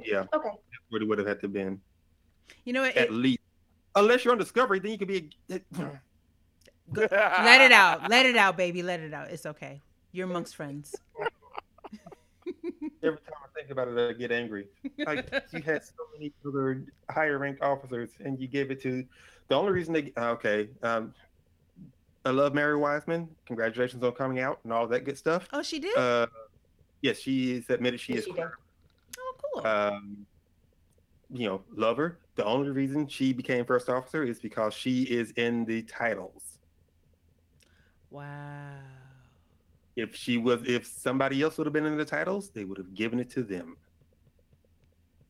yeah. 0.05 0.25
Okay. 0.35 0.51
What 0.91 1.03
it 1.03 1.09
would 1.09 1.19
have 1.19 1.29
had 1.29 1.41
to 1.41 1.49
been 1.49 1.81
You 2.65 2.73
know 2.73 2.83
what? 2.83 2.97
at 2.97 3.09
It, 3.09 3.13
least. 3.13 3.41
Unless 3.99 4.25
you're 4.25 4.33
on 4.33 4.39
Discovery, 4.39 4.79
then 4.79 4.93
you 4.93 4.99
could 4.99 5.09
be. 5.09 5.31
A, 5.51 5.61
let 6.95 7.61
it 7.61 7.73
out. 7.73 8.09
Let 8.11 8.27
it 8.27 8.37
out, 8.37 8.57
baby. 8.57 8.83
Let 8.83 9.01
it 9.01 9.13
out. 9.13 9.31
It's 9.31 9.45
okay. 9.45 9.83
You're 10.13 10.27
amongst 10.27 10.57
friends. 10.57 10.97
every 13.03 13.19
time 13.19 13.35
I 13.45 13.49
think 13.55 13.71
about 13.71 13.89
it, 13.89 13.99
I 13.99 14.13
get 14.15 14.33
angry. 14.33 14.69
Like 14.99 15.31
you 15.53 15.61
had 15.61 15.85
so 15.85 15.93
many 16.15 16.33
other 16.47 16.83
higher 17.11 17.39
ranked 17.39 17.63
officers, 17.63 18.11
and 18.25 18.41
you 18.41 18.49
gave 18.49 18.71
it 18.71 18.81
to. 18.83 19.05
The 19.49 19.55
only 19.55 19.73
reason 19.73 19.93
they 19.93 20.13
okay. 20.17 20.69
Um, 20.83 21.15
I 22.25 22.31
love 22.31 22.55
Mary 22.55 22.77
Wiseman. 22.77 23.29
Congratulations 23.47 24.03
on 24.03 24.13
coming 24.13 24.41
out 24.41 24.61
and 24.65 24.73
all 24.73 24.87
that 24.87 25.05
good 25.05 25.17
stuff. 25.17 25.49
Oh, 25.53 25.63
she 25.63 25.79
did. 25.79 25.97
Uh, 25.97 26.27
Yes, 27.01 27.19
she 27.19 27.53
is 27.53 27.71
admitted 27.71 28.01
she 28.01 28.15
Yes, 28.15 28.21
is 28.23 28.27
she 28.27 28.33
queer. 28.33 28.59
Oh, 29.19 29.35
cool. 29.55 29.67
Um, 29.67 30.27
you 31.31 31.47
know, 31.47 31.63
lover. 31.75 32.19
The 32.39 32.45
only 32.45 32.71
reason 32.71 33.09
she 33.09 33.33
became 33.33 33.65
first 33.65 33.89
officer 33.89 34.23
is 34.23 34.39
because 34.39 34.73
she 34.73 35.03
is 35.03 35.33
in 35.33 35.65
the 35.65 35.83
titles. 35.83 36.61
wow. 38.11 38.79
If 39.97 40.15
she 40.15 40.39
was, 40.39 40.63
if 40.65 40.87
somebody 40.87 41.43
else 41.43 41.59
would 41.59 41.67
have 41.67 41.73
been 41.73 41.85
in 41.85 41.99
the 41.99 42.05
titles, 42.05 42.51
they 42.51 42.65
would 42.65 42.79
have 42.79 42.95
given 42.95 43.19
it 43.19 43.29
to 43.31 43.43
them. 43.43 43.77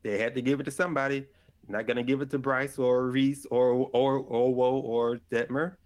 They 0.02 0.18
had 0.18 0.34
to 0.34 0.42
give 0.42 0.60
it 0.60 0.64
to 0.64 0.70
somebody. 0.70 1.26
Not 1.66 1.86
gonna 1.86 2.02
give 2.02 2.20
it 2.20 2.28
to 2.32 2.38
Bryce 2.38 2.78
or 2.78 3.06
Rhys 3.10 3.46
or 3.50 3.88
or 3.94 4.22
Owo 4.24 4.82
or 4.84 5.18
Detmer 5.32 5.76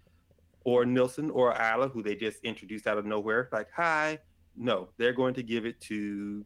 or 0.65 0.85
Nilsson 0.85 1.29
or 1.29 1.53
Isla, 1.53 1.87
who 1.87 2.03
they 2.03 2.15
just 2.15 2.43
introduced 2.43 2.85
out 2.85 2.97
of 2.97 3.05
nowhere. 3.05 3.47
Like, 3.53 3.69
hi. 3.73 4.19
No, 4.57 4.89
they're 4.97 5.13
going 5.13 5.35
to 5.35 5.43
give 5.43 5.65
it 5.65 5.79
to 5.83 6.45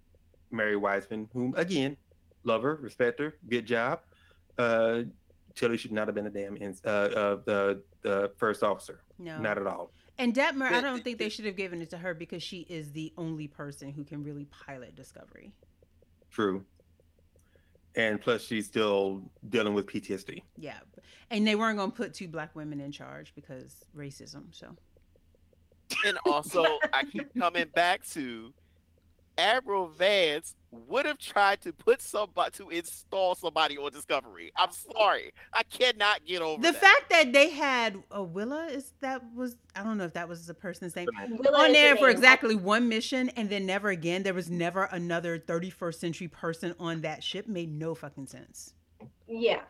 Mary 0.52 0.76
Wiseman, 0.78 1.30
whom 1.34 1.56
again, 1.58 1.98
love 2.44 2.62
her, 2.62 2.76
respect 2.76 3.20
her, 3.20 3.38
good 3.50 3.66
job. 3.66 4.02
Uh, 4.58 5.04
Tilly 5.56 5.78
should 5.78 5.92
not 5.92 6.08
have 6.08 6.16
been 6.16 6.28
a 6.28 6.30
damn 6.30 6.56
in, 6.58 6.76
uh, 6.86 6.90
uh, 6.90 7.38
the 7.46 7.82
the 8.04 8.32
first 8.38 8.64
officer, 8.64 9.02
No. 9.18 9.40
not 9.40 9.58
at 9.58 9.66
all. 9.68 9.92
And 10.20 10.34
Detmer, 10.34 10.72
I 10.72 10.82
don't 10.82 11.04
think 11.04 11.18
they 11.20 11.30
should 11.30 11.46
have 11.46 11.56
given 11.56 11.82
it 11.82 11.90
to 11.92 11.98
her 11.98 12.14
because 12.14 12.42
she 12.42 12.62
is 12.70 12.92
the 12.92 13.12
only 13.18 13.48
person 13.48 13.92
who 13.92 14.04
can 14.04 14.24
really 14.24 14.46
pilot 14.46 14.96
Discovery. 14.96 15.52
True. 16.32 16.64
And 17.96 18.22
plus, 18.22 18.44
she's 18.44 18.68
still 18.68 19.24
dealing 19.50 19.74
with 19.74 19.88
PTSD. 19.88 20.44
Yeah. 20.58 20.78
And 21.32 21.46
they 21.48 21.56
weren't 21.56 21.78
going 21.78 21.92
to 21.92 21.98
put 21.98 22.14
two 22.14 22.28
black 22.28 22.56
women 22.56 22.80
in 22.80 22.92
charge 22.92 23.34
because 23.36 23.86
racism. 23.96 24.44
So, 24.52 24.76
And 26.06 26.18
also, 26.26 26.64
I 26.94 27.04
keep 27.04 27.34
coming 27.38 27.66
back 27.74 28.06
to 28.10 28.54
Admiral 29.38 29.88
Vance 29.88 30.56
would 30.72 31.06
have 31.06 31.18
tried 31.18 31.62
to 31.62 31.72
put 31.72 32.02
somebody 32.02 32.52
to 32.58 32.70
install 32.70 33.36
somebody 33.36 33.78
on 33.78 33.92
Discovery. 33.92 34.52
I'm 34.56 34.72
sorry, 34.72 35.32
I 35.54 35.64
cannot 35.64 36.26
get 36.26 36.42
over 36.42 36.62
the 36.62 36.72
that. 36.72 36.82
fact 36.82 37.10
that 37.10 37.34
they 37.34 37.50
had 37.50 38.04
a 38.12 38.22
Willa 38.22 38.66
is 38.66 38.94
that 39.02 39.22
was, 39.34 39.56
I 39.76 39.84
don't 39.84 39.98
know 39.98 40.06
if 40.06 40.14
that 40.14 40.28
was 40.28 40.46
the 40.46 40.54
person's 40.54 40.96
name. 40.96 41.08
Willa 41.30 41.66
on 41.66 41.72
there 41.72 41.96
the 41.96 42.02
for 42.02 42.10
exactly 42.10 42.56
one 42.56 42.90
mission 42.90 43.30
and 43.30 43.50
then 43.50 43.66
never 43.66 43.90
again. 43.90 44.24
There 44.24 44.34
was 44.34 44.50
never 44.50 44.84
another 44.86 45.40
31st 45.40 45.96
century 45.96 46.28
person 46.28 46.76
on 46.80 47.02
that 47.02 47.24
ship. 47.24 47.48
Made 47.48 47.72
no 47.72 47.96
fucking 47.96 48.28
sense. 48.28 48.74
Yeah. 49.28 49.62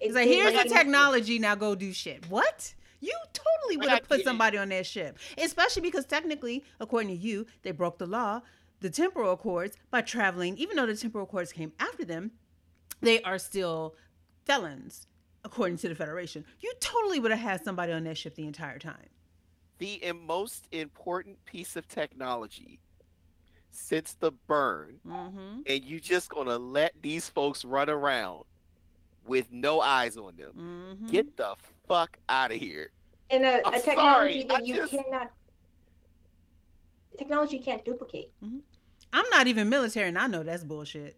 It's 0.00 0.14
like, 0.14 0.28
here's 0.28 0.54
the 0.62 0.68
technology, 0.68 1.38
now 1.38 1.54
go 1.54 1.74
do 1.74 1.92
shit. 1.92 2.28
What? 2.28 2.74
You 3.00 3.14
totally 3.32 3.76
would 3.78 3.88
have 3.88 4.08
put 4.08 4.24
somebody 4.24 4.58
on 4.58 4.68
that 4.70 4.86
ship, 4.86 5.18
especially 5.38 5.82
because 5.82 6.04
technically, 6.04 6.64
according 6.80 7.08
to 7.08 7.14
you, 7.14 7.46
they 7.62 7.70
broke 7.70 7.98
the 7.98 8.06
law, 8.06 8.42
the 8.80 8.90
temporal 8.90 9.36
cords 9.36 9.76
by 9.90 10.00
traveling. 10.02 10.56
Even 10.58 10.76
though 10.76 10.86
the 10.86 10.96
temporal 10.96 11.26
cords 11.26 11.52
came 11.52 11.72
after 11.78 12.04
them, 12.04 12.32
they 13.00 13.22
are 13.22 13.38
still 13.38 13.94
felons, 14.44 15.06
according 15.44 15.76
to 15.78 15.88
the 15.88 15.94
Federation. 15.94 16.44
You 16.60 16.72
totally 16.80 17.20
would 17.20 17.30
have 17.30 17.40
had 17.40 17.64
somebody 17.64 17.92
on 17.92 18.04
that 18.04 18.18
ship 18.18 18.34
the 18.34 18.46
entire 18.46 18.78
time. 18.78 19.08
the 19.78 20.12
most 20.26 20.66
important 20.72 21.42
piece 21.46 21.74
of 21.76 21.88
technology 21.88 22.80
since 23.70 24.12
the 24.14 24.30
burn, 24.46 24.96
Mm-hmm. 25.08 25.60
and 25.66 25.84
you 25.84 26.00
just 26.00 26.28
gonna 26.28 26.58
let 26.58 26.92
these 27.00 27.28
folks 27.30 27.64
run 27.64 27.88
around 27.88 28.44
with 29.24 29.50
no 29.52 29.80
eyes 29.80 30.16
on 30.18 30.36
them. 30.36 30.52
Mm-hmm. 30.54 31.06
Get 31.06 31.36
the 31.36 31.54
fuck 31.88 32.18
out 32.28 32.50
of 32.50 32.58
here. 32.58 32.90
And 33.30 33.44
a, 33.44 33.66
I'm 33.66 33.72
a 33.74 33.80
technology 33.80 34.40
sorry, 34.40 34.42
that 34.48 34.56
I 34.60 34.64
you 34.64 34.74
just- 34.74 34.90
cannot 34.92 35.30
technology 37.16 37.56
you 37.58 37.62
can't 37.62 37.84
duplicate. 37.84 38.32
I'm 39.12 39.28
not 39.30 39.46
even 39.46 39.68
military, 39.68 40.08
and 40.08 40.18
I 40.18 40.26
know 40.26 40.42
that's 40.42 40.64
bullshit. 40.64 41.16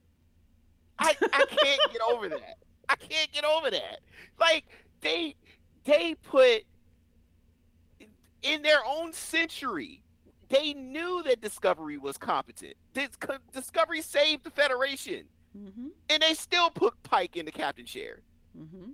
I, 0.99 1.14
I 1.32 1.45
can't 1.47 1.80
get 1.93 2.01
over 2.11 2.28
that. 2.28 2.57
I 2.88 2.97
can't 2.97 3.30
get 3.32 3.45
over 3.45 3.70
that. 3.70 4.01
Like 4.40 4.64
they 5.01 5.34
they 5.84 6.14
put 6.22 6.62
in 8.43 8.62
their 8.62 8.78
own 8.86 9.12
century, 9.12 10.03
they 10.49 10.74
knew 10.74 11.22
that 11.24 11.40
Discovery 11.40 11.99
was 11.99 12.16
competent. 12.18 12.74
Dis- 12.95 13.11
Discovery 13.53 14.03
saved 14.03 14.45
the 14.45 14.51
Federation, 14.51 15.24
Mm-hmm. 15.59 15.88
and 16.09 16.22
they 16.22 16.32
still 16.34 16.70
put 16.70 16.95
Pike 17.03 17.36
in 17.36 17.45
the 17.45 17.53
captain 17.53 17.84
chair. 17.84 18.20
Mm-hmm. 18.59 18.90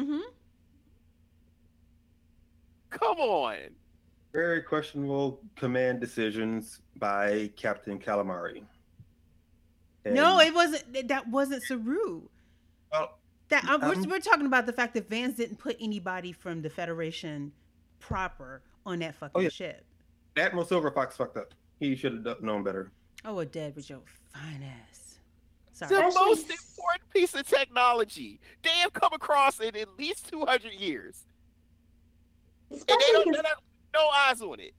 Mm-hmm. 0.00 0.18
Come 2.90 3.18
on. 3.18 3.56
Very 4.34 4.62
questionable 4.62 5.40
command 5.54 6.00
decisions 6.00 6.80
by 6.96 7.52
Captain 7.56 8.00
Calamari. 8.00 8.64
No, 10.04 10.40
it 10.40 10.52
wasn't. 10.52 11.06
That 11.08 11.28
wasn't 11.28 11.62
Saru. 11.62 12.22
well, 12.92 13.16
That 13.48 13.64
uh, 13.64 13.78
we're, 13.80 13.94
Um, 13.94 14.02
we're 14.10 14.18
talking 14.18 14.46
about 14.46 14.66
the 14.66 14.72
fact 14.72 14.92
that 14.94 15.08
Vance 15.08 15.36
didn't 15.36 15.58
put 15.58 15.76
anybody 15.80 16.32
from 16.32 16.62
the 16.62 16.68
Federation 16.68 17.52
proper 18.00 18.62
on 18.84 18.98
that 18.98 19.14
fucking 19.14 19.32
Oh, 19.36 19.40
yeah. 19.40 19.48
ship. 19.50 19.84
Admiral 20.36 20.66
Silverfox 20.66 21.12
fucked 21.12 21.36
up. 21.36 21.54
He 21.78 21.94
should 21.94 22.26
have 22.26 22.42
known 22.42 22.64
better. 22.64 22.90
Oh, 23.24 23.36
we're 23.36 23.44
dead 23.44 23.76
with 23.76 23.88
your 23.88 24.00
fine 24.32 24.64
ass. 24.64 25.20
The 25.78 25.86
Sorry. 25.86 26.08
Especially- 26.08 26.26
most 26.28 26.50
important 26.50 27.10
piece 27.10 27.34
of 27.36 27.46
technology 27.46 28.40
they 28.62 28.70
have 28.82 28.92
come 28.92 29.12
across 29.12 29.60
in 29.60 29.76
at 29.76 29.96
least 29.96 30.28
200 30.28 30.72
years. 30.72 31.24
And 32.70 32.80
they 32.80 32.82
Especially, 32.94 33.12
don't, 33.12 33.24
cons- 33.26 33.36
they 33.36 33.42
don't- 33.42 33.60
no 33.94 34.06
eyes 34.08 34.42
on 34.42 34.60
it. 34.60 34.74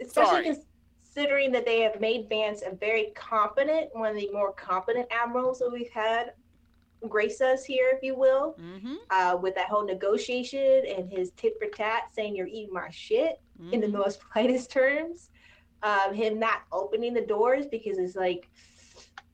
especially 0.00 0.44
sorry. 0.44 0.56
considering 1.04 1.52
that 1.52 1.64
they 1.64 1.80
have 1.80 2.00
made 2.00 2.28
Vance 2.28 2.62
a 2.66 2.74
very 2.74 3.12
competent, 3.14 3.88
one 3.94 4.10
of 4.10 4.16
the 4.16 4.30
more 4.32 4.52
competent 4.52 5.06
admirals 5.10 5.58
that 5.60 5.70
we've 5.72 5.90
had 5.90 6.32
grace 7.08 7.40
us 7.40 7.64
here, 7.64 7.90
if 7.94 8.02
you 8.02 8.14
will, 8.14 8.54
Mm-hmm. 8.60 8.94
uh, 9.10 9.36
with 9.36 9.54
that 9.56 9.68
whole 9.68 9.84
negotiation 9.84 10.84
and 10.86 11.10
his 11.10 11.30
tit 11.32 11.54
for 11.60 11.68
tat 11.68 12.04
saying 12.14 12.36
you're 12.36 12.46
eating 12.46 12.72
my 12.72 12.90
shit 12.90 13.40
in 13.72 13.80
the 13.80 13.86
Mhm. 13.88 13.92
most 13.92 14.20
politest 14.32 14.70
terms. 14.70 15.30
Um, 15.82 16.14
him 16.14 16.38
not 16.38 16.62
opening 16.70 17.12
the 17.12 17.26
doors 17.26 17.66
because 17.66 17.98
it's 17.98 18.14
like 18.16 18.48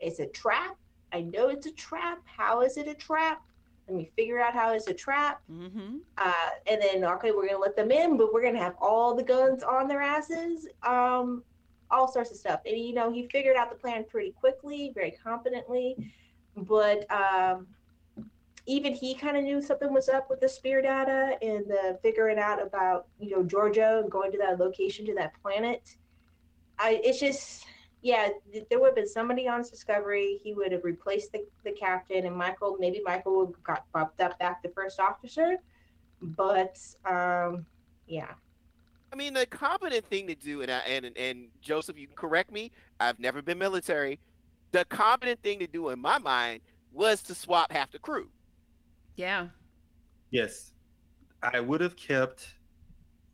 it's 0.00 0.18
a 0.18 0.26
trap. 0.26 0.76
I 1.12 1.20
know 1.22 1.48
it's 1.48 1.66
a 1.66 1.72
trap. 1.72 2.20
How 2.24 2.62
is 2.62 2.76
it 2.78 2.88
a 2.88 2.94
trap? 2.94 3.42
Let 3.88 3.96
me 3.96 4.10
figure 4.16 4.40
out 4.40 4.52
how 4.52 4.72
it's 4.72 4.86
a 4.86 4.94
trap. 4.94 5.40
Mm-hmm. 5.50 5.96
Uh, 6.18 6.32
and 6.66 6.82
then 6.82 7.04
okay, 7.04 7.30
we're 7.30 7.46
gonna 7.46 7.58
let 7.58 7.74
them 7.74 7.90
in, 7.90 8.16
but 8.16 8.32
we're 8.32 8.42
gonna 8.42 8.58
have 8.58 8.74
all 8.80 9.14
the 9.14 9.22
guns 9.22 9.62
on 9.62 9.88
their 9.88 10.02
asses. 10.02 10.68
Um, 10.82 11.42
all 11.90 12.06
sorts 12.10 12.30
of 12.30 12.36
stuff. 12.36 12.60
And 12.66 12.78
you 12.78 12.94
know, 12.94 13.10
he 13.10 13.26
figured 13.28 13.56
out 13.56 13.70
the 13.70 13.76
plan 13.76 14.04
pretty 14.04 14.32
quickly, 14.32 14.92
very 14.94 15.16
competently. 15.22 16.12
But 16.56 17.10
um, 17.10 17.66
even 18.66 18.94
he 18.94 19.14
kind 19.14 19.36
of 19.36 19.44
knew 19.44 19.62
something 19.62 19.92
was 19.92 20.08
up 20.08 20.28
with 20.28 20.40
the 20.40 20.48
sphere 20.48 20.82
data 20.82 21.38
and 21.40 21.66
the 21.66 21.98
figuring 22.02 22.38
out 22.38 22.60
about 22.60 23.06
you 23.18 23.30
know 23.30 23.42
Georgia 23.42 24.00
and 24.02 24.10
going 24.10 24.30
to 24.32 24.38
that 24.38 24.58
location 24.58 25.06
to 25.06 25.14
that 25.14 25.32
planet. 25.42 25.96
I 26.78 27.00
it's 27.02 27.20
just 27.20 27.64
yeah, 28.02 28.28
th- 28.52 28.66
there 28.70 28.80
would 28.80 28.88
have 28.88 28.96
been 28.96 29.08
somebody 29.08 29.48
on 29.48 29.62
Discovery. 29.62 30.38
He 30.42 30.54
would 30.54 30.72
have 30.72 30.84
replaced 30.84 31.32
the, 31.32 31.44
the 31.64 31.72
captain, 31.72 32.26
and 32.26 32.36
Michael 32.36 32.76
maybe 32.78 33.00
Michael 33.04 33.38
would 33.38 33.54
have 33.54 33.62
got 33.64 33.84
bumped 33.92 34.20
up 34.20 34.38
back 34.38 34.62
to 34.62 34.68
first 34.70 35.00
officer. 35.00 35.56
But 36.20 36.78
um, 37.04 37.66
yeah, 38.06 38.32
I 39.12 39.16
mean, 39.16 39.34
the 39.34 39.46
competent 39.46 40.06
thing 40.06 40.26
to 40.26 40.34
do, 40.34 40.62
and 40.62 40.70
I, 40.70 40.78
and 40.80 41.16
and 41.16 41.48
Joseph, 41.60 41.98
you 41.98 42.06
can 42.06 42.16
correct 42.16 42.52
me. 42.52 42.70
I've 43.00 43.18
never 43.18 43.42
been 43.42 43.58
military. 43.58 44.20
The 44.72 44.84
competent 44.84 45.42
thing 45.42 45.58
to 45.60 45.66
do, 45.66 45.88
in 45.88 45.98
my 45.98 46.18
mind, 46.18 46.60
was 46.92 47.22
to 47.22 47.34
swap 47.34 47.72
half 47.72 47.90
the 47.90 47.98
crew. 47.98 48.28
Yeah. 49.16 49.48
Yes, 50.30 50.72
I 51.42 51.60
would 51.60 51.80
have 51.80 51.96
kept 51.96 52.46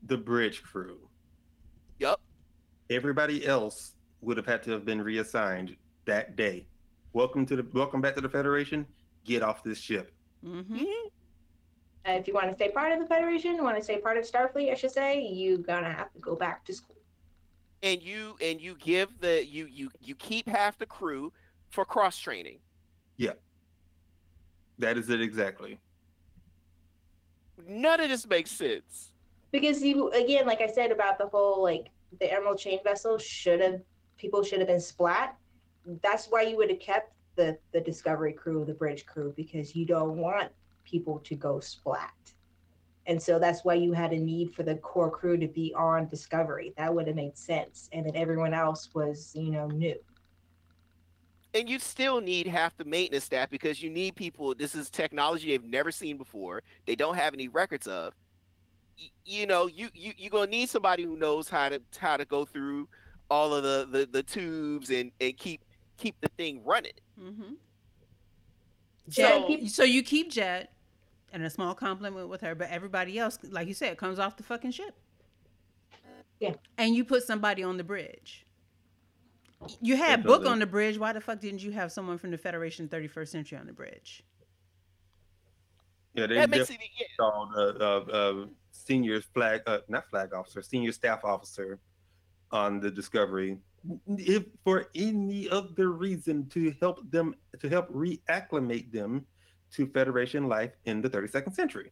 the 0.07 0.17
bridge 0.17 0.63
crew. 0.63 0.99
Yup. 1.99 2.21
Everybody 2.89 3.45
else 3.47 3.95
would 4.25 4.37
have 4.37 4.47
had 4.47 4.63
to 4.65 4.71
have 4.73 4.85
been 4.85 5.01
reassigned 5.03 5.77
that 6.07 6.37
day. 6.37 6.67
Welcome 7.13 7.47
to 7.47 7.57
the 7.57 7.67
welcome 7.73 8.01
back 8.01 8.15
to 8.17 8.21
the 8.21 8.29
Federation. 8.29 8.87
Get 9.25 9.43
off 9.43 9.63
this 9.63 9.79
ship. 9.79 10.13
Mm-hmm. 10.45 10.77
Mhm. 10.77 10.85
Uh, 12.07 12.13
if 12.13 12.29
you 12.29 12.35
want 12.35 12.49
to 12.49 12.55
stay 12.55 12.71
part 12.71 12.93
of 12.93 12.99
the 12.99 13.07
Federation, 13.07 13.63
want 13.63 13.79
to 13.79 13.83
stay 13.83 13.99
part 13.99 14.19
of 14.19 14.25
Starfleet, 14.25 14.71
I 14.71 14.75
should 14.75 14.91
say, 14.91 15.23
you're 15.23 15.59
gonna 15.59 15.93
have 15.93 16.13
to 16.13 16.19
go 16.19 16.35
back 16.35 16.65
to 16.67 16.75
school. 16.75 16.97
And 17.83 18.03
you 18.03 18.37
and 18.43 18.61
you 18.61 18.77
give 18.79 19.09
the 19.21 19.47
you 19.47 19.67
you 19.67 19.91
you 20.03 20.15
keep 20.15 20.49
half 20.49 20.79
the 20.79 20.87
crew 20.87 21.33
for 21.71 21.85
cross 21.85 22.19
training. 22.19 22.59
Yeah. 23.17 23.33
That 24.79 24.99
is 24.99 25.09
it 25.11 25.21
exactly. 25.21 25.79
None 27.67 28.01
of 28.01 28.09
this 28.09 28.27
makes 28.27 28.51
sense. 28.51 29.13
Because 29.53 29.83
you 29.83 30.11
again, 30.11 30.47
like 30.47 30.61
I 30.61 30.67
said 30.67 30.91
about 30.91 31.19
the 31.19 31.27
whole 31.27 31.63
like 31.63 31.91
the 32.21 32.31
Emerald 32.33 32.59
Chain 32.59 32.81
vessel 32.83 33.19
should 33.19 33.61
have 33.61 33.81
people 34.19 34.43
should 34.43 34.59
have 34.61 34.69
been 34.69 34.81
splat. 34.81 35.37
That's 36.03 36.27
why 36.29 36.43
you 36.43 36.57
would 36.57 36.71
have 36.71 36.81
kept 36.81 37.13
the 37.37 37.59
the 37.73 37.81
Discovery 37.81 38.33
crew, 38.33 38.65
the 38.65 38.75
bridge 38.75 39.07
crew, 39.07 39.33
because 39.37 39.75
you 39.75 39.87
don't 39.87 40.17
want 40.17 40.51
people 40.85 41.19
to 41.21 41.35
go 41.35 41.61
splat. 41.61 42.13
And 43.07 43.23
so 43.23 43.39
that's 43.39 43.65
why 43.65 43.75
you 43.75 43.93
had 43.93 44.13
a 44.13 44.19
need 44.19 44.55
for 44.55 44.63
the 44.63 44.77
core 44.77 45.11
crew 45.11 45.37
to 45.39 45.49
be 45.49 45.75
on 45.77 46.09
Discovery. 46.09 46.73
That 46.79 46.95
would 46.95 47.07
have 47.07 47.17
made 47.17 47.37
sense. 47.37 47.89
And 47.93 48.07
then 48.07 48.17
everyone 48.17 48.55
else 48.55 48.91
was, 48.95 49.33
you 49.35 49.51
know, 49.51 49.69
new. 49.69 49.97
and 51.55 51.69
you 51.69 51.79
still 51.79 52.21
need 52.21 52.47
half 52.47 52.77
the 52.77 52.85
maintenance 52.85 53.25
staff 53.25 53.49
because 53.51 53.83
you 53.83 53.91
need 53.91 54.17
people. 54.17 54.55
This 54.55 54.75
is 54.75 54.91
technology 54.91 55.49
they've 55.51 55.65
never 55.65 55.93
seen 55.93 56.17
before. 56.19 56.63
They 56.87 56.97
don't 56.97 57.17
have 57.17 57.35
any 57.35 57.49
records 57.49 57.87
of. 57.87 58.15
Y- 58.99 59.11
You 59.25 59.47
know, 59.47 59.67
you 59.67 59.91
you 59.95 60.13
you're 60.17 60.31
gonna 60.31 60.51
need 60.51 60.71
somebody 60.71 61.05
who 61.05 61.17
knows 61.17 61.49
how 61.49 61.69
to 61.71 61.83
how 61.99 62.17
to 62.17 62.25
go 62.25 62.45
through 62.45 62.89
all 63.31 63.55
of 63.55 63.63
the 63.63 63.89
the, 63.91 64.07
the 64.07 64.23
tubes 64.23 64.91
and 64.91 65.11
and 65.21 65.37
keep 65.37 65.61
keep 65.97 66.21
the 66.21 66.29
thing 66.37 66.63
running. 66.65 66.93
Mm-hmm. 67.21 67.55
Jett 69.09 69.43
So, 69.47 69.67
so 69.67 69.85
you 69.85 70.03
keep 70.03 70.31
Jett 70.31 70.73
and 71.33 71.43
a 71.43 71.51
small 71.51 71.75
compliment 71.75 72.29
with 72.29 72.41
her, 72.41 72.55
but 72.55 72.71
everybody 72.71 73.19
else, 73.19 73.39
like 73.51 73.69
you 73.69 73.75
said, 73.75 73.99
comes 73.99 74.19
off 74.19 74.37
the 74.37 74.43
fucking 74.43 74.71
ship. 74.71 74.95
Yeah. 76.41 76.55
And 76.79 76.95
you 76.95 77.05
put 77.05 77.23
somebody 77.23 77.63
on 77.63 77.77
the 77.77 77.85
bridge. 77.85 78.47
You 79.81 79.97
had 79.97 80.21
That's 80.21 80.27
Book 80.27 80.43
what 80.43 80.53
on 80.53 80.59
the 80.59 80.67
bridge. 80.67 80.99
Why 80.99 81.13
the 81.13 81.21
fuck 81.21 81.41
didn't 81.41 81.63
you 81.63 81.73
have 81.73 81.91
someone 81.91 82.19
from 82.19 82.31
the 82.31 82.39
Federation 82.39 82.89
31st 82.89 83.29
Century 83.29 83.59
on 83.59 83.67
the 83.67 83.73
bridge? 83.73 84.23
Yeah, 86.15 86.27
they 86.27 86.35
That 86.37 86.51
makes 86.51 86.71
it 86.71 86.79
yeah. 86.99 87.07
called 87.19 87.49
uh, 87.57 87.61
uh, 87.61 88.05
uh, 88.13 88.47
senior 88.71 89.21
flag, 89.21 89.63
uh, 89.67 89.79
not 89.89 90.09
flag 90.11 90.33
officer, 90.35 90.63
senior 90.63 90.93
staff 90.93 91.25
officer 91.25 91.79
on 92.55 92.81
the 92.81 92.91
Discovery, 92.91 93.59
if 94.17 94.45
for 94.63 94.87
any 94.95 95.51
other 95.51 95.93
reason 95.93 96.49
to 96.49 96.73
help 96.81 97.11
them 97.11 97.35
to 97.61 97.69
help 97.69 97.93
reacclimate 97.93 98.91
them 98.91 99.27
to 99.73 99.87
Federation 99.89 100.49
life 100.49 100.71
in 100.87 101.03
the 101.03 101.11
32nd 101.11 101.53
century. 101.53 101.91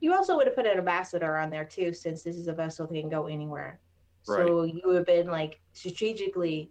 You 0.00 0.12
also 0.12 0.36
would 0.36 0.46
have 0.46 0.54
put 0.54 0.66
an 0.66 0.76
ambassador 0.76 1.38
on 1.38 1.48
there 1.48 1.64
too, 1.64 1.94
since 1.94 2.22
this 2.22 2.36
is 2.36 2.46
a 2.46 2.52
vessel 2.52 2.86
that 2.86 2.94
can 2.94 3.08
go 3.08 3.26
anywhere. 3.26 3.80
Right. 4.28 4.46
So 4.46 4.64
you 4.64 4.82
would 4.84 4.96
have 4.96 5.06
been 5.06 5.28
like 5.28 5.60
strategically 5.72 6.70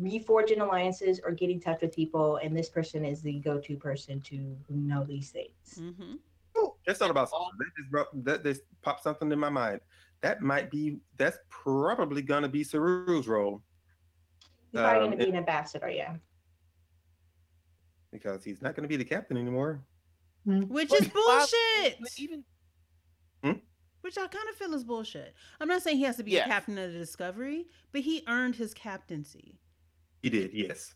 reforging 0.00 0.60
alliances 0.60 1.18
or 1.24 1.32
getting 1.32 1.56
in 1.56 1.62
touch 1.62 1.80
with 1.80 1.96
people, 1.96 2.36
and 2.36 2.54
this 2.56 2.68
person 2.68 3.04
is 3.04 3.22
the 3.22 3.40
go-to 3.40 3.76
person 3.76 4.20
to 4.20 4.56
know 4.68 5.02
these 5.02 5.30
things. 5.30 5.78
Mm-hmm. 5.80 6.16
Oh, 6.56 6.76
just 6.86 6.98
thought 6.98 7.10
about 7.10 7.30
something. 7.30 7.48
That 7.58 7.70
just, 7.76 7.90
brought, 7.90 8.24
that 8.24 8.44
just 8.44 8.60
popped 8.82 9.02
something 9.02 9.32
in 9.32 9.38
my 9.38 9.48
mind. 9.48 9.80
That 10.22 10.40
might 10.40 10.70
be. 10.70 10.98
That's 11.18 11.38
probably 11.50 12.22
gonna 12.22 12.48
be 12.48 12.64
Saru's 12.64 13.26
role 13.28 13.62
He's 14.70 14.80
probably 14.80 15.00
Um, 15.02 15.06
going 15.08 15.18
to 15.18 15.24
be 15.24 15.30
an 15.30 15.36
ambassador, 15.36 15.90
yeah. 15.90 16.16
because 18.10 18.42
he's 18.44 18.62
not 18.62 18.74
gonna 18.74 18.88
be 18.88 18.96
the 18.96 19.04
captain 19.04 19.36
anymore. 19.36 19.82
Which 20.44 20.92
is 20.94 21.08
bullshit. 21.14 21.98
But 22.00 22.10
even 22.18 22.44
Which 24.00 24.18
I 24.18 24.26
kind 24.26 24.48
of 24.48 24.56
feel 24.56 24.74
is 24.74 24.82
bullshit. 24.82 25.34
I'm 25.60 25.68
not 25.68 25.82
saying 25.82 25.98
he 25.98 26.02
has 26.04 26.16
to 26.16 26.24
be 26.24 26.32
Yes. 26.32 26.46
a 26.46 26.50
captain 26.50 26.76
of 26.78 26.92
the 26.92 26.98
Discovery, 26.98 27.66
but 27.92 28.00
he 28.00 28.24
earned 28.26 28.56
his 28.56 28.74
captaincy. 28.74 29.58
He 30.22 30.30
did, 30.30 30.52
yes. 30.52 30.94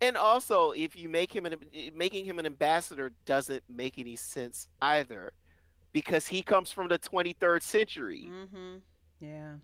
and 0.00 0.16
also 0.16 0.70
if 0.72 0.96
you 0.96 1.08
make 1.08 1.34
him 1.34 1.46
an 1.46 1.54
making 1.94 2.24
him 2.24 2.38
an 2.38 2.46
ambassador 2.46 3.12
doesn't 3.26 3.62
make 3.68 3.98
any 3.98 4.16
sense 4.16 4.68
either, 4.80 5.32
because 5.92 6.26
he 6.26 6.42
comes 6.42 6.70
from 6.70 6.88
the 6.88 6.98
23rd 6.98 7.62
century. 7.62 8.30
Mm-hmm. 8.30 8.76
Yeah. 9.20 9.54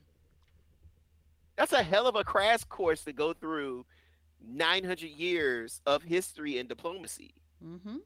That's 1.56 1.72
a 1.72 1.82
hell 1.82 2.06
of 2.06 2.14
a 2.14 2.24
crash 2.24 2.64
course 2.64 3.02
to 3.04 3.12
go 3.12 3.32
through 3.32 3.84
900 4.46 5.06
years 5.08 5.80
of 5.86 6.02
history 6.02 6.58
and 6.58 6.68
diplomacy. 6.68 7.34
Mm-hmm. 7.64 7.96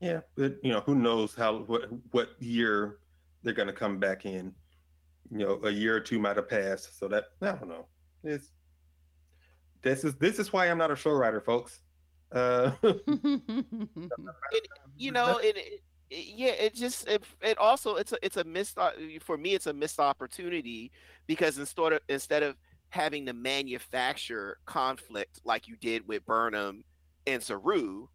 Yeah, 0.00 0.20
but 0.36 0.56
you 0.62 0.72
know, 0.72 0.80
who 0.80 0.94
knows 0.94 1.34
how 1.34 1.60
what 1.60 1.88
what 2.10 2.30
year 2.38 2.98
they're 3.42 3.54
gonna 3.54 3.72
come 3.72 3.98
back 3.98 4.26
in. 4.26 4.52
You 5.30 5.38
know, 5.38 5.60
a 5.64 5.70
year 5.70 5.96
or 5.96 6.00
two 6.00 6.18
might 6.18 6.36
have 6.36 6.48
passed. 6.48 6.98
So 6.98 7.08
that 7.08 7.24
I 7.40 7.52
don't 7.52 7.68
know. 7.68 7.86
It's 8.22 8.50
this 9.82 10.04
is 10.04 10.14
this 10.16 10.38
is 10.38 10.52
why 10.52 10.70
I'm 10.70 10.78
not 10.78 10.90
a 10.90 10.96
show 10.96 11.12
writer, 11.12 11.40
folks. 11.40 11.80
Uh 12.34 12.72
You 14.96 15.10
know, 15.12 15.38
it, 15.38 15.56
it, 15.56 15.58
it- 15.58 15.80
yeah, 16.36 16.50
it 16.50 16.74
just 16.74 17.08
it, 17.08 17.24
it 17.40 17.58
also 17.58 17.96
it's 17.96 18.12
a 18.12 18.18
it's 18.22 18.36
a 18.36 18.44
missed 18.44 18.78
for 19.22 19.36
me 19.36 19.54
it's 19.54 19.66
a 19.66 19.72
missed 19.72 19.98
opportunity 19.98 20.92
because 21.26 21.58
instead 21.58 21.92
of 21.94 22.00
instead 22.08 22.42
of 22.44 22.56
having 22.90 23.26
to 23.26 23.32
manufacture 23.32 24.58
conflict 24.66 25.40
like 25.44 25.66
you 25.66 25.74
did 25.76 26.06
with 26.06 26.24
Burnham 26.26 26.84
and 27.26 27.42
Saru, 27.42 28.06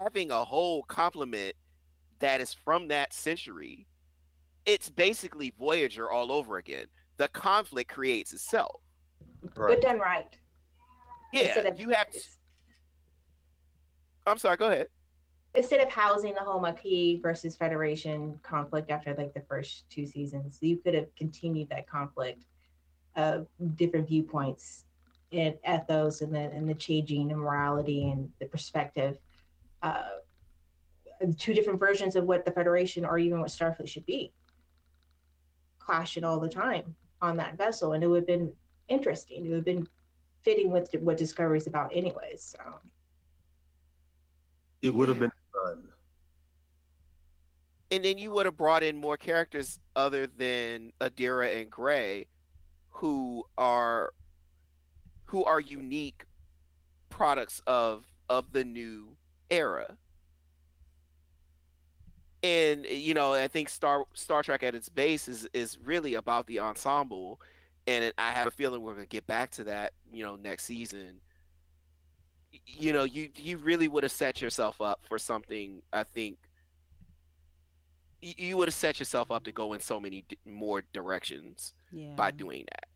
having 0.00 0.30
a 0.30 0.44
whole 0.44 0.84
complement 0.84 1.54
that 2.20 2.40
is 2.40 2.54
from 2.64 2.86
that 2.88 3.12
century, 3.12 3.88
it's 4.66 4.88
basically 4.90 5.52
Voyager 5.58 6.08
all 6.10 6.30
over 6.30 6.58
again. 6.58 6.84
The 7.16 7.26
conflict 7.28 7.90
creates 7.90 8.32
itself. 8.34 8.80
But 9.56 9.80
done 9.80 9.98
right. 9.98 10.28
Yeah, 11.32 11.40
Instead 11.46 11.66
of- 11.66 11.80
you 11.80 11.88
have. 11.90 12.06
I'm 14.26 14.38
sorry. 14.38 14.56
Go 14.56 14.66
ahead. 14.66 14.88
Instead 15.54 15.80
of 15.80 15.88
housing 15.88 16.34
the 16.34 16.40
whole 16.40 16.60
Maquis 16.60 17.20
versus 17.22 17.56
Federation 17.56 18.38
conflict 18.42 18.90
after 18.90 19.14
like 19.14 19.32
the 19.32 19.42
first 19.48 19.88
two 19.88 20.04
seasons, 20.04 20.58
you 20.60 20.76
could 20.76 20.94
have 20.94 21.06
continued 21.16 21.70
that 21.70 21.88
conflict 21.88 22.44
of 23.14 23.46
different 23.76 24.06
viewpoints 24.06 24.84
and 25.32 25.54
ethos 25.66 26.20
and 26.20 26.34
the 26.34 26.40
and 26.40 26.68
the 26.68 26.74
changing 26.74 27.30
and 27.30 27.40
morality 27.40 28.10
and 28.10 28.28
the 28.38 28.46
perspective. 28.46 29.18
Uh, 29.82 30.02
two 31.38 31.54
different 31.54 31.80
versions 31.80 32.16
of 32.16 32.24
what 32.24 32.44
the 32.44 32.50
Federation 32.50 33.04
or 33.04 33.18
even 33.18 33.40
what 33.40 33.48
Starfleet 33.48 33.88
should 33.88 34.04
be 34.04 34.32
clashing 35.78 36.24
all 36.24 36.40
the 36.40 36.48
time 36.48 36.94
on 37.22 37.36
that 37.38 37.56
vessel, 37.56 37.92
and 37.92 38.04
it 38.04 38.08
would 38.08 38.18
have 38.18 38.26
been 38.26 38.52
interesting. 38.88 39.46
It 39.46 39.48
would 39.48 39.56
have 39.56 39.64
been 39.64 39.88
fitting 40.42 40.70
with 40.70 40.90
what 41.00 41.16
Discovery 41.16 41.56
is 41.58 41.66
about, 41.66 41.94
anyways. 41.94 42.54
So. 42.56 42.74
It 44.82 44.94
would 44.94 45.08
have 45.08 45.18
been 45.18 45.32
fun. 45.52 45.88
and 47.90 48.04
then 48.04 48.18
you 48.18 48.30
would 48.32 48.46
have 48.46 48.56
brought 48.56 48.82
in 48.82 48.96
more 48.96 49.16
characters 49.16 49.78
other 49.94 50.26
than 50.26 50.92
Adira 51.00 51.60
and 51.60 51.70
Gray, 51.70 52.26
who 52.90 53.44
are 53.58 54.12
who 55.26 55.44
are 55.44 55.60
unique 55.60 56.24
products 57.10 57.62
of 57.66 58.04
of 58.28 58.52
the 58.52 58.64
new 58.64 59.16
era. 59.50 59.96
And 62.42 62.84
you 62.86 63.14
know, 63.14 63.32
I 63.34 63.48
think 63.48 63.68
Star 63.68 64.04
Star 64.14 64.42
Trek 64.42 64.62
at 64.62 64.74
its 64.74 64.88
base 64.88 65.28
is 65.28 65.48
is 65.52 65.78
really 65.82 66.14
about 66.14 66.46
the 66.46 66.60
ensemble, 66.60 67.40
and 67.86 68.04
it, 68.04 68.14
I 68.18 68.32
have 68.32 68.46
a 68.46 68.50
feeling 68.50 68.82
we're 68.82 68.94
gonna 68.94 69.06
get 69.06 69.26
back 69.26 69.50
to 69.52 69.64
that, 69.64 69.92
you 70.12 70.24
know, 70.24 70.36
next 70.36 70.64
season. 70.64 71.20
Y- 72.56 72.60
You 72.66 72.92
know, 72.92 73.04
you 73.04 73.30
you 73.36 73.58
really 73.58 73.88
would 73.88 74.02
have 74.02 74.12
set 74.12 74.40
yourself 74.40 74.80
up 74.80 75.00
for 75.08 75.18
something. 75.18 75.82
I 75.92 76.04
think 76.04 76.38
y- 78.22 78.34
you 78.38 78.56
would 78.56 78.68
have 78.68 78.74
set 78.74 78.98
yourself 78.98 79.30
up 79.30 79.44
to 79.44 79.52
go 79.52 79.72
in 79.74 79.80
so 79.80 80.00
many 80.00 80.22
d- 80.28 80.38
more 80.46 80.82
directions 80.92 81.74
Yeah. 81.92 82.14
by 82.14 82.30
doing 82.30 82.64
that. 82.72 82.86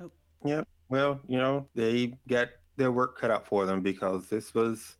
Oh. 0.00 0.10
Yeah. 0.44 0.62
Well, 0.88 1.20
you 1.26 1.38
know, 1.38 1.68
they 1.74 2.14
got 2.28 2.48
their 2.76 2.92
work 2.92 3.18
cut 3.18 3.30
out 3.30 3.46
for 3.46 3.64
them 3.66 3.80
because 3.82 4.28
this 4.28 4.52
was, 4.54 4.96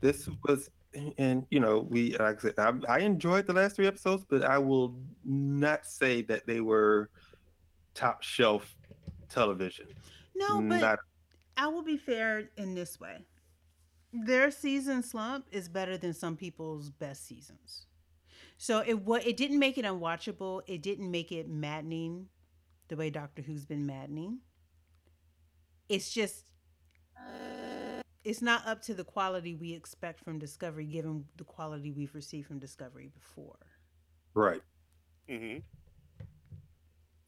this 0.00 0.28
was, 0.46 0.70
and 1.18 1.44
you 1.50 1.58
know, 1.58 1.80
we 1.90 2.16
like 2.18 2.38
I 2.38 2.40
said, 2.40 2.54
I, 2.58 2.72
I 2.88 2.98
enjoyed 3.00 3.46
the 3.46 3.52
last 3.52 3.76
three 3.76 3.86
episodes, 3.88 4.24
but 4.28 4.44
I 4.44 4.58
will 4.58 4.94
not 5.24 5.84
say 5.86 6.22
that 6.22 6.46
they 6.46 6.60
were 6.60 7.10
top 7.94 8.22
shelf 8.22 8.76
television. 9.34 9.86
No, 10.34 10.60
but 10.62 10.80
Not 10.80 10.98
I 11.56 11.68
will 11.68 11.82
be 11.82 11.96
fair 11.96 12.50
in 12.56 12.74
this 12.74 12.98
way. 12.98 13.26
Their 14.12 14.50
season 14.50 15.02
slump 15.02 15.46
is 15.50 15.68
better 15.68 15.96
than 15.96 16.14
some 16.14 16.36
people's 16.36 16.90
best 16.90 17.26
seasons. 17.26 17.86
So 18.56 18.82
it 18.86 19.02
what 19.02 19.26
it 19.26 19.36
didn't 19.36 19.58
make 19.58 19.78
it 19.78 19.84
unwatchable. 19.84 20.62
It 20.66 20.82
didn't 20.82 21.10
make 21.10 21.32
it 21.32 21.48
maddening 21.48 22.28
the 22.88 22.96
way 22.96 23.10
Doctor 23.10 23.42
Who's 23.42 23.64
been 23.64 23.86
maddening. 23.86 24.38
It's 25.88 26.12
just 26.12 26.44
it's 28.24 28.40
not 28.40 28.66
up 28.66 28.80
to 28.82 28.94
the 28.94 29.04
quality 29.04 29.54
we 29.54 29.74
expect 29.74 30.20
from 30.20 30.38
Discovery 30.38 30.86
given 30.86 31.26
the 31.36 31.44
quality 31.44 31.90
we've 31.90 32.14
received 32.14 32.48
from 32.48 32.58
Discovery 32.58 33.10
before. 33.12 33.58
right. 34.34 34.62
Mm-hmm. 35.28 35.58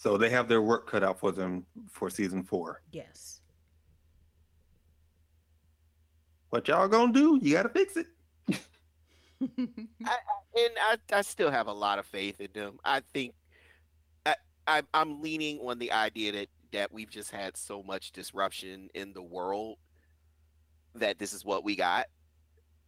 So 0.07 0.17
they 0.17 0.31
have 0.31 0.47
their 0.47 0.63
work 0.63 0.89
cut 0.89 1.03
out 1.03 1.19
for 1.19 1.33
them 1.33 1.67
for 1.91 2.09
season 2.11 2.45
four. 2.45 2.81
Yes. 2.93 3.41
What 6.51 6.69
y'all 6.69 6.87
gonna 6.87 7.13
do? 7.13 7.41
You 7.43 7.55
gotta 7.55 7.71
fix 7.71 7.97
it. 7.97 8.07
And 9.59 10.73
I, 10.81 10.97
I 11.13 11.23
still 11.23 11.51
have 11.51 11.67
a 11.67 11.73
lot 11.73 11.99
of 11.99 12.07
faith 12.07 12.41
in 12.41 12.51
them. 12.55 12.79
I 12.85 13.03
think 13.13 13.35
I, 14.25 14.37
I 14.69 14.83
I'm 14.95 15.21
leaning 15.21 15.59
on 15.59 15.81
the 15.81 15.91
idea 15.91 16.31
that 16.33 16.49
that 16.73 16.93
we've 16.93 17.11
just 17.11 17.33
had 17.33 17.57
so 17.57 17.83
much 17.83 18.13
disruption 18.13 18.89
in 18.95 19.13
the 19.13 19.23
world 19.23 19.77
that 20.95 21.19
this 21.19 21.33
is 21.33 21.45
what 21.45 21.65
we 21.65 21.75
got. 21.75 22.07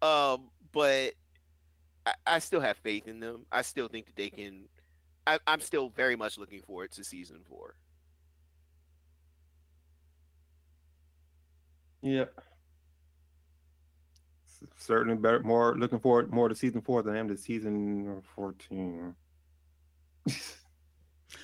Um, 0.03 0.51
but 0.71 1.15
I, 2.07 2.15
I 2.27 2.39
still 2.39 2.61
have 2.61 2.77
faith 2.77 3.09
in 3.09 3.19
them. 3.19 3.45
I 3.51 3.63
still 3.63 3.89
think 3.89 4.07
that 4.07 4.15
they 4.15 4.31
can. 4.31 4.69
I, 5.29 5.39
I'm 5.47 5.61
still 5.61 5.91
very 5.91 6.17
much 6.17 6.39
looking 6.39 6.63
forward 6.63 6.91
to 6.93 7.05
season 7.05 7.41
four. 7.47 7.75
Yep. 12.01 12.33
Certainly 14.79 15.19
better. 15.19 15.41
More 15.41 15.77
looking 15.77 15.99
forward 15.99 16.33
more 16.33 16.49
to 16.49 16.55
season 16.55 16.81
four 16.81 17.03
than 17.03 17.15
I 17.15 17.19
am 17.19 17.29
to 17.29 17.37
season 17.37 18.23
fourteen. 18.35 19.15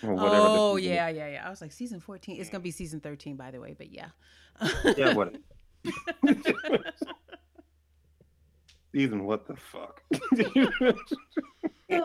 Or 0.03 0.15
whatever 0.15 0.31
the 0.31 0.43
Oh 0.43 0.77
season 0.77 0.93
is. 0.93 0.97
yeah, 0.97 1.09
yeah, 1.11 1.29
yeah. 1.29 1.47
I 1.47 1.51
was 1.51 1.61
like 1.61 1.71
season 1.71 2.01
fourteen. 2.01 2.41
It's 2.41 2.49
gonna 2.49 2.63
be 2.63 2.71
season 2.71 3.01
thirteen, 3.01 3.37
by 3.37 3.51
the 3.51 3.61
way. 3.61 3.75
But 3.77 3.93
yeah. 3.93 4.09
Yeah, 4.97 5.13
what? 5.13 5.37
season 8.95 9.25
what 9.25 9.47
the 9.47 9.57
fuck? 9.57 10.01
The, 10.11 10.97
the, 11.91 12.05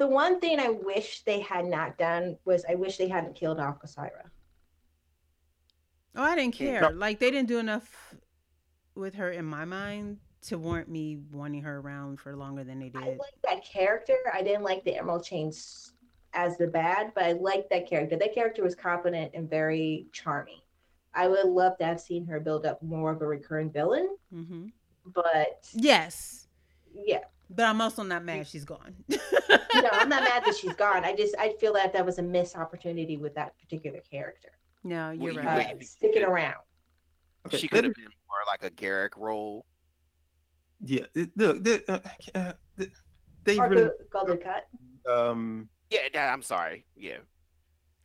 the 0.00 0.06
one 0.06 0.40
thing 0.40 0.58
I 0.58 0.70
wish 0.70 1.22
they 1.24 1.40
had 1.40 1.66
not 1.66 1.98
done 1.98 2.38
was 2.46 2.64
I 2.66 2.74
wish 2.74 2.96
they 2.96 3.06
hadn't 3.06 3.34
killed 3.36 3.60
off 3.60 3.82
Osyraa. 3.84 4.30
Oh, 6.16 6.22
I 6.22 6.34
didn't 6.34 6.58
Yeah. 6.58 6.80
care. 6.80 6.90
Like 6.92 7.18
they 7.18 7.30
didn't 7.30 7.48
do 7.48 7.58
enough 7.58 8.14
with 8.94 9.14
her 9.16 9.30
in 9.30 9.44
my 9.44 9.66
mind 9.66 10.18
to 10.46 10.56
warrant 10.56 10.88
me 10.88 11.18
wanting 11.30 11.62
her 11.62 11.80
around 11.80 12.18
for 12.18 12.34
longer 12.34 12.64
than 12.64 12.78
they 12.80 12.88
did. 12.88 13.02
I 13.02 13.10
did. 13.10 13.18
like 13.18 13.34
that 13.44 13.62
character. 13.62 14.16
I 14.32 14.42
didn't 14.42 14.62
like 14.62 14.82
the 14.84 14.96
Emerald 14.96 15.22
Chains 15.22 15.92
as 16.32 16.56
the 16.56 16.66
bad, 16.66 17.12
but 17.14 17.24
I 17.24 17.32
liked 17.32 17.68
that 17.68 17.86
character. 17.86 18.16
That 18.16 18.34
character 18.34 18.62
was 18.62 18.74
competent 18.74 19.32
and 19.34 19.50
very 19.50 20.06
charming. 20.12 20.60
I 21.12 21.28
would 21.28 21.44
love 21.44 21.76
to 21.76 21.84
have 21.84 22.00
seen 22.00 22.26
her 22.26 22.40
build 22.40 22.64
up 22.64 22.82
more 22.82 23.12
of 23.12 23.20
a 23.20 23.26
recurring 23.26 23.70
villain, 23.70 24.16
hmm 24.32 24.68
but 25.04 25.68
Yes, 25.74 26.46
yeah, 26.94 27.24
but 27.50 27.64
I'm 27.66 27.80
also 27.80 28.02
not 28.02 28.24
mad 28.24 28.46
she's 28.46 28.64
gone. 28.64 28.94
no, 29.08 29.18
I'm 29.92 30.08
not 30.08 30.22
mad 30.22 30.44
that 30.46 30.56
she's 30.56 30.74
gone. 30.74 31.04
I 31.04 31.14
just 31.14 31.34
I 31.38 31.54
feel 31.60 31.72
that 31.74 31.92
that 31.92 32.06
was 32.06 32.18
a 32.18 32.22
missed 32.22 32.56
opportunity 32.56 33.16
with 33.16 33.34
that 33.34 33.58
particular 33.58 34.00
character. 34.08 34.50
no, 34.84 35.10
you're 35.10 35.32
you 35.32 35.40
Uh, 35.40 35.44
right. 35.44 35.56
Right. 35.66 35.84
sticking 35.84 36.22
around. 36.24 36.54
Okay, 37.46 37.56
she 37.58 37.68
could 37.68 37.84
have 37.84 37.94
been 37.94 38.04
more 38.04 38.42
like 38.46 38.62
a 38.64 38.70
Garak 38.70 39.10
role. 39.16 39.66
Yeah, 40.82 41.04
look, 41.36 41.62
they, 41.64 41.80
uh, 41.88 41.98
uh, 42.34 42.52
they- 42.76 42.90
they 43.44 43.58
Or 43.58 43.68
really 43.68 43.82
go, 43.84 44.24
Gul 44.24 44.26
Dukat. 44.36 44.62
um 45.10 45.68
Yeah, 45.90 46.08
that- 46.12 46.32
I'm 46.32 46.42
sorry. 46.42 46.84
Yeah, 46.96 47.18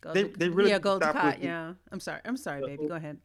Gold 0.01 0.15
they- 0.15 0.23
they 0.23 0.49
really 0.49 0.71
yeah, 0.71 0.79
gold 0.79 1.01
to 1.01 1.05
stopped 1.09 1.19
cot. 1.19 1.35
with 1.35 1.43
Yeah, 1.45 1.73
I'm 1.91 1.99
sorry. 1.99 2.21
I'm 2.25 2.37
sorry, 2.37 2.61
baby. 2.65 2.87
Go 2.87 2.95
ahead. 2.95 3.17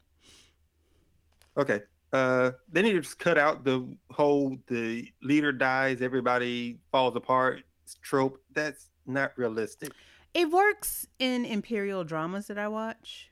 okay. 1.56 1.80
Uh, 2.12 2.52
they 2.70 2.82
need 2.82 2.92
to 2.92 3.00
just 3.00 3.18
cut 3.18 3.38
out 3.38 3.64
the 3.64 3.86
whole 4.10 4.56
the 4.66 5.08
leader 5.22 5.52
dies, 5.52 6.02
everybody 6.02 6.78
falls 6.90 7.14
apart 7.16 7.62
trope. 8.02 8.40
That's 8.52 8.88
not 9.06 9.32
realistic. 9.36 9.92
It 10.34 10.50
works 10.50 11.06
in 11.18 11.44
imperial 11.44 12.04
dramas 12.04 12.46
that 12.48 12.58
I 12.58 12.68
watch. 12.68 13.30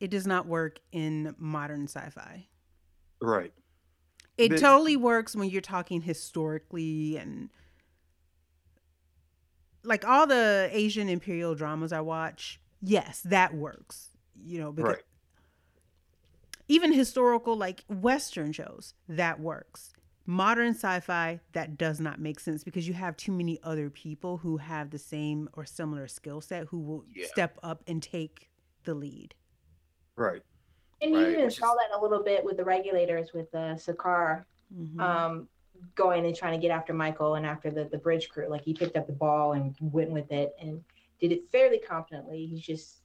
It 0.00 0.10
does 0.10 0.26
not 0.26 0.46
work 0.46 0.80
in 0.92 1.34
modern 1.38 1.84
sci-fi. 1.84 2.46
Right. 3.20 3.52
It 4.38 4.50
The- 4.50 4.58
totally 4.58 4.96
works 4.96 5.36
when 5.36 5.50
you're 5.50 5.60
talking 5.60 6.00
historically 6.02 7.16
and 7.16 7.50
like 9.84 10.04
all 10.06 10.26
the 10.26 10.68
Asian 10.72 11.08
imperial 11.08 11.54
dramas 11.54 11.92
I 11.92 12.00
watch. 12.00 12.60
Yes, 12.82 13.20
that 13.22 13.54
works. 13.54 14.10
You 14.42 14.60
know, 14.60 14.72
because 14.72 14.94
Right. 14.94 15.02
Even 16.70 16.92
historical 16.92 17.56
like 17.56 17.84
western 17.88 18.52
shows 18.52 18.94
that 19.08 19.40
works. 19.40 19.92
Modern 20.24 20.70
sci-fi 20.72 21.40
that 21.52 21.76
does 21.76 21.98
not 22.00 22.20
make 22.20 22.38
sense 22.38 22.62
because 22.62 22.86
you 22.86 22.94
have 22.94 23.16
too 23.16 23.32
many 23.32 23.58
other 23.64 23.90
people 23.90 24.36
who 24.36 24.56
have 24.58 24.90
the 24.90 24.98
same 24.98 25.48
or 25.54 25.64
similar 25.66 26.06
skill 26.06 26.40
set 26.40 26.66
who 26.68 26.78
will 26.78 27.04
Yeah. 27.12 27.26
step 27.26 27.58
up 27.64 27.82
and 27.88 28.00
take 28.00 28.50
the 28.84 28.94
lead. 28.94 29.34
Right. 30.14 30.42
And 31.02 31.12
Right, 31.12 31.26
you 31.26 31.32
even 31.38 31.50
saw 31.50 31.74
that 31.74 31.98
a 31.98 32.00
little 32.00 32.22
bit 32.22 32.44
with 32.44 32.56
the 32.56 32.64
regulators 32.64 33.32
with 33.32 33.52
uh, 33.52 33.74
Sakar 33.74 34.44
Mhm. 34.72 35.00
um, 35.00 35.48
going 35.96 36.24
and 36.24 36.36
trying 36.36 36.52
to 36.52 36.64
get 36.64 36.70
after 36.70 36.92
Michael 36.92 37.34
and 37.34 37.44
after 37.44 37.68
the, 37.72 37.86
the 37.86 37.98
bridge 37.98 38.28
crew. 38.28 38.48
Like 38.48 38.62
he 38.62 38.74
picked 38.74 38.96
up 38.96 39.08
the 39.08 39.12
ball 39.12 39.54
and 39.54 39.74
went 39.80 40.10
with 40.12 40.30
it 40.30 40.54
and 40.60 40.84
did 41.18 41.32
it 41.32 41.50
fairly 41.50 41.78
competently. 41.80 42.46
He's 42.46 42.60
just 42.60 42.99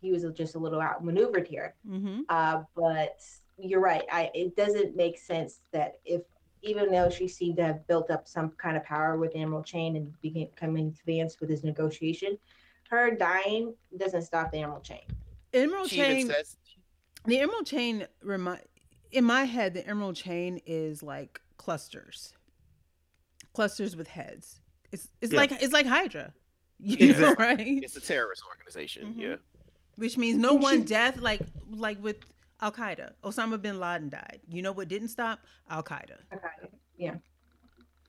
he 0.00 0.10
was 0.10 0.24
just 0.34 0.54
a 0.54 0.58
little 0.58 0.80
outmaneuvered 0.80 1.46
here. 1.46 1.74
Mhm. 1.86 2.22
Uh, 2.28 2.62
but 2.74 3.18
you're 3.58 3.80
right. 3.80 4.04
I 4.10 4.30
it 4.34 4.56
doesn't 4.56 4.96
make 4.96 5.18
sense 5.18 5.60
that 5.72 5.98
if 6.04 6.22
even 6.62 6.90
though 6.90 7.08
she 7.08 7.26
seemed 7.28 7.56
to 7.56 7.64
have 7.64 7.86
built 7.86 8.10
up 8.10 8.28
some 8.28 8.50
kind 8.52 8.76
of 8.76 8.84
power 8.84 9.16
with 9.18 9.32
Emerald 9.34 9.64
Chain 9.66 9.96
and 9.96 10.18
became 10.20 10.48
coming 10.56 10.88
advanced 11.00 11.40
with 11.40 11.48
his 11.50 11.64
negotiation, 11.64 12.38
her 12.90 13.10
dying 13.14 13.74
doesn't 13.96 14.22
stop 14.22 14.50
the 14.52 14.58
Emerald 14.58 14.84
Chain. 14.84 15.02
Emerald 15.54 15.88
she 15.88 15.96
Chain 15.96 16.26
says 16.26 16.56
The 17.24 17.38
Emerald 17.40 17.66
Chain 17.66 18.06
remind 18.22 18.62
in 19.10 19.24
my 19.24 19.44
head, 19.44 19.74
the 19.74 19.86
Emerald 19.86 20.16
Chain 20.16 20.60
is 20.66 21.02
like 21.02 21.40
clusters, 21.56 22.32
clusters 23.52 23.96
with 23.96 24.08
heads. 24.08 24.60
It's 24.92 25.08
it's 25.20 25.32
Yeah. 25.32 25.40
like 25.40 25.52
it's 25.62 25.72
like 25.72 25.86
Hydra, 25.86 26.32
you 26.78 27.12
know, 27.14 27.34
right? 27.38 27.60
it's 27.82 27.96
a 27.96 28.00
terrorist 28.00 28.42
organization. 28.48 29.14
Mhm. 29.14 29.20
Yeah, 29.20 29.36
Which 30.00 30.16
means 30.16 30.38
no 30.38 30.54
And 30.54 30.62
one 30.62 30.78
she- 30.80 30.84
death 30.86 31.18
like 31.18 31.42
like 31.70 32.02
with 32.02 32.16
Al 32.62 32.72
Qaeda. 32.72 33.12
Osama 33.22 33.60
bin 33.60 33.78
Laden 33.78 34.08
died. 34.08 34.40
You 34.48 34.62
know 34.62 34.72
what 34.72 34.88
didn't 34.88 35.08
stop? 35.08 35.40
Al 35.68 35.82
Qaeda. 35.82 36.16
Okay. 36.32 37.12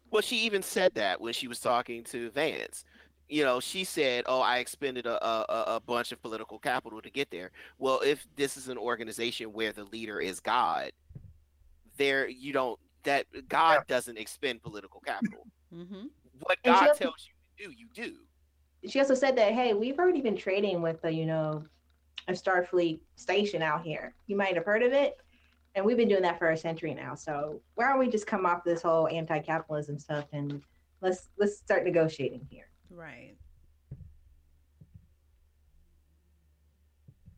Well, 0.10 0.22
she 0.22 0.38
even 0.38 0.62
said 0.62 0.94
that 0.96 1.22
when 1.22 1.34
she 1.34 1.48
was 1.48 1.60
talking 1.60 2.04
to 2.06 2.30
Vance. 2.32 2.84
You 3.30 3.44
know, 3.46 3.60
she 3.62 3.84
said, 3.86 4.26
"Oh, 4.28 4.42
I 4.42 4.58
expended 4.60 5.06
a, 5.06 5.26
a 5.26 5.46
a- 5.48 5.76
a 5.76 5.80
bunch 5.80 6.12
of 6.12 6.22
political 6.22 6.60
capital 6.60 7.02
to 7.02 7.10
get 7.10 7.30
there." 7.32 7.52
Well, 7.78 8.00
if 8.02 8.26
this 8.36 8.58
is 8.58 8.68
an 8.68 8.78
organization 8.78 9.54
where 9.54 9.72
the 9.72 9.86
leader 9.86 10.20
is 10.20 10.40
God, 10.42 10.92
there 11.98 12.28
you 12.28 12.52
don't 12.54 12.78
that 13.04 13.26
God 13.48 13.86
doesn't 13.88 14.18
expend 14.18 14.62
political 14.62 15.00
capital. 15.02 15.48
Mm-hmm. 15.74 16.08
What 16.42 16.58
God 16.64 16.90
also- 16.90 17.04
tells 17.06 17.28
you 17.28 17.68
to 17.68 17.72
do, 17.74 17.78
you 17.78 17.88
do. 17.94 18.18
she 18.90 19.00
also 19.00 19.14
said 19.16 19.38
that 19.38 19.54
hey 19.54 19.74
we've 19.74 19.98
already 20.00 20.22
been 20.22 20.36
trading 20.36 20.82
with 20.82 21.02
the 21.02 21.12
you 21.12 21.26
know 21.26 21.64
a 22.28 22.34
starfleet 22.34 23.00
station 23.16 23.62
out 23.62 23.84
here 23.84 24.14
you 24.28 24.36
might 24.36 24.56
have 24.56 24.66
heard 24.66 24.84
of 24.84 24.94
it 24.94 25.18
and 25.76 25.86
we've 25.86 25.98
been 25.98 26.08
doing 26.08 26.22
that 26.22 26.38
for 26.38 26.52
a 26.52 26.58
century 26.58 26.94
now 26.94 27.16
so 27.16 27.62
why 27.76 27.88
don't 27.88 28.00
we 28.00 28.10
just 28.10 28.28
come 28.28 28.46
off 28.46 28.64
this 28.64 28.82
whole 28.82 29.08
anti-capitalism 29.08 29.98
stuff 29.98 30.26
and 30.34 30.62
let's 31.02 31.30
let's 31.38 31.58
start 31.58 31.84
negotiating 31.84 32.46
here 32.50 32.70
Right. 32.90 33.36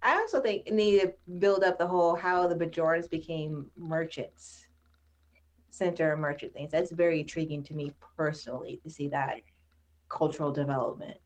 i 0.02 0.16
also 0.16 0.42
think 0.42 0.68
you 0.68 0.74
need 0.74 1.02
to 1.02 1.14
build 1.40 1.64
up 1.64 1.78
the 1.78 1.88
whole 1.88 2.16
how 2.16 2.48
the 2.48 2.56
bajorans 2.56 3.10
became 3.10 3.70
merchants 3.78 4.66
center 5.70 6.14
of 6.14 6.20
merchant 6.20 6.54
things 6.54 6.72
that's 6.72 6.92
very 6.92 7.20
intriguing 7.22 7.64
to 7.64 7.74
me 7.74 7.92
personally 8.16 8.80
to 8.84 8.90
see 8.90 9.08
that 9.08 9.38
cultural 10.14 10.52
development. 10.52 11.18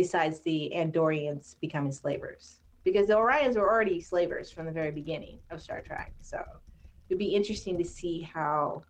Besides 0.00 0.40
the 0.40 0.72
Andorians 0.74 1.56
becoming 1.60 1.92
slavers. 1.92 2.60
Because 2.84 3.08
the 3.08 3.14
Orions 3.14 3.56
were 3.56 3.70
already 3.70 4.00
slavers 4.00 4.50
from 4.50 4.64
the 4.64 4.72
very 4.72 4.90
beginning 4.90 5.40
of 5.50 5.60
Star 5.60 5.82
Trek. 5.82 6.14
So 6.22 6.42
it'd 7.10 7.18
be 7.18 7.34
interesting 7.34 7.76
to 7.76 7.84
see 7.84 8.22
how 8.22 8.82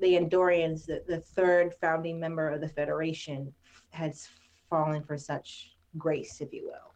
the 0.00 0.14
Andorians, 0.14 0.84
the, 0.84 1.04
the 1.06 1.20
third 1.20 1.74
founding 1.80 2.18
member 2.18 2.48
of 2.48 2.60
the 2.60 2.68
Federation, 2.68 3.54
has 3.90 4.28
fallen 4.68 5.04
for 5.04 5.16
such 5.16 5.76
grace, 5.96 6.40
if 6.40 6.52
you 6.52 6.64
will. 6.64 6.92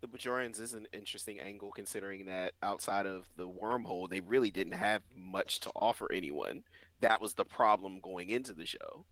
The 0.00 0.08
Bajorans 0.08 0.60
is 0.60 0.74
an 0.74 0.88
interesting 0.92 1.38
angle 1.38 1.70
considering 1.70 2.26
that 2.26 2.54
outside 2.60 3.06
of 3.06 3.22
the 3.36 3.48
wormhole, 3.48 4.10
they 4.10 4.20
really 4.20 4.50
didn't 4.50 4.74
have 4.74 5.02
much 5.16 5.60
to 5.60 5.70
offer 5.76 6.12
anyone. 6.12 6.64
That 7.02 7.20
was 7.20 7.34
the 7.34 7.44
problem 7.44 8.00
going 8.02 8.30
into 8.30 8.52
the 8.52 8.66
show. 8.66 9.04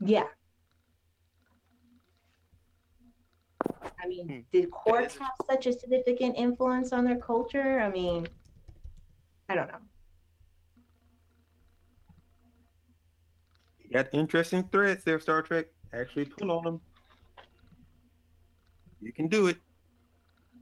Yeah. 0.00 0.28
I 4.02 4.06
mean, 4.08 4.28
Hmm. 4.28 4.40
did 4.52 4.70
courts 4.70 5.16
have 5.18 5.32
such 5.48 5.66
a 5.66 5.72
significant 5.72 6.36
influence 6.36 6.92
on 6.92 7.04
their 7.04 7.18
culture? 7.18 7.80
I 7.80 7.90
mean, 7.90 8.26
I 9.48 9.54
don't 9.54 9.68
know. 9.68 9.78
You 13.78 13.90
got 13.90 14.08
interesting 14.12 14.64
threads 14.68 15.04
there, 15.04 15.20
Star 15.20 15.42
Trek. 15.42 15.66
Actually 15.92 16.24
pull 16.24 16.50
on 16.50 16.64
them. 16.64 16.80
You 19.00 19.12
can 19.12 19.28
do 19.28 19.46
it. 19.48 19.58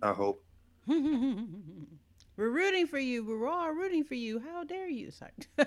I 0.02 0.12
hope. 0.12 0.44
We're 0.86 2.50
rooting 2.50 2.86
for 2.86 2.98
you. 2.98 3.24
We're 3.24 3.48
all 3.48 3.70
rooting 3.70 4.02
for 4.04 4.14
you. 4.14 4.40
How 4.40 4.64
dare 4.64 4.88
you? 4.88 5.10
Sorry. 5.10 5.32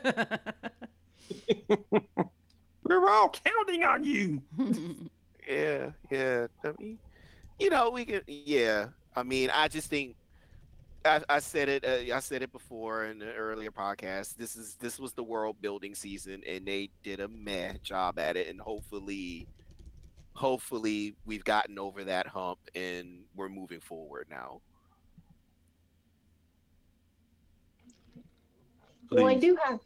We're 2.84 3.10
all 3.10 3.30
counting 3.30 3.84
on 3.84 4.04
you. 4.04 4.42
Yeah, 5.46 5.90
yeah. 6.10 6.48
I 6.64 6.72
mean, 6.80 6.98
you 7.64 7.70
know, 7.70 7.90
we 7.90 8.06
can. 8.06 8.22
Yeah, 8.28 8.88
I 9.16 9.24
mean, 9.24 9.50
I 9.54 9.70
just 9.70 9.90
think 9.90 10.16
I, 11.06 11.22
I 11.30 11.40
said 11.40 11.70
it. 11.70 11.86
Uh, 11.86 12.16
I 12.16 12.20
said 12.20 12.42
it 12.44 12.52
before 12.52 13.06
in 13.06 13.22
an 13.22 13.30
earlier 13.30 13.72
podcast. 13.72 14.36
This 14.36 14.56
is 14.56 14.76
this 14.76 15.00
was 15.00 15.14
the 15.14 15.24
world 15.24 15.58
building 15.62 15.96
season, 15.96 16.42
and 16.48 16.66
they 16.66 16.90
did 17.04 17.20
a 17.20 17.28
mad 17.28 17.82
job 17.84 18.20
at 18.20 18.36
it. 18.36 18.48
And 18.48 18.60
hopefully, 18.60 19.48
hopefully, 20.34 21.16
we've 21.26 21.44
gotten 21.44 21.80
over 21.80 22.04
that 22.04 22.28
hump, 22.28 22.60
and 22.76 23.24
we're 23.36 23.50
moving 23.50 23.80
forward 23.80 24.28
now. 24.30 24.62
Well, 29.10 29.28
I 29.28 29.36
do 29.36 29.58
have. 29.64 29.80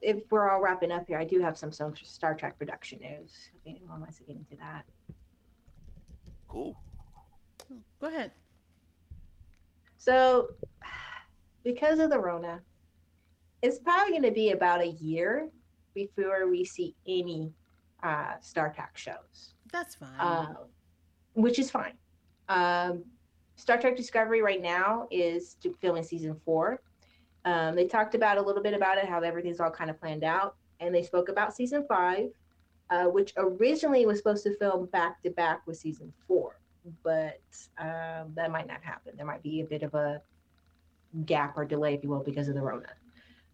If 0.00 0.18
we're 0.30 0.48
all 0.50 0.60
wrapping 0.60 0.92
up 0.92 1.06
here, 1.06 1.18
I 1.18 1.24
do 1.24 1.40
have 1.40 1.58
some 1.58 1.72
some 1.72 1.94
Star 1.96 2.34
Trek 2.34 2.58
production 2.58 3.00
news. 3.00 3.50
If 3.54 3.76
anyone 3.76 4.00
wants 4.00 4.18
to 4.18 4.24
get 4.24 4.36
into 4.36 4.56
that. 4.56 4.84
Cool. 6.48 6.76
Go 8.00 8.08
ahead. 8.08 8.32
So, 9.96 10.48
because 11.64 11.98
of 11.98 12.10
the 12.10 12.18
Rona, 12.18 12.60
it's 13.62 13.78
probably 13.78 14.12
going 14.12 14.22
to 14.22 14.30
be 14.30 14.52
about 14.52 14.80
a 14.80 14.88
year 14.88 15.48
before 15.94 16.48
we 16.48 16.64
see 16.64 16.94
any 17.06 17.52
uh, 18.02 18.34
Star 18.40 18.72
Trek 18.72 18.96
shows, 18.96 19.54
That's 19.72 19.96
fine. 19.96 20.08
uh, 20.18 20.54
which 21.34 21.58
is 21.58 21.70
fine. 21.70 21.94
Um, 22.48 23.04
Star 23.56 23.78
Trek 23.80 23.96
Discovery 23.96 24.40
right 24.40 24.62
now 24.62 25.08
is 25.10 25.56
filming 25.80 26.04
season 26.04 26.36
four. 26.44 26.80
Um, 27.44 27.74
they 27.74 27.86
talked 27.86 28.14
about 28.14 28.38
a 28.38 28.42
little 28.42 28.62
bit 28.62 28.74
about 28.74 28.98
it, 28.98 29.06
how 29.06 29.20
everything's 29.20 29.58
all 29.58 29.70
kind 29.70 29.90
of 29.90 29.98
planned 29.98 30.22
out, 30.22 30.56
and 30.80 30.94
they 30.94 31.02
spoke 31.02 31.28
about 31.28 31.54
season 31.54 31.84
five, 31.88 32.28
uh, 32.90 33.04
which 33.06 33.32
originally 33.36 34.06
was 34.06 34.18
supposed 34.18 34.44
to 34.44 34.56
film 34.58 34.86
back 34.86 35.20
to 35.22 35.30
back 35.30 35.66
with 35.66 35.76
season 35.76 36.12
four, 36.26 36.60
but 37.02 37.40
um, 37.78 38.32
that 38.34 38.50
might 38.50 38.66
not 38.66 38.82
happen. 38.82 39.12
There 39.16 39.26
might 39.26 39.42
be 39.42 39.60
a 39.60 39.64
bit 39.64 39.82
of 39.82 39.94
a 39.94 40.20
gap 41.24 41.56
or 41.56 41.64
delay, 41.64 41.94
if 41.94 42.02
you 42.02 42.08
will, 42.10 42.22
because 42.22 42.48
of 42.48 42.54
the 42.54 42.62
Rona. 42.62 42.88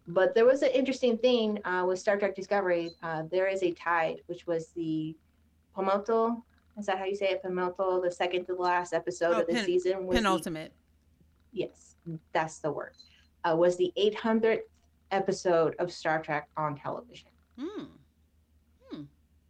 But 0.07 0.35
there 0.35 0.45
was 0.45 0.61
an 0.61 0.69
interesting 0.71 1.17
thing 1.17 1.59
uh, 1.65 1.83
with 1.87 1.97
Star 1.99 2.17
Trek 2.17 2.35
Discovery. 2.35 2.91
Uh, 3.01 3.23
there 3.31 3.47
is 3.47 3.63
a 3.63 3.71
tide, 3.71 4.21
which 4.27 4.45
was 4.45 4.67
the 4.75 5.15
Pomoto. 5.75 6.41
Is 6.77 6.85
that 6.85 6.97
how 6.99 7.05
you 7.05 7.15
say 7.15 7.29
it? 7.29 7.43
Pomoto, 7.43 8.03
the 8.03 8.11
second 8.11 8.45
to 8.45 8.53
the 8.55 8.61
last 8.61 8.93
episode 8.93 9.33
Oh, 9.35 9.41
of 9.41 9.47
the 9.47 9.53
pen- 9.53 9.65
season. 9.65 10.05
Was 10.05 10.15
the- 10.17 10.21
Penultimate. 10.21 10.73
yes, 11.51 11.95
that's 12.33 12.59
the 12.59 12.71
word. 12.71 12.93
Uh, 13.43 13.55
was 13.55 13.77
the 13.77 13.91
800th 13.97 14.59
episode 15.11 15.75
of 15.79 15.91
Star 15.91 16.21
Trek 16.21 16.49
on 16.57 16.75
television. 16.75 17.29
Mm. 17.59 17.87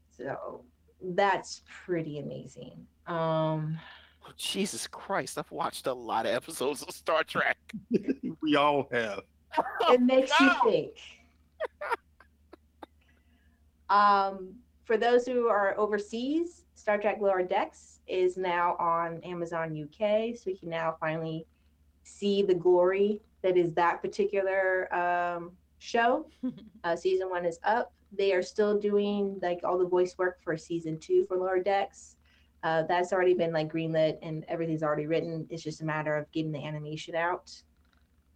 So 0.09 0.63
that's 1.01 1.61
pretty 1.85 2.19
amazing. 2.19 2.87
Um, 3.07 3.79
Oh, 4.27 4.31
Jesus 4.37 4.87
Christ! 4.87 5.37
I've 5.37 5.51
watched 5.51 5.85
a 5.85 5.93
lot 5.93 6.25
of 6.25 6.33
episodes 6.33 6.81
of 6.81 6.89
Star 6.91 7.23
Trek. 7.23 7.57
we 8.41 8.55
all 8.55 8.87
have. 8.91 9.21
it 9.89 10.01
makes 10.01 10.31
you 10.39 10.51
think. 10.63 10.91
Um, 13.89 14.55
for 14.83 14.97
those 14.97 15.27
who 15.27 15.47
are 15.47 15.77
overseas, 15.77 16.63
Star 16.73 16.97
Trek 16.97 17.17
Lower 17.21 17.43
Decks 17.43 17.99
is 18.07 18.35
now 18.35 18.75
on 18.77 19.21
Amazon 19.23 19.79
UK, 19.79 20.35
so 20.35 20.49
you 20.49 20.57
can 20.59 20.69
now 20.69 20.95
finally 20.99 21.45
see 22.03 22.41
the 22.41 22.55
glory 22.55 23.21
that 23.43 23.57
is 23.57 23.71
that 23.73 24.01
particular 24.01 24.93
um, 24.93 25.51
show. 25.79 26.25
Uh, 26.83 26.95
season 26.95 27.31
one 27.31 27.45
is 27.45 27.57
up. 27.63 27.91
They 28.15 28.31
are 28.31 28.43
still 28.43 28.77
doing 28.77 29.39
like 29.41 29.61
all 29.63 29.75
the 29.75 29.87
voice 29.87 30.19
work 30.19 30.37
for 30.43 30.55
season 30.55 30.99
two 30.99 31.25
for 31.27 31.35
Lower 31.35 31.59
Decks. 31.59 32.15
Uh, 32.65 32.81
that's 32.87 33.13
already 33.13 33.35
been 33.35 33.53
like 33.53 33.71
greenlit 33.71 34.17
and 34.23 34.43
everything's 34.47 34.81
already 34.81 35.05
written. 35.05 35.45
It's 35.51 35.61
just 35.61 35.81
a 35.81 35.85
matter 35.85 36.17
of 36.17 36.29
getting 36.31 36.51
the 36.51 36.65
animation 36.65 37.13
out. 37.13 37.51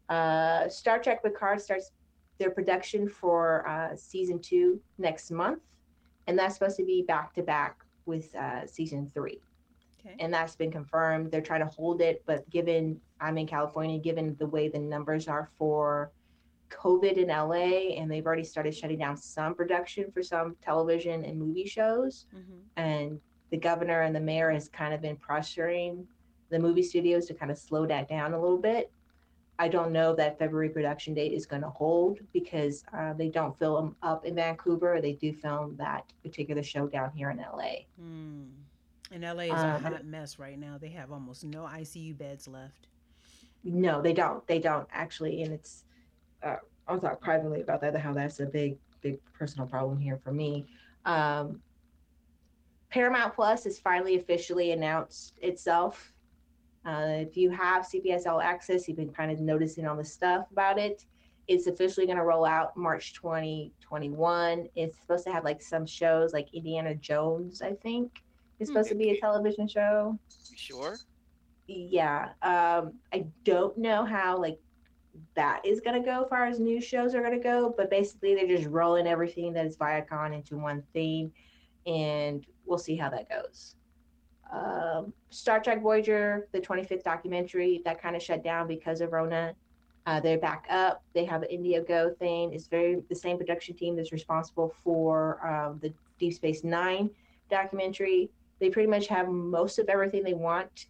Uh, 0.08 0.70
Star 0.70 1.00
Trek 1.00 1.24
Picard 1.24 1.60
starts 1.60 1.92
their 2.38 2.52
production 2.52 3.10
for 3.10 3.68
uh, 3.68 3.96
season 3.96 4.40
two 4.40 4.80
next 5.00 5.32
month, 5.32 5.64
and 6.28 6.38
that's 6.38 6.54
supposed 6.54 6.78
to 6.78 6.86
be 6.86 7.02
back 7.02 7.34
to 7.34 7.42
back 7.42 7.84
with 8.06 8.34
uh, 8.36 8.68
season 8.68 9.10
three. 9.12 9.40
Okay. 10.00 10.16
And 10.20 10.32
that's 10.32 10.56
been 10.56 10.72
confirmed. 10.72 11.32
They're 11.32 11.42
trying 11.42 11.62
to 11.62 11.76
hold 11.76 12.00
it, 12.00 12.22
but 12.28 12.48
given 12.52 13.02
I'm 13.20 13.36
in 13.40 13.48
California, 13.48 13.98
given 13.98 14.36
the 14.38 14.48
way 14.48 14.70
the 14.70 14.78
numbers 14.80 15.28
are 15.28 15.50
for 15.58 16.12
COVID 16.70 17.14
in 17.18 17.30
LA, 17.30 17.96
and 17.98 18.10
they've 18.12 18.26
already 18.28 18.44
started 18.44 18.76
shutting 18.76 19.00
down 19.00 19.18
some 19.18 19.56
production 19.56 20.12
for 20.12 20.22
some 20.22 20.56
television 20.62 21.26
and 21.26 21.40
movie 21.40 21.66
shows, 21.66 22.28
Mhm. 22.32 22.60
and 22.78 23.22
the 23.52 23.58
governor 23.58 24.02
and 24.02 24.16
the 24.16 24.20
mayor 24.20 24.52
has 24.52 24.70
kind 24.70 24.94
of 24.94 25.02
been 25.02 25.18
pressuring 25.18 26.06
the 26.50 26.60
movie 26.60 26.84
studios 26.84 27.26
to 27.28 27.34
kind 27.34 27.52
of 27.52 27.58
slow 27.58 27.86
that 27.86 28.08
down 28.10 28.34
a 28.34 28.40
little 28.42 28.58
bit. 28.58 28.92
I 29.60 29.68
don't 29.68 29.92
know 29.92 30.16
that 30.16 30.40
February 30.40 30.70
production 30.70 31.14
date 31.14 31.34
is 31.34 31.46
going 31.46 31.62
to 31.64 31.70
hold 31.70 32.20
because 32.32 32.86
uh, 32.98 33.12
they 33.14 33.28
don't 33.28 33.58
film 33.60 33.96
up 34.02 34.24
in 34.26 34.36
Vancouver. 34.36 35.02
They 35.02 35.14
do 35.14 35.34
film 35.34 35.76
that 35.78 36.12
particular 36.24 36.64
show 36.64 36.88
down 36.88 37.12
here 37.12 37.30
in 37.30 37.38
LA. 37.38 37.84
Mm. 38.02 38.52
And 39.12 39.24
LA 39.24 39.44
is 39.44 39.52
Um, 39.52 39.58
a 39.58 39.80
hot 39.80 40.06
mess 40.06 40.40
right 40.40 40.58
now. 40.58 40.78
They 40.78 40.90
have 40.90 41.12
almost 41.12 41.44
no 41.44 41.64
ICU 41.64 42.18
beds 42.18 42.48
left. 42.48 42.88
No, 43.66 44.02
they 44.02 44.14
don't. 44.14 44.46
They 44.48 44.60
don't 44.60 44.88
actually, 44.94 45.44
and 45.44 45.54
it's. 45.54 45.84
Uh, 46.42 46.56
I'll 46.88 47.00
talk 47.00 47.20
privately 47.20 47.62
about 47.62 47.82
that. 47.82 47.96
How 47.98 48.14
that's 48.14 48.40
a 48.40 48.46
big, 48.46 48.78
big 49.02 49.18
personal 49.34 49.68
problem 49.68 50.00
here 50.00 50.18
for 50.24 50.32
me. 50.32 50.68
Um, 51.06 51.62
Paramount 52.90 53.36
Plus 53.36 53.64
has 53.66 53.80
finally 53.80 54.18
officially 54.18 54.72
announced 54.72 55.38
itself. 55.42 56.14
Uh, 56.86 57.08
if 57.10 57.38
you 57.38 57.50
have 57.52 57.84
CBS 57.84 58.26
All 58.26 58.42
Access, 58.42 58.88
you've 58.88 58.98
been 58.98 59.12
kind 59.12 59.32
of 59.32 59.40
noticing 59.40 59.86
all 59.86 59.96
the 59.96 60.04
stuff 60.04 60.48
about 60.52 60.80
it. 60.80 61.06
It's 61.48 61.68
officially 61.68 62.06
going 62.06 62.18
to 62.18 62.24
roll 62.24 62.46
out 62.46 62.76
March 62.78 63.14
2021. 63.14 64.68
It's 64.76 65.00
supposed 65.00 65.26
to 65.26 65.32
have 65.32 65.44
like 65.44 65.62
some 65.62 65.86
shows 65.86 66.34
like 66.34 66.54
Indiana 66.54 66.96
Jones, 66.96 67.62
I 67.62 67.74
think, 67.74 68.24
is 68.60 68.68
supposed 68.68 68.90
to 68.90 68.96
be 68.96 69.10
a 69.10 69.20
television 69.20 69.68
show 69.68 70.18
sure? 70.56 70.96
yeah 71.68 72.30
um 72.42 72.94
i 73.14 73.26
don't 73.44 73.78
know 73.78 74.06
how 74.06 74.38
like 74.38 74.60
that 75.36 75.62
is 75.66 75.82
going 75.82 76.00
to 76.02 76.06
go 76.06 76.24
as 76.24 76.30
far 76.30 76.46
as 76.46 76.60
new 76.60 76.80
shows 76.82 77.14
are 77.16 77.22
going 77.22 77.34
to 77.34 77.44
go 77.44 77.74
but 77.76 77.90
basically 77.90 78.36
they're 78.36 78.48
just 78.48 78.68
rolling 78.68 79.08
everything 79.08 79.54
that 79.54 79.66
is 79.66 79.78
viacom 79.78 80.34
into 80.34 80.58
one 80.58 80.84
thing. 80.94 81.32
and 81.86 82.46
we'll 82.70 82.78
see 82.78 82.96
how 82.96 83.10
that 83.10 83.28
goes. 83.30 83.76
Um 84.52 85.14
star 85.30 85.60
trek 85.60 85.82
voyager 85.82 86.48
the 86.52 86.60
25th 86.60 87.04
documentary 87.04 87.82
that 87.86 88.02
kind 88.02 88.16
of 88.16 88.22
shut 88.22 88.44
down 88.44 88.68
because 88.68 89.02
of 89.02 89.12
rona. 89.12 89.56
Uh, 90.06 90.20
they're 90.20 90.40
back 90.40 90.66
up. 90.72 91.04
They 91.14 91.24
have 91.26 91.44
an 91.44 91.50
Indiegogo 91.52 92.18
thing. 92.18 92.54
It's 92.54 92.68
very 92.68 93.04
the 93.10 93.16
same 93.16 93.38
production 93.38 93.76
team 93.76 93.96
that's 93.96 94.12
responsible 94.12 94.74
for 94.84 95.46
um, 95.46 95.80
the 95.82 95.94
deep 96.18 96.34
space 96.34 96.64
nine 96.64 97.12
documentary. 97.50 98.32
They 98.60 98.70
pretty 98.70 98.90
much 98.90 99.08
have 99.08 99.28
most 99.28 99.78
of 99.78 99.88
everything 99.88 100.24
they 100.24 100.34
want 100.34 100.88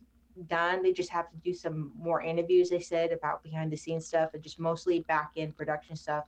done. 0.48 0.82
They 0.82 0.94
just 0.94 1.10
have 1.10 1.30
to 1.32 1.38
do 1.38 1.54
some 1.54 1.92
more 1.98 2.22
interviews, 2.22 2.70
they 2.70 2.80
said, 2.80 3.12
about 3.12 3.44
behind 3.44 3.72
the 3.72 3.78
scenes 3.78 4.06
stuff 4.08 4.34
and 4.34 4.42
just 4.42 4.60
mostly 4.60 5.02
back 5.02 5.32
end 5.36 5.56
production 5.56 5.96
stuff 5.96 6.26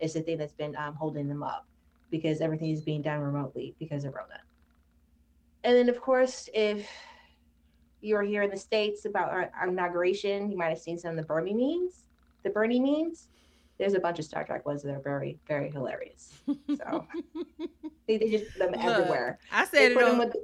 is 0.00 0.12
the 0.14 0.20
thing 0.20 0.38
that's 0.38 0.52
been 0.52 0.76
um, 0.76 0.94
holding 0.94 1.28
them 1.28 1.42
up 1.42 1.66
because 2.10 2.40
everything 2.40 2.70
is 2.70 2.82
being 2.82 3.02
done 3.02 3.20
remotely 3.20 3.74
because 3.78 4.04
of 4.04 4.14
Rona. 4.14 4.40
And 5.64 5.76
then, 5.76 5.88
of 5.88 6.00
course, 6.00 6.48
if 6.54 6.86
you're 8.00 8.22
here 8.22 8.42
in 8.42 8.50
the 8.50 8.56
States 8.56 9.06
about 9.06 9.30
uh, 9.30 9.32
our, 9.32 9.50
our 9.62 9.68
inauguration, 9.68 10.50
you 10.50 10.58
might 10.58 10.68
have 10.68 10.78
seen 10.78 10.98
some 10.98 11.12
of 11.12 11.16
the 11.16 11.22
Bernie 11.22 11.54
memes. 11.54 12.04
The 12.42 12.50
Bernie 12.50 12.78
memes, 12.80 13.28
there's 13.78 13.94
a 13.94 13.98
bunch 13.98 14.18
of 14.18 14.26
Star 14.26 14.44
Trek 14.44 14.66
ones 14.66 14.82
that 14.82 14.94
are 14.94 15.00
very, 15.00 15.38
very 15.48 15.70
hilarious. 15.70 16.34
So 16.76 17.06
they, 18.06 18.18
they 18.18 18.28
just 18.30 18.52
put 18.52 18.58
them 18.58 18.72
Look, 18.72 18.84
everywhere. 18.84 19.38
I 19.50 19.64
They 19.64 19.88
said 19.88 19.92
it 19.92 20.02
on. 20.02 20.18
with 20.18 20.32
the, 20.32 20.40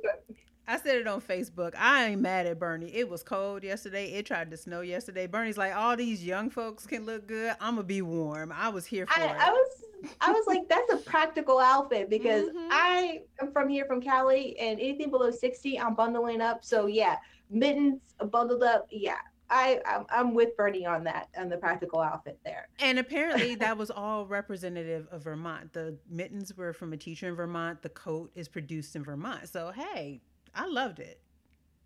I 0.70 0.78
said 0.78 0.98
it 0.98 1.08
on 1.08 1.20
Facebook. 1.20 1.74
I 1.76 2.06
ain't 2.10 2.20
mad 2.20 2.46
at 2.46 2.60
Bernie. 2.60 2.94
It 2.94 3.08
was 3.08 3.24
cold 3.24 3.64
yesterday. 3.64 4.12
It 4.12 4.24
tried 4.24 4.52
to 4.52 4.56
snow 4.56 4.82
yesterday. 4.82 5.26
Bernie's 5.26 5.58
like, 5.58 5.74
all 5.74 5.96
these 5.96 6.24
young 6.24 6.48
folks 6.48 6.86
can 6.86 7.04
look 7.04 7.26
good. 7.26 7.56
I'm 7.60 7.74
gonna 7.74 7.82
be 7.82 8.02
warm. 8.02 8.52
I 8.52 8.68
was 8.68 8.86
here 8.86 9.04
for 9.06 9.20
I, 9.20 9.24
it. 9.24 9.36
I 9.36 9.50
was 9.50 9.84
I 10.20 10.30
was 10.30 10.46
like, 10.46 10.68
that's 10.68 10.92
a 10.92 10.96
practical 10.98 11.58
outfit 11.58 12.08
because 12.08 12.44
Mhm. 12.50 12.68
I 12.70 13.22
am 13.40 13.52
from 13.52 13.68
here 13.68 13.84
from 13.84 14.00
Cali 14.00 14.56
and 14.58 14.78
anything 14.78 15.10
below 15.10 15.30
60, 15.32 15.78
I'm 15.78 15.94
bundling 15.94 16.40
up. 16.40 16.64
So 16.64 16.86
yeah, 16.86 17.16
mittens 17.50 18.00
bundled 18.30 18.62
up. 18.62 18.86
Yeah. 18.90 19.18
I, 19.52 19.80
I'm, 19.84 20.06
I'm 20.10 20.32
with 20.32 20.56
Bernie 20.56 20.86
on 20.86 21.02
that, 21.04 21.26
on 21.36 21.48
the 21.48 21.56
practical 21.56 21.98
outfit 22.00 22.38
there. 22.44 22.68
And 22.78 23.00
apparently 23.00 23.54
that 23.56 23.76
was 23.76 23.90
all 23.90 24.24
representative 24.24 25.08
of 25.10 25.22
Vermont. 25.24 25.72
The 25.72 25.96
mittens 26.08 26.56
were 26.56 26.72
from 26.72 26.92
a 26.92 26.96
teacher 26.96 27.26
in 27.26 27.34
Vermont. 27.34 27.82
The 27.82 27.88
coat 27.88 28.30
is 28.36 28.46
produced 28.48 28.94
in 28.94 29.02
Vermont. 29.02 29.48
So 29.48 29.72
hey, 29.72 30.20
I 30.54 30.66
loved 30.66 30.98
it. 31.00 31.20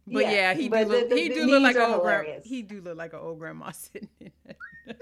But 0.07 0.25
yeah, 0.25 0.31
Yeah, 0.33 0.55
he 0.55 0.65
do 0.65 0.71
but 0.71 0.89
look 0.89 1.09
the- 1.09 1.15
the- 1.15 1.21
he 1.21 1.29
the 1.29 1.35
do 1.35 1.47
look 1.47 1.63
like 1.63 1.77
memes 1.77 1.87
an 1.89 1.93
old 1.95 2.03
gra- 2.03 2.41
he 2.45 2.63
do 2.63 2.81
look 2.81 2.97
like 2.99 3.13
an 3.15 3.21
old 3.21 3.39
grandma 3.39 3.71
sitting 3.73 4.09
in. 4.21 4.33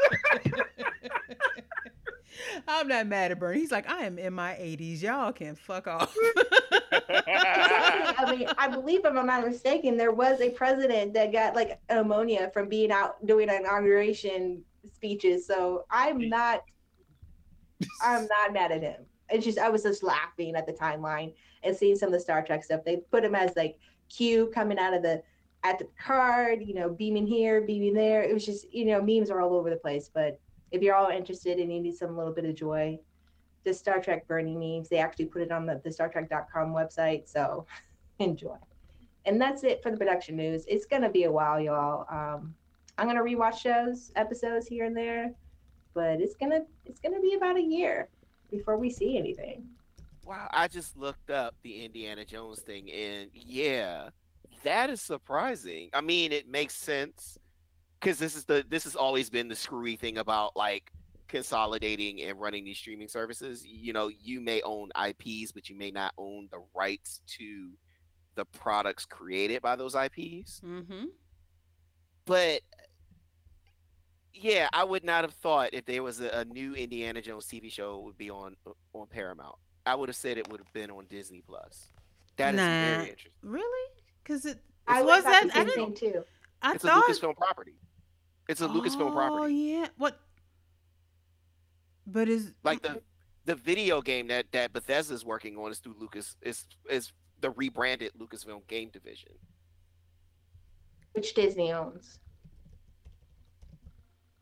I'm 2.67 2.89
not 2.89 3.07
mad 3.07 3.31
at 3.31 3.39
Bernie. 3.39 3.61
He's 3.61 3.71
like, 3.73 3.89
I 3.91 4.05
am 4.05 4.19
in 4.19 4.33
my 4.33 4.53
80s. 4.55 5.03
Y'all 5.03 5.33
can 5.33 5.55
fuck 5.55 5.87
off. 5.87 6.15
I 6.93 8.35
mean, 8.37 8.49
I 8.57 8.69
believe 8.69 9.01
if 9.05 9.15
I'm 9.17 9.27
not 9.27 9.47
mistaken, 9.47 9.97
there 9.97 10.13
was 10.13 10.41
a 10.41 10.51
president 10.51 11.15
that 11.15 11.33
got 11.33 11.55
like 11.55 11.79
pneumonia 11.91 12.51
from 12.53 12.69
being 12.69 12.91
out 12.91 13.25
doing 13.27 13.49
inauguration 13.49 14.63
speeches. 14.93 15.47
So 15.47 15.85
I'm 15.91 16.29
not, 16.29 16.63
I'm 18.03 18.27
not 18.27 18.53
mad 18.53 18.73
at 18.73 18.83
him. 18.83 19.05
It's 19.33 19.45
just 19.45 19.59
I 19.59 19.69
was 19.69 19.83
just 19.83 20.03
laughing 20.03 20.55
at 20.55 20.67
the 20.67 20.73
timeline 20.73 21.35
and 21.63 21.77
seeing 21.77 21.97
some 21.97 22.09
of 22.09 22.13
the 22.13 22.21
Star 22.21 22.45
Trek 22.45 22.65
stuff. 22.65 22.85
They 22.85 22.99
put 23.11 23.25
him 23.25 23.35
as 23.35 23.57
like 23.57 23.79
Q 24.09 24.51
coming 24.55 24.79
out 24.79 24.95
of 24.95 25.03
the 25.03 25.23
at 25.65 25.79
the 25.79 25.89
card, 25.99 26.63
you 26.63 26.75
know, 26.75 26.91
beaming 26.91 27.27
here, 27.27 27.61
beaming 27.61 27.95
there. 27.95 28.23
It 28.23 28.35
was 28.35 28.45
just, 28.45 28.73
you 28.73 28.85
know, 28.85 29.01
memes 29.01 29.31
are 29.31 29.41
all 29.41 29.55
over 29.55 29.71
the 29.71 29.77
place. 29.77 30.11
But 30.13 30.41
if 30.73 30.83
you're 30.83 30.95
all 30.95 31.11
interested 31.11 31.59
and 31.59 31.73
you 31.73 31.81
need 31.81 31.97
some 31.97 32.17
little 32.17 32.33
bit 32.33 32.45
of 32.45 32.55
joy, 32.55 32.99
the 33.65 33.73
Star 33.73 34.01
Trek 34.01 34.27
Bernie 34.27 34.57
memes, 34.57 34.89
they 34.89 34.99
actually 34.99 35.27
put 35.27 35.43
it 35.43 35.53
on 35.53 35.67
the, 35.67 35.81
the 35.85 35.91
StarTrek.com 35.91 36.73
website. 36.73 37.29
So 37.29 37.67
enjoy. 38.19 38.57
And 39.25 39.41
that's 39.41 39.63
it 39.63 39.83
for 39.83 39.93
the 39.93 39.97
production 39.97 40.37
news. 40.37 40.65
It's 40.67 40.85
gonna 40.85 41.11
be 41.11 41.25
a 41.25 41.33
while, 41.33 41.61
y'all. 41.61 42.07
Um, 42.11 42.55
I'm 42.99 43.07
gonna 43.07 43.23
rewatch 43.23 43.59
shows, 43.59 44.11
episodes 44.17 44.67
here 44.67 44.85
and 44.85 44.97
there, 44.97 45.33
but 45.95 46.21
it's 46.21 46.35
gonna 46.35 46.63
it's 46.85 46.99
gonna 46.99 47.21
be 47.21 47.35
about 47.35 47.57
a 47.57 47.63
year 47.63 48.09
before 48.53 48.77
we 48.77 48.91
see 48.91 49.19
anything. 49.19 49.65
Wow, 50.25 50.49
I 50.53 50.69
just 50.69 50.97
looked 50.97 51.31
up 51.31 51.57
the 51.63 51.85
Indiana 51.85 52.25
Jones 52.25 52.61
thing, 52.61 52.91
and 52.93 53.29
yeah, 53.33 54.11
that 54.63 54.89
is 54.89 55.01
surprising. 55.01 55.91
I 55.93 56.01
mean, 56.01 56.31
it 56.31 56.49
makes 56.49 56.77
sense 56.77 57.39
because 58.01 58.19
this 58.19 58.37
is 58.37 58.45
the 58.45 58.65
this 58.69 58.85
has 58.85 58.95
always 58.95 59.31
been 59.31 59.49
the 59.49 59.57
screwy 59.57 59.97
thing 59.97 60.19
about 60.19 60.57
like 60.57 60.93
consolidating 61.27 62.23
and 62.23 62.39
running 62.39 62.65
these 62.65 62.79
streaming 62.79 63.09
services. 63.09 63.65
You 63.67 63.93
know, 63.93 64.09
you 64.09 64.41
may 64.41 64.63
own 64.63 64.91
IPs, 64.97 65.51
but 65.51 65.69
you 65.69 65.77
may 65.77 65.91
not 65.91 66.13
own 66.19 66.49
the 66.53 66.63
rights 66.75 67.23
to 67.39 67.71
the 68.35 68.45
products 68.45 69.05
created 69.05 69.63
by 69.63 69.75
those 69.75 69.95
IPs. 69.95 70.61
Mm-hmm. 70.65 71.07
But 72.27 72.61
yeah, 74.35 74.69
I 74.73 74.85
would 74.85 75.05
not 75.05 75.25
have 75.25 75.35
thought 75.35 75.71
if 75.73 75.85
there 75.85 76.03
was 76.03 76.21
a, 76.21 76.29
a 76.29 76.45
new 76.45 76.75
Indiana 76.75 77.21
Jones 77.23 77.47
TV 77.47 77.71
show 77.73 77.99
would 78.01 78.17
be 78.19 78.31
on 78.31 78.57
on 78.93 79.07
Paramount. 79.09 79.57
I 79.87 79.95
would 79.95 80.09
have 80.09 80.17
said 80.17 80.39
it 80.39 80.49
would 80.49 80.61
have 80.61 80.73
been 80.73 80.91
on 80.91 81.07
Disney 81.11 81.43
Plus. 81.47 81.89
That 82.37 82.55
is 82.55 82.59
Nah. 82.59 82.67
very 82.97 83.09
interesting. 83.11 83.33
Really? 83.43 83.91
Because 84.23 84.45
it 84.47 84.59
I 84.87 85.03
was 85.03 85.23
thought 85.25 85.31
that 85.33 85.43
the 85.45 85.53
I 85.53 85.55
same 85.59 85.67
didn't. 85.67 85.99
thing 85.99 86.13
too. 86.13 86.25
I 86.63 86.75
it's 86.75 86.85
thought. 86.85 87.09
a 87.09 87.13
Lucasfilm 87.13 87.37
property. 87.37 87.75
It's 88.49 88.61
a 88.61 88.69
Lucasfilm 88.69 89.11
oh, 89.11 89.13
property. 89.13 89.43
oh, 89.43 89.47
yeah. 89.47 89.89
What? 89.99 90.19
But 92.07 92.29
is 92.29 92.53
Like 92.65 92.81
mm, 92.83 92.95
the 92.95 93.03
the 93.45 93.55
video 93.55 94.01
game 94.01 94.29
that 94.29 94.47
that 94.53 94.73
Bethesda 94.73 95.15
is 95.15 95.25
working 95.25 95.57
on 95.57 95.71
is 95.71 95.79
through 95.79 95.97
Lucas 95.99 96.37
is 96.43 96.67
is 96.91 97.13
the 97.41 97.51
rebranded 97.51 98.13
Lucasfilm 98.19 98.67
game 98.69 98.91
division. 98.91 99.33
Which 101.13 101.35
Disney 101.35 101.73
owns. 101.73 102.19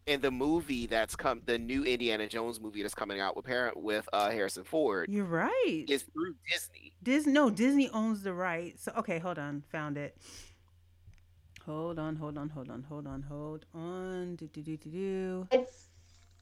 And 0.07 0.21
the 0.23 0.31
movie 0.31 0.87
that's 0.87 1.15
come 1.15 1.43
the 1.45 1.59
new 1.59 1.85
Indiana 1.85 2.27
Jones 2.27 2.61
movie 2.61 2.83
that's 2.83 2.95
coming 2.95 3.21
out 3.21 3.37
with 3.37 3.45
parent 3.45 3.77
with 3.77 4.09
uh 4.13 4.31
Harrison 4.31 4.65
Ford 4.65 5.07
you're 5.09 5.25
right? 5.25 5.85
It's 5.89 6.05
through 6.05 6.35
Disney. 6.51 6.93
Disney. 7.03 7.33
No, 7.33 7.51
Disney 7.51 7.89
owns 7.91 8.23
the 8.23 8.33
rights. 8.33 8.85
So 8.85 8.93
okay, 8.99 9.19
hold 9.19 9.39
on. 9.39 9.63
Found 9.71 9.97
it. 9.99 10.17
Hold 11.67 11.99
on. 11.99 12.17
Hold 12.17 12.39
on. 12.39 12.49
Hold 12.49 12.71
on. 12.71 12.83
Hold 12.83 13.07
on. 13.07 13.23
Hold 13.23 13.67
on. 13.75 14.37
Do 14.37 14.47
do 14.49 14.63
do 14.63 14.77
do 14.77 14.91
do. 14.91 15.49
I 15.53 15.65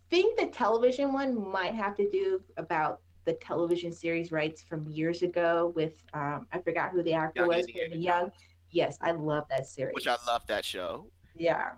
think 0.09 0.39
the 0.39 0.47
television 0.47 1.13
one 1.13 1.51
might 1.51 1.75
have 1.75 1.97
to 1.97 2.09
do 2.11 2.41
about 2.57 3.01
the 3.25 3.35
television 3.35 3.93
series 3.93 4.33
rights 4.33 4.63
from 4.63 4.87
years 4.89 5.23
ago 5.23 5.73
with 5.75 5.93
um, 6.15 6.47
I 6.53 6.61
forgot 6.61 6.93
who 6.93 7.03
the 7.03 7.13
actor 7.13 7.41
Young 7.41 7.49
was. 7.49 7.67
Indiana 7.67 7.97
Young. 7.97 8.33
Yes, 8.71 8.97
I 9.03 9.11
love 9.11 9.45
that 9.51 9.67
series. 9.67 9.95
Which 9.95 10.07
I 10.07 10.17
love 10.27 10.47
that 10.47 10.65
show. 10.65 11.07
Yeah. 11.37 11.71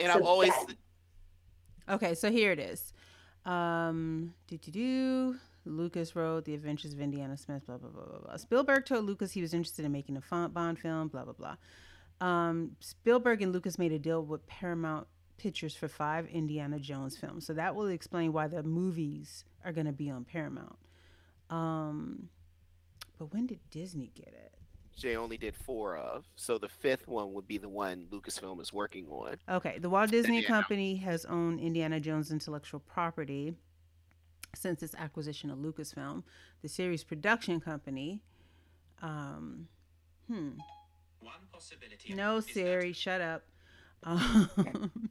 And 0.00 0.12
So 0.12 0.18
I've 0.18 0.24
always 0.24 0.50
that- 0.50 0.76
Okay, 1.88 2.14
so 2.14 2.30
here 2.30 2.52
it 2.52 2.58
is. 2.58 2.92
Um, 3.44 4.34
do 4.48 4.58
do 4.58 4.70
do. 4.70 5.36
Lucas 5.64 6.14
wrote 6.14 6.44
The 6.44 6.54
Adventures 6.54 6.92
of 6.92 7.00
Indiana 7.00 7.36
Smith. 7.36 7.66
Blah 7.66 7.78
blah 7.78 7.90
blah 7.90 8.04
blah 8.04 8.18
blah. 8.18 8.36
Spielberg 8.36 8.86
told 8.86 9.04
Lucas 9.04 9.32
he 9.32 9.40
was 9.40 9.54
interested 9.54 9.84
in 9.84 9.92
making 9.92 10.16
a 10.16 10.48
Bond 10.48 10.78
film. 10.78 11.08
Blah 11.08 11.24
blah 11.24 11.32
blah. 11.32 11.56
Um, 12.20 12.76
Spielberg 12.80 13.42
and 13.42 13.52
Lucas 13.52 13.78
made 13.78 13.92
a 13.92 13.98
deal 13.98 14.22
with 14.22 14.46
Paramount 14.46 15.06
Pictures 15.38 15.76
for 15.76 15.86
five 15.86 16.26
Indiana 16.28 16.78
Jones 16.78 17.16
films. 17.16 17.46
So 17.46 17.52
that 17.52 17.74
will 17.74 17.88
explain 17.88 18.32
why 18.32 18.48
the 18.48 18.62
movies 18.62 19.44
are 19.64 19.72
going 19.72 19.86
to 19.86 19.92
be 19.92 20.10
on 20.10 20.24
Paramount. 20.24 20.76
Um, 21.50 22.30
but 23.18 23.32
when 23.32 23.46
did 23.46 23.60
Disney 23.70 24.10
get 24.14 24.28
it? 24.28 24.55
Jay 24.96 25.14
only 25.16 25.36
did 25.36 25.54
four 25.54 25.96
of. 25.96 26.24
So 26.36 26.58
the 26.58 26.68
fifth 26.68 27.06
one 27.06 27.34
would 27.34 27.46
be 27.46 27.58
the 27.58 27.68
one 27.68 28.06
Lucasfilm 28.10 28.60
is 28.60 28.72
working 28.72 29.06
on. 29.08 29.36
Okay, 29.48 29.78
the 29.78 29.90
Walt 29.90 30.10
Disney 30.10 30.38
Indiana. 30.38 30.62
Company 30.62 30.96
has 30.96 31.24
owned 31.26 31.60
Indiana 31.60 32.00
Jones 32.00 32.32
intellectual 32.32 32.80
property 32.80 33.54
since 34.54 34.82
its 34.82 34.94
acquisition 34.94 35.50
of 35.50 35.58
Lucasfilm. 35.58 36.22
The 36.62 36.68
series 36.68 37.04
production 37.04 37.60
company, 37.60 38.22
um, 39.02 39.68
hmm, 40.28 40.52
One 41.20 41.34
possibility 41.52 42.14
no, 42.14 42.38
is 42.38 42.46
that 42.46 42.54
Siri, 42.54 42.92
shut 42.94 43.20
up. 43.20 43.44
Um, 44.02 44.50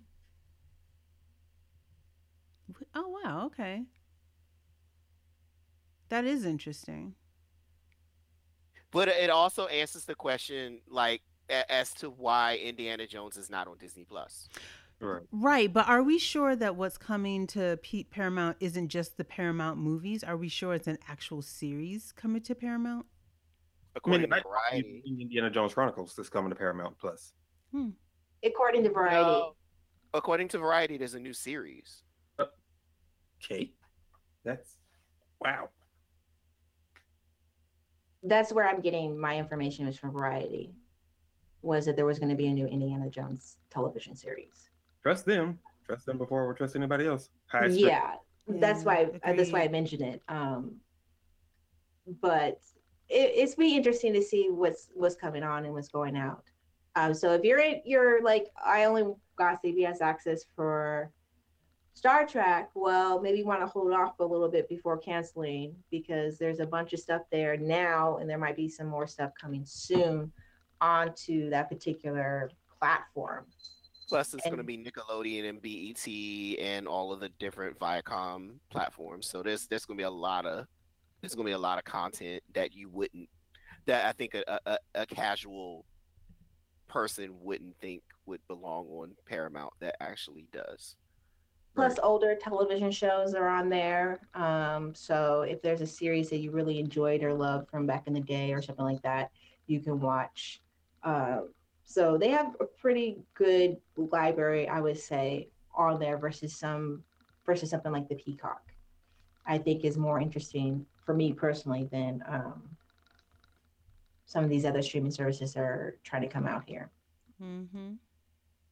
oh 2.96 3.20
wow, 3.24 3.46
okay, 3.46 3.84
that 6.10 6.26
is 6.26 6.44
interesting. 6.44 7.14
But 8.96 9.10
it 9.10 9.30
also 9.30 9.68
answers 9.68 10.06
the 10.06 10.16
question 10.16 10.80
like 10.88 11.22
a- 11.50 11.70
as 11.70 11.94
to 11.96 12.10
why 12.10 12.56
Indiana 12.56 13.06
Jones 13.06 13.36
is 13.36 13.50
not 13.50 13.68
on 13.68 13.78
Disney 13.78 14.06
Plus. 14.06 14.48
Right. 15.02 15.24
Right, 15.34 15.72
but 15.74 15.90
are 15.90 16.02
we 16.02 16.18
sure 16.18 16.56
that 16.56 16.78
what's 16.78 16.98
coming 16.98 17.46
to 17.48 17.78
P- 17.84 18.06
Paramount 18.06 18.56
isn't 18.62 18.88
just 18.88 19.18
the 19.18 19.26
Paramount 19.26 19.78
movies? 19.78 20.24
Are 20.24 20.38
we 20.38 20.48
sure 20.48 20.74
it's 20.74 20.88
an 20.88 20.98
actual 21.10 21.42
series 21.42 22.14
coming 22.14 22.42
to 22.44 22.56
Paramount? 22.56 23.06
I 23.06 23.98
According 23.98 24.30
mean, 24.30 24.42
to 24.42 24.48
Variety. 24.48 25.04
Indiana 25.06 25.50
Jones 25.50 25.74
Chronicles 25.74 26.18
is 26.18 26.30
coming 26.30 26.50
to 26.50 26.56
Paramount 26.56 26.98
Plus. 26.98 27.34
Hmm. 27.74 27.90
According 28.46 28.84
to 28.84 28.92
Variety. 28.92 29.16
No. 29.30 29.56
According 30.14 30.48
to 30.50 30.58
Variety, 30.60 30.96
there's 30.98 31.16
a 31.16 31.20
new 31.20 31.34
series. 31.34 32.04
Okay, 33.44 33.74
that's 34.46 34.78
wow. 35.42 35.68
That's 38.28 38.52
where 38.52 38.68
I'm 38.68 38.82
getting 38.82 39.18
my 39.20 39.38
information 39.38 39.88
is 39.88 39.98
from 39.98 40.12
Variety. 40.12 40.74
Was 41.62 41.86
that 41.86 41.96
there 41.96 42.06
was 42.06 42.20
going 42.20 42.30
to 42.30 42.36
be 42.36 42.48
a 42.48 42.52
new 42.54 42.68
Indiana 42.68 43.10
Jones 43.10 43.58
television 43.70 44.16
series? 44.16 44.70
Trust 45.04 45.26
them. 45.26 45.60
Trust 45.86 46.06
them 46.06 46.18
before 46.18 46.48
we 46.48 46.54
trust 46.56 46.76
anybody 46.76 47.08
else. 47.08 47.30
High 47.48 47.70
strict. 47.70 47.80
yeah, 47.80 48.16
that's 48.48 48.80
Yeah, 48.80 48.86
why 48.86 49.04
uh, 49.24 49.34
that's 49.34 49.52
why 49.52 49.62
I 49.62 49.68
mentioned 49.68 50.02
it. 50.02 50.22
Um, 50.28 50.78
but 52.22 52.60
it, 53.10 53.32
it's 53.36 53.56
be 53.56 53.76
interesting 53.76 54.14
to 54.14 54.22
see 54.22 54.48
what's 54.50 54.90
what's 54.96 55.16
coming 55.16 55.44
on 55.44 55.66
and 55.66 55.74
what's 55.74 55.90
going 55.90 56.18
out. 56.18 56.44
Um, 56.96 57.14
so 57.14 57.34
if 57.34 57.44
you're 57.44 57.60
in, 57.60 57.82
you're 57.86 58.24
like 58.24 58.48
I 58.64 58.86
only 58.86 59.04
got 59.38 59.62
CBS 59.64 60.02
access 60.02 60.46
for 60.56 61.12
Star 61.96 62.28
Trek. 62.28 62.70
Well, 62.76 63.22
maybe 63.22 63.40
you 63.40 63.46
want 63.46 63.62
to 63.62 63.68
hold 63.68 63.94
off 63.94 64.20
a 64.20 64.24
little 64.24 64.50
bit 64.50 64.68
before 64.70 64.98
canceling 64.98 65.76
because 65.90 66.38
there's 66.38 66.60
a 66.60 66.66
bunch 66.66 66.94
of 66.94 67.00
stuff 67.00 67.24
there 67.32 67.58
now, 67.58 68.18
and 68.18 68.30
there 68.30 68.38
might 68.38 68.56
be 68.56 68.70
some 68.70 68.88
more 68.88 69.08
stuff 69.08 69.32
coming 69.40 69.64
soon 69.66 70.32
onto 70.82 71.50
that 71.50 71.70
particular 71.70 72.52
platform. 72.78 73.46
Plus, 74.08 74.34
it's 74.34 74.46
going 74.46 74.58
to 74.58 74.64
be 74.64 74.78
Nickelodeon 74.78 75.50
and 75.50 75.62
BET 75.62 76.64
and 76.64 76.88
all 76.88 77.12
of 77.12 77.22
the 77.22 77.30
different 77.40 77.80
Viacom 77.80 78.52
platforms. 78.70 79.26
So 79.26 79.42
there's 79.42 79.66
there's 79.66 79.86
going 79.86 79.98
to 79.98 80.02
be 80.02 80.06
a 80.06 80.12
lot 80.12 80.46
of 80.46 80.68
there's 81.22 81.34
going 81.34 81.46
to 81.46 81.50
be 81.50 81.54
a 81.54 81.58
lot 81.58 81.80
of 81.80 81.86
content 81.86 82.44
that 82.54 82.76
you 82.76 82.90
wouldn't 82.90 83.30
that 83.88 84.06
I 84.06 84.12
think 84.12 84.36
a, 84.36 84.60
a, 84.66 84.78
a 84.94 85.06
casual 85.08 85.86
person 86.88 87.32
wouldn't 87.42 87.78
think 87.78 88.04
would 88.28 88.46
belong 88.48 88.86
on 88.88 89.16
Paramount 89.26 89.74
that 89.80 89.96
actually 90.02 90.48
does. 90.52 90.98
Plus, 91.76 92.00
older 92.02 92.36
television 92.36 92.90
shows 92.90 93.34
are 93.34 93.50
on 93.50 93.70
there. 93.70 94.22
Um, 94.34 94.96
so 94.96 95.42
if 95.42 95.62
there's 95.62 95.82
a 95.82 95.86
series 95.86 96.30
that 96.30 96.38
you 96.38 96.52
really 96.52 96.80
enjoyed 96.80 97.22
or 97.22 97.34
loved 97.34 97.70
from 97.70 97.86
back 97.86 98.08
in 98.08 98.14
the 98.14 98.22
day 98.22 98.54
or 98.54 98.62
something 98.62 98.86
like 98.86 99.02
that, 99.02 99.30
you 99.68 99.82
can 99.82 100.00
watch. 100.00 100.62
Uh, 101.04 101.42
so 101.84 102.18
they 102.18 102.30
have 102.30 102.56
a 102.60 102.66
pretty 102.66 103.18
good 103.34 103.78
library, 103.98 104.68
I 104.68 104.80
would 104.80 104.98
say, 104.98 105.50
on 105.74 106.00
there 106.00 106.18
versus 106.18 106.56
some 106.56 107.04
versus 107.46 107.70
something 107.70 107.92
like 107.92 108.08
the 108.08 108.16
Peacock. 108.16 108.62
I 109.46 109.58
think 109.58 109.84
is 109.84 109.98
more 109.98 110.20
interesting 110.20 110.86
for 111.06 111.14
me 111.14 111.34
personally 111.34 111.88
than 111.92 112.24
um, 112.28 112.64
some 114.26 114.44
of 114.44 114.50
these 114.50 114.66
other 114.66 114.82
streaming 114.82 115.12
services 115.12 115.56
are 115.56 115.98
trying 116.04 116.24
to 116.24 116.28
come 116.28 116.48
out 116.48 116.64
here. 116.66 116.90
Mm-hmm. 117.44 117.94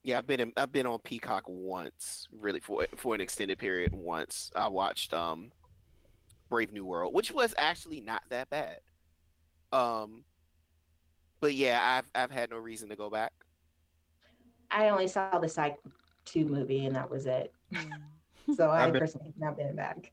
Yeah, 0.04 0.18
I've 0.18 0.28
been 0.28 0.42
in, 0.42 0.54
I've 0.58 0.72
been 0.72 0.86
on 0.86 1.00
Peacock 1.00 1.44
once, 1.48 2.28
really 2.38 2.60
for 2.60 2.86
for 2.98 3.16
an 3.16 3.22
extended 3.22 3.58
period. 3.58 3.94
Once 3.94 4.52
I 4.56 4.68
watched 4.68 5.14
um 5.14 5.52
Brave 6.50 6.74
New 6.74 6.86
World, 6.86 7.14
which 7.14 7.32
was 7.32 7.54
actually 7.58 8.02
not 8.02 8.22
that 8.30 8.50
bad. 8.50 8.80
Um, 9.72 10.24
but 11.40 11.54
yeah, 11.54 11.80
I've 11.82 12.10
I've 12.22 12.32
had 12.32 12.50
no 12.52 12.58
reason 12.58 12.90
to 12.90 12.96
go 12.96 13.10
back. 13.10 13.32
I 14.70 14.90
only 14.90 15.08
saw 15.08 15.40
the 15.40 15.48
Psych 15.48 15.78
2 16.26 16.46
movie 16.46 16.86
and 16.86 16.96
that 16.96 17.10
was 17.10 17.26
it. 17.26 17.54
So 18.58 18.70
I 18.70 18.92
been- 18.92 19.00
personally 19.00 19.28
have 19.28 19.38
not 19.38 19.58
been 19.58 19.74
back. 19.74 20.12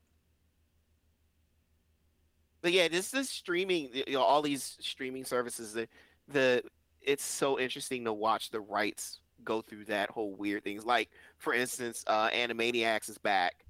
But 2.61 2.71
yeah, 2.71 2.87
this 2.87 3.13
is 3.13 3.29
streaming. 3.29 3.89
You 3.93 4.13
know, 4.13 4.21
all 4.21 4.41
these 4.41 4.77
streaming 4.79 5.25
services. 5.25 5.73
The 5.73 5.89
the 6.29 6.63
it's 7.01 7.25
so 7.25 7.59
interesting 7.59 8.05
to 8.05 8.13
watch 8.13 8.49
the 8.49 8.61
rights 8.61 9.19
go 9.43 9.61
through 9.61 9.85
that 9.85 10.09
whole 10.09 10.35
weird 10.35 10.63
things. 10.63 10.85
Like 10.85 11.09
for 11.37 11.53
instance, 11.53 12.03
uh, 12.07 12.29
Animaniacs 12.29 13.09
is 13.09 13.17
back, 13.17 13.65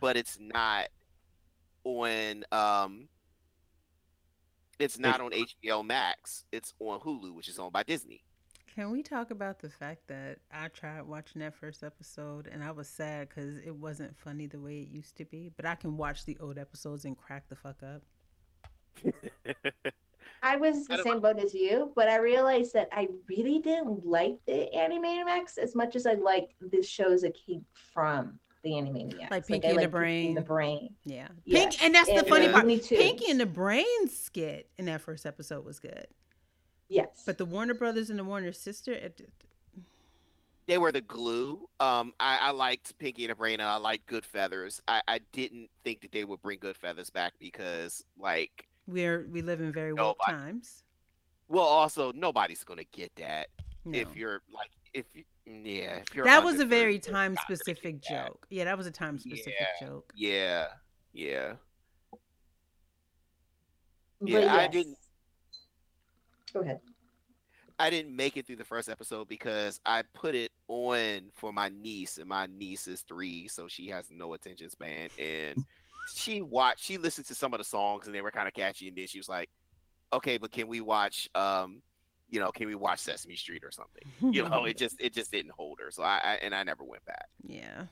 but 0.00 0.16
it's 0.16 0.38
not 0.40 0.88
on. 1.84 2.44
Um, 2.52 3.08
it's 4.78 4.98
not 4.98 5.20
on 5.20 5.30
HBO 5.30 5.84
Max. 5.84 6.44
It's 6.52 6.74
on 6.80 7.00
Hulu, 7.00 7.34
which 7.34 7.48
is 7.48 7.58
owned 7.58 7.72
by 7.72 7.82
Disney. 7.82 8.22
Can 8.74 8.90
we 8.90 9.02
talk 9.02 9.30
about 9.30 9.60
the 9.60 9.70
fact 9.70 10.06
that 10.08 10.40
I 10.52 10.68
tried 10.68 11.00
watching 11.06 11.40
that 11.40 11.54
first 11.54 11.82
episode 11.82 12.46
and 12.46 12.62
I 12.62 12.72
was 12.72 12.86
sad 12.86 13.30
because 13.30 13.56
it 13.56 13.74
wasn't 13.74 14.14
funny 14.18 14.46
the 14.46 14.60
way 14.60 14.80
it 14.80 14.88
used 14.88 15.16
to 15.16 15.24
be? 15.24 15.50
But 15.56 15.64
I 15.64 15.76
can 15.76 15.96
watch 15.96 16.26
the 16.26 16.36
old 16.40 16.58
episodes 16.58 17.06
and 17.06 17.16
crack 17.16 17.48
the 17.48 17.56
fuck 17.56 17.82
up. 17.82 18.02
I 20.42 20.56
was 20.56 20.86
the 20.86 20.96
don't- 20.96 21.04
same 21.04 21.20
boat 21.20 21.38
as 21.38 21.54
you, 21.54 21.92
but 21.96 22.08
I 22.08 22.16
realized 22.16 22.72
that 22.74 22.88
I 22.92 23.08
really 23.28 23.58
didn't 23.58 24.04
like 24.06 24.38
the 24.46 24.68
Animaniacs 24.74 25.58
as 25.58 25.74
much 25.74 25.96
as 25.96 26.06
I 26.06 26.14
liked 26.14 26.54
the 26.60 26.82
shows 26.82 27.22
that 27.22 27.34
came 27.34 27.64
from 27.92 28.38
the 28.62 28.70
Animaniacs. 28.72 29.30
Like 29.30 29.46
Pinky 29.46 29.68
I 29.68 29.70
and 29.70 29.78
the 29.78 29.82
liked 29.82 29.94
Pinky 29.94 30.26
and 30.28 30.36
the 30.36 30.40
Brain. 30.40 30.76
Brain. 30.78 30.94
Yeah. 31.04 31.28
Yeah. 31.44 31.58
Pink, 31.60 31.82
and 31.82 31.94
that's 31.94 32.08
the 32.08 32.16
And 32.18 32.28
funny 32.28 32.46
Yeah. 32.46 32.52
part. 32.52 32.64
Looney 32.66 32.78
Tunes. 32.80 33.00
Pinky 33.02 33.30
and 33.30 33.40
the 33.40 33.46
Brain 33.46 34.08
skit 34.08 34.68
in 34.78 34.86
that 34.86 35.00
first 35.00 35.24
episode 35.26 35.64
was 35.64 35.78
good. 35.80 36.06
Yes. 36.88 37.22
But 37.26 37.38
the 37.38 37.44
Warner 37.44 37.74
Brothers 37.74 38.10
and 38.10 38.18
the 38.18 38.24
Warner 38.24 38.52
sister, 38.52 38.92
it, 38.92 39.20
it- 39.20 39.30
they 40.66 40.78
were 40.78 40.90
the 40.90 41.00
glue. 41.00 41.68
Um, 41.78 42.12
I, 42.18 42.38
I 42.42 42.50
liked 42.50 42.98
Pinky 42.98 43.22
and 43.24 43.30
the 43.30 43.36
Brain, 43.36 43.54
and 43.60 43.68
I 43.68 43.76
liked 43.76 44.08
Goodfeathers. 44.10 44.80
I, 44.88 45.00
I 45.06 45.20
didn't 45.30 45.70
think 45.84 46.00
that 46.00 46.10
they 46.10 46.24
would 46.24 46.42
bring 46.42 46.58
Goodfeathers 46.58 47.12
back 47.12 47.34
because, 47.38 48.04
like, 48.18 48.66
we're 48.86 49.26
we 49.30 49.42
live 49.42 49.60
in 49.60 49.72
very 49.72 49.92
woke 49.92 50.18
times. 50.26 50.82
well, 51.48 51.64
also 51.64 52.12
nobody's 52.12 52.62
gonna 52.64 52.84
get 52.92 53.14
that 53.16 53.48
No. 53.84 53.98
if 53.98 54.14
you're 54.16 54.42
like, 54.52 54.70
if 54.94 55.06
you, 55.14 55.24
yeah, 55.46 55.96
if 55.98 56.14
you're 56.14 56.24
that 56.24 56.42
was 56.44 56.60
a 56.60 56.64
very 56.66 56.98
time 56.98 57.36
specific 57.42 58.00
get 58.02 58.08
that. 58.10 58.26
joke. 58.28 58.46
Yeah, 58.50 58.64
that 58.64 58.76
was 58.78 58.86
a 58.86 58.90
time 58.90 59.18
specific 59.18 59.54
Yeah. 59.80 59.86
joke. 59.86 60.12
Yeah, 60.16 60.66
yeah. 61.12 61.52
But 64.20 64.30
yeah, 64.30 64.54
I 64.54 64.66
didn't- 64.66 64.98
Go 66.52 66.60
ahead. 66.60 66.80
I 67.78 67.90
didn't 67.90 68.16
make 68.16 68.38
it 68.38 68.46
through 68.46 68.56
the 68.56 68.64
first 68.64 68.88
episode 68.88 69.28
because 69.28 69.78
I 69.84 70.02
put 70.14 70.34
it 70.34 70.50
on 70.68 71.30
for 71.34 71.52
my 71.52 71.68
niece, 71.68 72.16
and 72.16 72.26
my 72.26 72.46
niece 72.46 72.88
is 72.88 73.02
three, 73.02 73.48
so 73.48 73.68
she 73.68 73.88
has 73.88 74.10
no 74.10 74.32
attention 74.32 74.70
span. 74.70 75.10
And 75.18 75.62
she 76.14 76.42
watched, 76.42 76.84
she 76.84 76.98
listened 76.98 77.26
to 77.28 77.34
some 77.34 77.54
of 77.54 77.58
the 77.58 77.64
songs, 77.64 78.06
and 78.06 78.14
they 78.14 78.20
were 78.20 78.30
kind 78.30 78.48
of 78.48 78.54
catchy. 78.54 78.88
And 78.88 78.96
then 78.96 79.06
she 79.06 79.18
was 79.18 79.28
like, 79.28 79.50
"Okay, 80.12 80.38
but 80.38 80.52
can 80.52 80.68
we 80.68 80.80
watch, 80.80 81.28
um, 81.34 81.82
you 82.28 82.40
know, 82.40 82.50
can 82.50 82.66
we 82.66 82.74
watch 82.74 83.00
Sesame 83.00 83.36
Street 83.36 83.64
or 83.64 83.70
something?" 83.70 84.02
You 84.32 84.48
know, 84.48 84.64
it 84.64 84.76
just, 84.76 84.96
it 85.00 85.12
just 85.12 85.32
didn't 85.32 85.52
hold 85.52 85.78
her. 85.80 85.90
So 85.90 86.02
I, 86.02 86.20
I 86.22 86.38
and 86.42 86.54
I 86.54 86.62
never 86.62 86.84
went 86.84 87.04
back. 87.04 87.26
Yeah. 87.46 87.84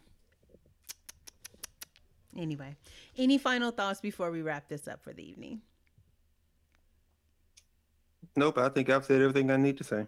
Anyway, 2.37 2.77
any 3.17 3.39
final 3.39 3.71
thoughts 3.71 4.01
before 4.01 4.31
we 4.31 4.43
wrap 4.43 4.69
this 4.69 4.89
up 4.89 5.03
for 5.03 5.13
the 5.13 5.29
evening? 5.29 5.61
Nope, 8.37 8.59
I 8.59 8.69
think 8.69 8.91
I've 8.91 9.05
said 9.05 9.21
everything 9.21 9.51
I 9.51 9.57
need 9.57 9.79
to 9.79 9.85
say. 9.85 10.07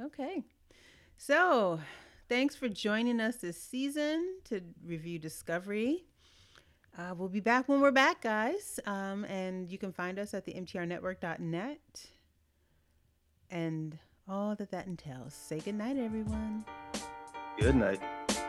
Okay. 0.00 0.42
So, 1.18 1.80
thanks 2.28 2.54
for 2.54 2.68
joining 2.68 3.20
us 3.20 3.36
this 3.36 3.60
season 3.62 4.36
to 4.44 4.62
review 4.84 5.18
Discovery. 5.18 6.04
Uh, 6.98 7.14
we'll 7.14 7.28
be 7.28 7.40
back 7.40 7.68
when 7.68 7.80
we're 7.80 7.90
back, 7.90 8.22
guys. 8.22 8.80
Um, 8.86 9.24
and 9.26 9.70
you 9.70 9.76
can 9.76 9.92
find 9.92 10.18
us 10.18 10.32
at 10.32 10.44
the 10.46 10.54
mtrnetwork.net 10.54 12.06
and 13.50 13.98
all 14.28 14.54
that 14.56 14.70
that 14.70 14.86
entails. 14.86 15.34
Say 15.34 15.60
goodnight, 15.60 15.98
everyone. 15.98 16.64
Good 17.58 17.76
night. 17.76 18.00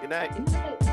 Good 0.01 0.09
night. 0.09 0.33
Good 0.35 0.51
night. 0.51 0.86